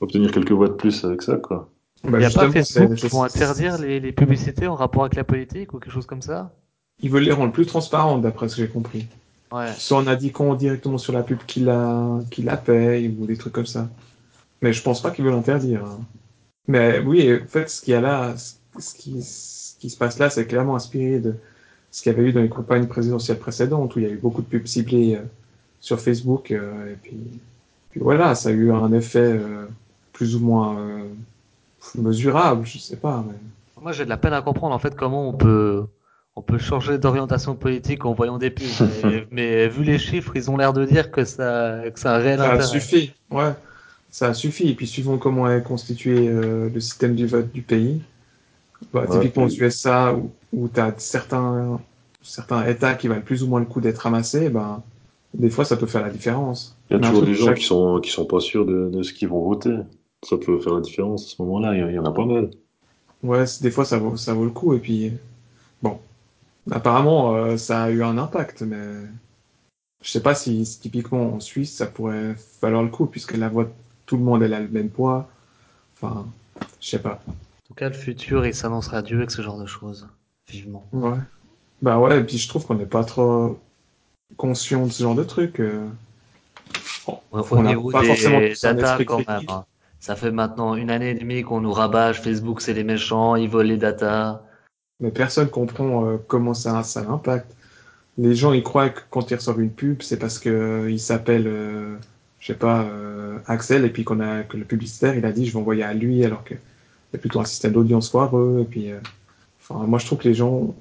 [0.04, 1.70] obtenir quelques voix de plus avec ça, quoi.
[2.04, 5.16] Bah, Il n'y a pas Facebook qui vont interdire les, les publicités en rapport avec
[5.16, 6.52] la politique ou quelque chose comme ça?
[7.02, 9.08] Ils veulent les rendre plus transparentes d'après ce que j'ai compris.
[9.52, 9.72] Ouais.
[9.78, 13.54] Soit en indiquant directement sur la pub qui la, qui la paye ou des trucs
[13.54, 13.90] comme ça.
[14.62, 15.86] Mais je pense pas qu'ils veulent interdire.
[15.86, 16.00] hein.
[16.68, 18.34] Mais oui, en fait, ce qu'il y a là,
[18.80, 21.36] ce qui, ce qui se passe là, c'est clairement inspiré de
[21.92, 24.18] ce qu'il y avait eu dans les campagnes présidentielles précédentes où il y a eu
[24.18, 25.24] beaucoup de pubs ciblées euh,
[25.80, 27.18] sur Facebook euh, et puis,
[27.92, 29.66] puis voilà, ça a eu un effet euh,
[30.14, 31.04] plus ou moins euh,
[31.96, 33.24] mesurable, je sais pas.
[33.28, 33.34] Mais...
[33.82, 35.86] Moi, j'ai de la peine à comprendre en fait comment on peut
[36.36, 38.66] on peut changer d'orientation politique en voyant des pubs.
[39.04, 42.16] mais, mais vu les chiffres, ils ont l'air de dire que ça que ça a
[42.18, 42.68] un réel Ça intérêt.
[42.80, 43.54] suffit, ouais.
[44.10, 44.70] Ça suffit.
[44.70, 48.02] Et puis, suivant comment est constitué euh, le système du vote du pays,
[48.94, 51.80] bah, Ouais, typiquement aux USA, où, où tu as certains,
[52.22, 54.84] certains États qui valent plus ou moins le coup d'être ramassés, ben,
[55.34, 56.78] des fois, ça peut faire la différence.
[56.90, 59.02] Il y a toujours des gens chaque- qui sont, qui sont pas sûrs de, de
[59.04, 59.78] ce qu'ils vont voter.
[60.24, 62.12] Ça peut faire la différence à ce moment-là, il y, en- il y en a
[62.12, 62.50] pas mal.
[63.24, 64.74] Ouais, des fois, ça vaut, ça vaut le coup.
[64.74, 65.14] Et puis,
[65.82, 66.00] bon,
[66.72, 68.78] apparemment, euh, ça a eu un impact, mais
[70.02, 73.66] je sais pas si, typiquement en Suisse, ça pourrait valoir le coup, puisque la voix
[73.66, 73.70] de
[74.06, 75.30] tout le monde, elle a le même poids.
[75.96, 76.26] Enfin,
[76.82, 77.24] je sais pas.
[77.28, 77.34] En
[77.68, 80.08] tout cas, le futur, il s'annonce radieux avec ce genre de choses.
[80.50, 80.86] Vivement.
[80.92, 81.18] Ouais.
[81.82, 83.60] Bah ouais, et puis je trouve qu'on n'est pas trop
[84.38, 85.60] conscient de ce genre de truc.
[85.60, 85.88] euh.
[87.06, 89.44] Bon, Au, on n'a pas des forcément un data, quand même.
[89.50, 89.66] hein.
[90.04, 93.48] Ça fait maintenant une année et demie qu'on nous rabâche Facebook, c'est les méchants, ils
[93.48, 94.42] volent les datas.
[95.00, 97.56] mais personne comprend euh, comment ça, ça impacte.
[98.18, 101.00] Les gens, ils croient que quand ils reçoivent une pub, c'est parce que euh, il
[101.00, 101.96] s'appelle, euh,
[102.42, 105.46] je sais pas, euh, Axel, et puis qu'on a que le publicitaire, il a dit,
[105.46, 106.56] je vais envoyer à lui, alors que
[107.14, 108.60] c'est plutôt un système d'audience foireux.
[108.64, 109.00] Et puis, euh,
[109.62, 110.76] enfin, moi, je trouve que les gens,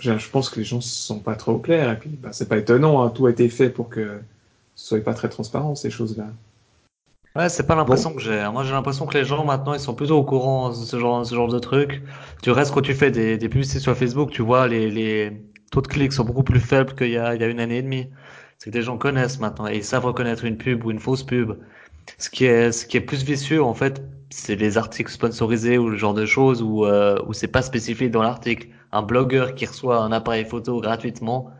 [0.00, 1.92] je, pense que les gens sont pas trop clairs.
[1.92, 4.18] Et puis, bah, c'est pas étonnant, hein, tout a été fait pour que
[4.74, 6.26] ce soit pas très transparent ces choses-là.
[7.36, 8.48] Ouais, c'est pas l'impression que j'ai.
[8.50, 11.24] Moi, j'ai l'impression que les gens maintenant, ils sont plutôt au courant de ce genre,
[11.26, 12.02] ce genre de truc.
[12.42, 15.32] Du reste, quand tu fais des, des publicités sur Facebook, tu vois, les, les
[15.70, 17.78] taux de clics sont beaucoup plus faibles qu'il y a, il y a une année
[17.78, 18.08] et demie.
[18.58, 21.22] C'est que les gens connaissent maintenant et ils savent reconnaître une pub ou une fausse
[21.24, 21.52] pub.
[22.18, 25.90] Ce qui est, ce qui est plus vicieux, en fait, c'est les articles sponsorisés ou
[25.90, 28.68] le genre de choses où, euh, où c'est pas spécifié dans l'article.
[28.92, 31.50] Un blogueur qui reçoit un appareil photo gratuitement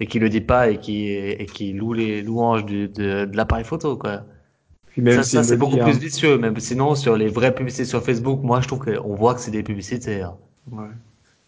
[0.00, 3.36] et qui le dit pas et qui, et qui loue les louanges du, de, de
[3.36, 4.24] l'appareil photo, quoi.
[4.92, 6.38] Puis même ça, c'est beaucoup hein, plus vicieux.
[6.38, 9.50] Même sinon, sur les vraies publicités sur Facebook, moi, je trouve qu'on voit que c'est
[9.50, 10.20] des publicités.
[10.22, 10.34] hein.
[10.70, 10.88] Ouais.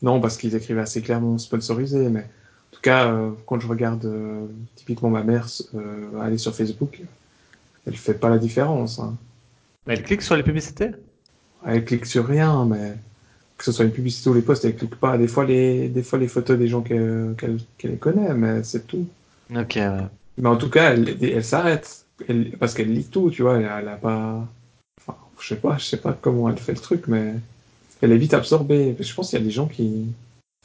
[0.02, 4.04] Non, parce qu'ils écrivent assez clairement sponsorisé, mais en tout cas, euh, quand je regarde
[4.04, 7.00] euh, typiquement ma mère euh, aller sur Facebook,
[7.86, 8.98] elle fait pas la différence.
[8.98, 9.14] Hein.
[9.86, 10.90] Mais elle clique sur les publicités?
[11.66, 12.94] Elle clique sur rien, mais
[13.56, 15.16] que ce soit une publicité ou les posts, elle clique pas.
[15.16, 17.34] Des fois, les, des fois, les photos des gens qu'elle
[17.78, 19.06] qu'elle connaît, mais c'est tout.
[19.54, 20.06] Ok, ouais.
[20.38, 22.03] Mais en tout cas, elle, elle s'arrête.
[22.28, 23.56] Elle- parce qu'elle lit tout, tu vois.
[23.58, 24.46] Elle, elle a pas.
[25.00, 27.34] Enfin, je sais pas, je sais pas comment elle fait le truc, mais
[28.00, 28.96] elle est vite absorbée.
[28.98, 30.06] Je pense qu'il y a des gens qui.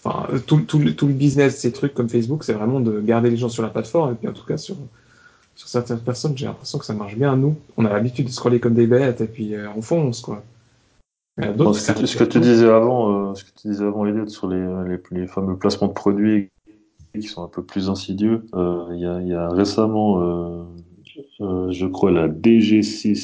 [0.03, 3.29] Enfin, tout, tout, le- tout le business, ces trucs comme Facebook, c'est vraiment de garder
[3.29, 4.13] les gens sur la plateforme.
[4.13, 4.77] Et puis en tout cas, sur,
[5.55, 7.35] sur certaines personnes, j'ai l'impression que ça marche bien.
[7.35, 10.43] Nous, on a l'habitude de scroller comme des bêtes et puis euh, on fonce, quoi.
[11.55, 12.53] Bon, ce, que tu, ce que retire tu tout.
[12.53, 15.87] disais avant, euh, ce que tu disais avant, Elliot, sur les, les, les fameux placements
[15.87, 16.49] de produits
[17.13, 20.63] qui sont un peu plus insidieux, euh, il y, a, il y a récemment, euh,
[21.39, 23.19] je crois, la DGCCRF,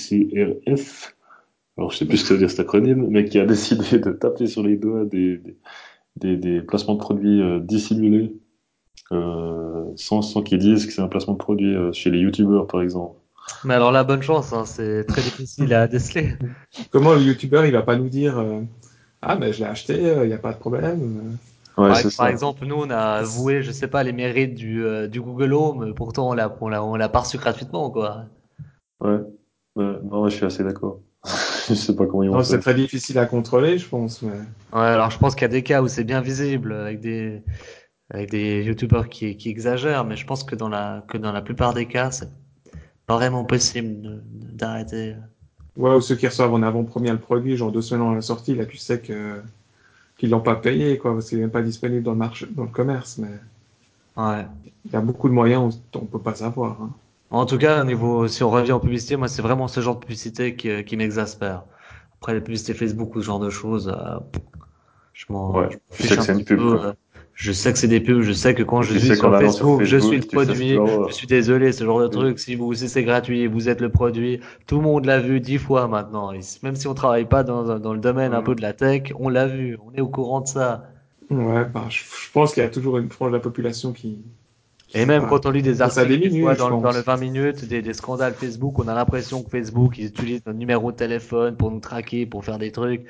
[1.78, 4.00] alors je sais plus ce que ça veut dire cet acronyme, mais qui a décidé
[4.00, 5.58] de taper sur les doigts des, des,
[6.16, 8.34] des, des placements de produits euh, dissimulés,
[9.12, 12.68] euh, sans, sans qu'ils disent que c'est un placement de produit euh, chez les youtubeurs,
[12.68, 13.20] par exemple.
[13.64, 16.34] Mais alors là, bonne chance, hein, c'est très difficile à déceler.
[16.92, 18.62] Comment le youtubeur, il va pas nous dire euh,
[19.22, 21.38] Ah, mais je l'ai acheté, il n'y a pas de problème.
[21.78, 25.22] Ouais, par, exemple, nous, on a avoué, je sais pas, les mérites du, euh, du
[25.22, 28.26] Google Home, pourtant on l'a, on l'a, on l'a pas reçu gratuitement, quoi.
[29.02, 29.20] Ouais.
[29.76, 31.02] Ouais, non, je suis assez d'accord.
[31.68, 34.22] je sais pas comment ils vont Non, c'est très difficile à contrôler, je pense.
[34.22, 34.32] Mais...
[34.74, 37.44] Ouais, alors je pense qu'il y a des cas où c'est bien visible, avec des,
[38.10, 41.42] avec des youtubeurs qui, qui exagèrent, mais je pense que dans la, que dans la
[41.42, 42.30] plupart des cas, c'est
[43.06, 45.16] pas vraiment possible de- de- d'arrêter.
[45.76, 48.56] Ouais, ou ceux qui reçoivent en avant-première le produit, genre deux semaines avant la sortie,
[48.56, 49.42] là tu sais que
[50.18, 52.64] qu'ils l'ont pas payé, quoi, parce qu'il n'est même pas disponible dans le marché, dans
[52.64, 53.30] le commerce, mais
[54.18, 54.46] Ouais.
[54.86, 56.82] il y a beaucoup de moyens où on peut pas savoir.
[56.82, 56.90] Hein.
[57.30, 59.96] En tout cas, au niveau, si on revient en publicité, moi, c'est vraiment ce genre
[59.96, 61.64] de publicité qui, qui m'exaspère.
[62.20, 64.20] Après, les publicités Facebook ou ce genre de choses, euh,
[65.14, 66.86] je m'en Ouais, je fiche sais que un c'est une petit pub, peu, quoi.
[66.86, 66.94] euh,
[67.36, 69.84] Je sais que c'est des pubs, je sais que quand je Tu suis sur Facebook,
[69.84, 70.78] je suis le produit,
[71.08, 72.40] je suis désolé, ce genre de truc.
[72.40, 74.40] Si vous, si c'est gratuit, vous êtes le produit.
[74.68, 76.32] Tout le monde l'a vu dix fois maintenant.
[76.32, 78.44] Et même si on travaille pas dans, dans le domaine un Ouais.
[78.44, 79.78] peu de la tech, on l'a vu.
[79.86, 80.86] On est au courant de ça.
[81.30, 84.24] Ouais, bah, je, je pense qu'il y a toujours une frange de la population qui.
[84.88, 85.28] qui Et même pas.
[85.28, 88.34] quand on lit des articles, des dans, le- dans le 20 minutes, des, des scandales
[88.36, 92.26] Facebook, on a l'impression que Facebook, ils utilisent notre numéro de téléphone pour nous traquer,
[92.26, 93.06] pour faire des trucs.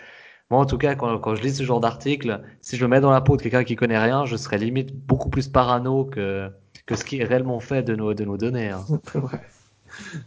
[0.51, 3.11] Moi, en tout cas, quand, je lis ce genre d'article, si je me mets dans
[3.11, 6.51] la peau de quelqu'un qui connaît rien, je serais limite beaucoup plus parano que,
[6.85, 8.69] que ce qui est réellement fait de nos, de nos données.
[8.69, 8.85] hein.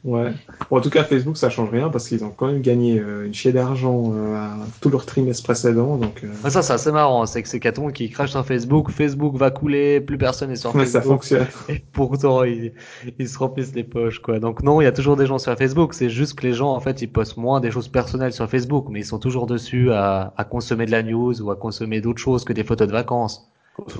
[0.04, 0.32] Ouais.
[0.70, 3.26] Bon, en tout cas, Facebook, ça change rien parce qu'ils ont quand même gagné euh,
[3.26, 7.26] une chier d'argent euh, à tout leur trimestre précédent, donc euh, Ah, ça, c'est marrant.
[7.26, 10.74] C'est que c'est monde qui crache sur Facebook, Facebook va couler, plus personne n'est sur
[10.74, 11.18] ouais, ça Facebook.
[11.18, 11.46] fonctionne.
[11.68, 12.72] Et pourtant, ils,
[13.18, 14.38] ils se remplissent les poches, quoi.
[14.38, 15.94] Donc non, il y a toujours des gens sur Facebook.
[15.94, 18.86] C'est juste que les gens, en fait, ils postent moins des choses personnelles sur Facebook,
[18.90, 22.20] mais ils sont toujours dessus à, à consommer de la news ou à consommer d'autres
[22.20, 23.50] choses que des photos de vacances.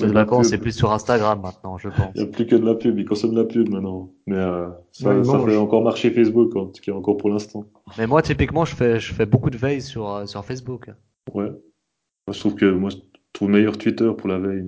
[0.01, 2.11] De vacances, c'est plus sur Instagram maintenant, je pense.
[2.17, 4.11] Il n'y a plus que de la pub, ils consomment de la pub maintenant.
[4.27, 7.65] Mais euh, ça, Ouais, ça fait encore marcher Facebook, en tout cas encore pour l'instant.
[7.97, 10.91] Mais moi, typiquement, je fais, je fais beaucoup de veille sur, euh, sur Facebook.
[11.33, 11.45] Ouais.
[11.47, 12.97] Moi, je trouve que moi, je
[13.33, 14.65] trouve meilleur Twitter pour la veille.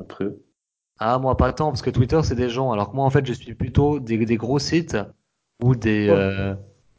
[0.00, 0.26] Après.
[0.98, 2.72] Ah, moi, pas tant, parce que Twitter, c'est des gens.
[2.72, 4.96] Alors que moi, en fait, je suis plutôt des, des gros sites
[5.62, 6.16] ou des, Ouais.
[6.16, 6.54] euh,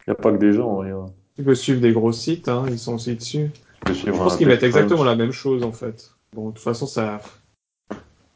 [0.07, 0.82] Il n'y a pas que des gens.
[0.82, 1.06] hein, y a-
[1.36, 3.52] Tu peux suivre des gros sites, hein, ils sont aussi dessus.
[3.88, 6.15] Je suivre pense qu'ils mettent exactement la même chose en fait.
[6.36, 7.22] Bon, de toute façon, ça.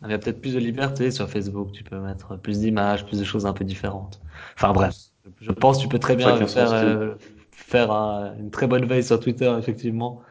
[0.06, 1.74] Il y a peut-être plus de liberté sur Facebook.
[1.74, 4.22] Tu peux mettre plus d'images, plus de choses un peu différentes.
[4.56, 4.96] Enfin bref,
[5.42, 7.16] je pense que tu peux très bien faire, euh,
[7.52, 10.22] faire un- une très bonne veille sur Twitter, effectivement.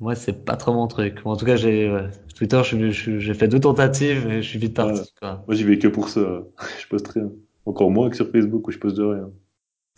[0.00, 1.20] Moi, c'est pas trop mon truc.
[1.24, 5.00] En tout cas, j'ai ouais, Twitter, j'ai fait deux tentatives et je suis vite parti.
[5.00, 5.06] Ouais.
[5.20, 5.44] Quoi.
[5.46, 6.42] Moi, j'y vais que pour ça.
[6.80, 7.30] je poste rien.
[7.66, 9.30] Encore moins que sur Facebook où je poste de rien.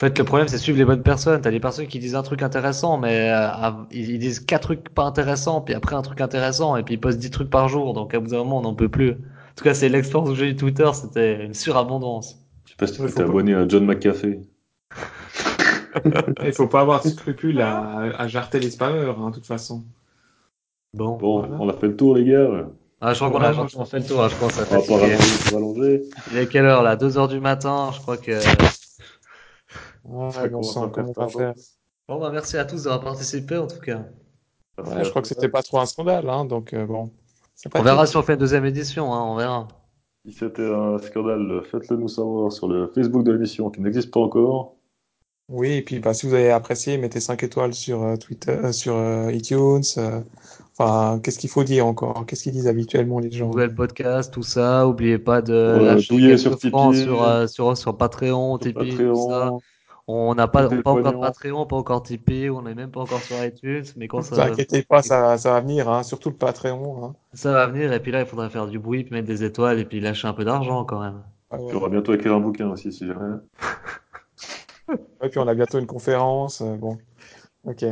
[0.02, 1.40] En fait, le problème, c'est suivre les bonnes personnes.
[1.40, 5.04] T'as des personnes qui disent un truc intéressant, mais euh, ils disent quatre trucs pas
[5.04, 7.92] intéressants, puis après un truc intéressant, et puis ils postent 10 trucs par jour.
[7.94, 9.12] Donc, à bout d'un moment, on n'en peut plus.
[9.12, 12.36] En tout cas, c'est l'expérience que j'ai eu Twitter, c'était une surabondance.
[12.64, 14.40] Je sais pas si tu Ouais, t'es pas- abonné à John McAfee.
[16.44, 19.84] Il faut pas avoir de scrupules à, à jarter les spammers, hein, de toute façon.
[20.94, 21.16] Bon.
[21.16, 21.56] Bon, Voilà.
[21.60, 22.48] on a fait le tour, les gars.
[23.00, 23.52] Ah, je crois qu'on a
[23.84, 24.24] fait le tour.
[24.24, 24.28] hein.
[24.28, 24.96] Je pense à On va pas
[25.52, 26.02] rallonger.
[26.32, 26.96] Il est quelle heure là?
[26.96, 27.90] 2 heures du matin.
[27.94, 28.32] Je crois que.
[30.04, 31.54] Ouais, bon commence sang, à comment on faire va faire
[32.08, 34.04] Bon, bah, merci à tous d'avoir participé en tout cas.
[34.78, 37.10] Ouais, Je crois que c'était pas trop un scandale, hein, donc euh, bon.
[37.74, 39.12] On verra si on fait une deuxième édition.
[39.12, 39.68] Hein, on verra.
[40.26, 44.20] Si c'était un scandale, faites-le nous savoir sur le Facebook de l'émission qui n'existe pas
[44.20, 44.76] encore.
[45.48, 48.72] Oui, et puis bah, si vous avez apprécié, mettez 5 étoiles sur euh, Twitter, euh,
[48.72, 49.82] sur euh, iTunes.
[49.98, 50.20] euh,
[50.78, 52.24] Enfin, qu'est-ce qu'il faut dire encore?
[52.26, 53.50] Qu'est-ce qu'ils disent habituellement les gens?
[53.50, 54.86] Google Podcast, tout ça.
[54.88, 59.50] Oubliez pas de Ouais, lâcher sur sur, euh, sur, sur Patreon, Sur Tipeee, tout ça.
[60.08, 61.20] On n'a pas, on encore.
[61.20, 64.34] Patreon, pas encore Tipeee, on n'est même pas encore sur iTunes, mais quand Ne ça,
[64.34, 67.04] vous inquiétez pas, ça, ça va venir, hein, surtout le Patreon.
[67.04, 67.14] Hein.
[67.32, 69.78] ça va venir, et puis là, il faudra faire du bruit, puis mettre des étoiles,
[69.78, 71.22] et puis lâcher un peu d'argent quand même.
[71.50, 71.72] Ah ouais.
[71.74, 73.36] On va bientôt écrire un bouquin aussi, si jamais.
[75.22, 76.60] Et puis on a bientôt une conférence.
[76.60, 76.98] euh, bon,
[77.64, 77.84] ok.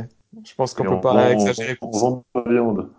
[0.43, 2.89] Je pense qu'on peut on pas vend- exagérer On vend de la viande.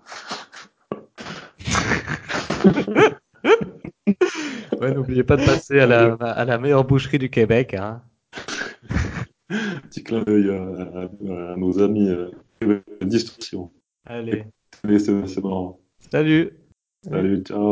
[4.80, 8.02] Ouais, n'oubliez pas de passer à la, à la meilleure boucherie du Québec, hein.
[9.88, 12.30] Petit clin d'œil à, nos amis euh,
[13.02, 13.70] Distorsion.
[14.06, 14.44] Allez.
[14.84, 15.78] C'est marrant.
[16.10, 16.50] Salut!
[17.10, 17.70] Allez, ciao.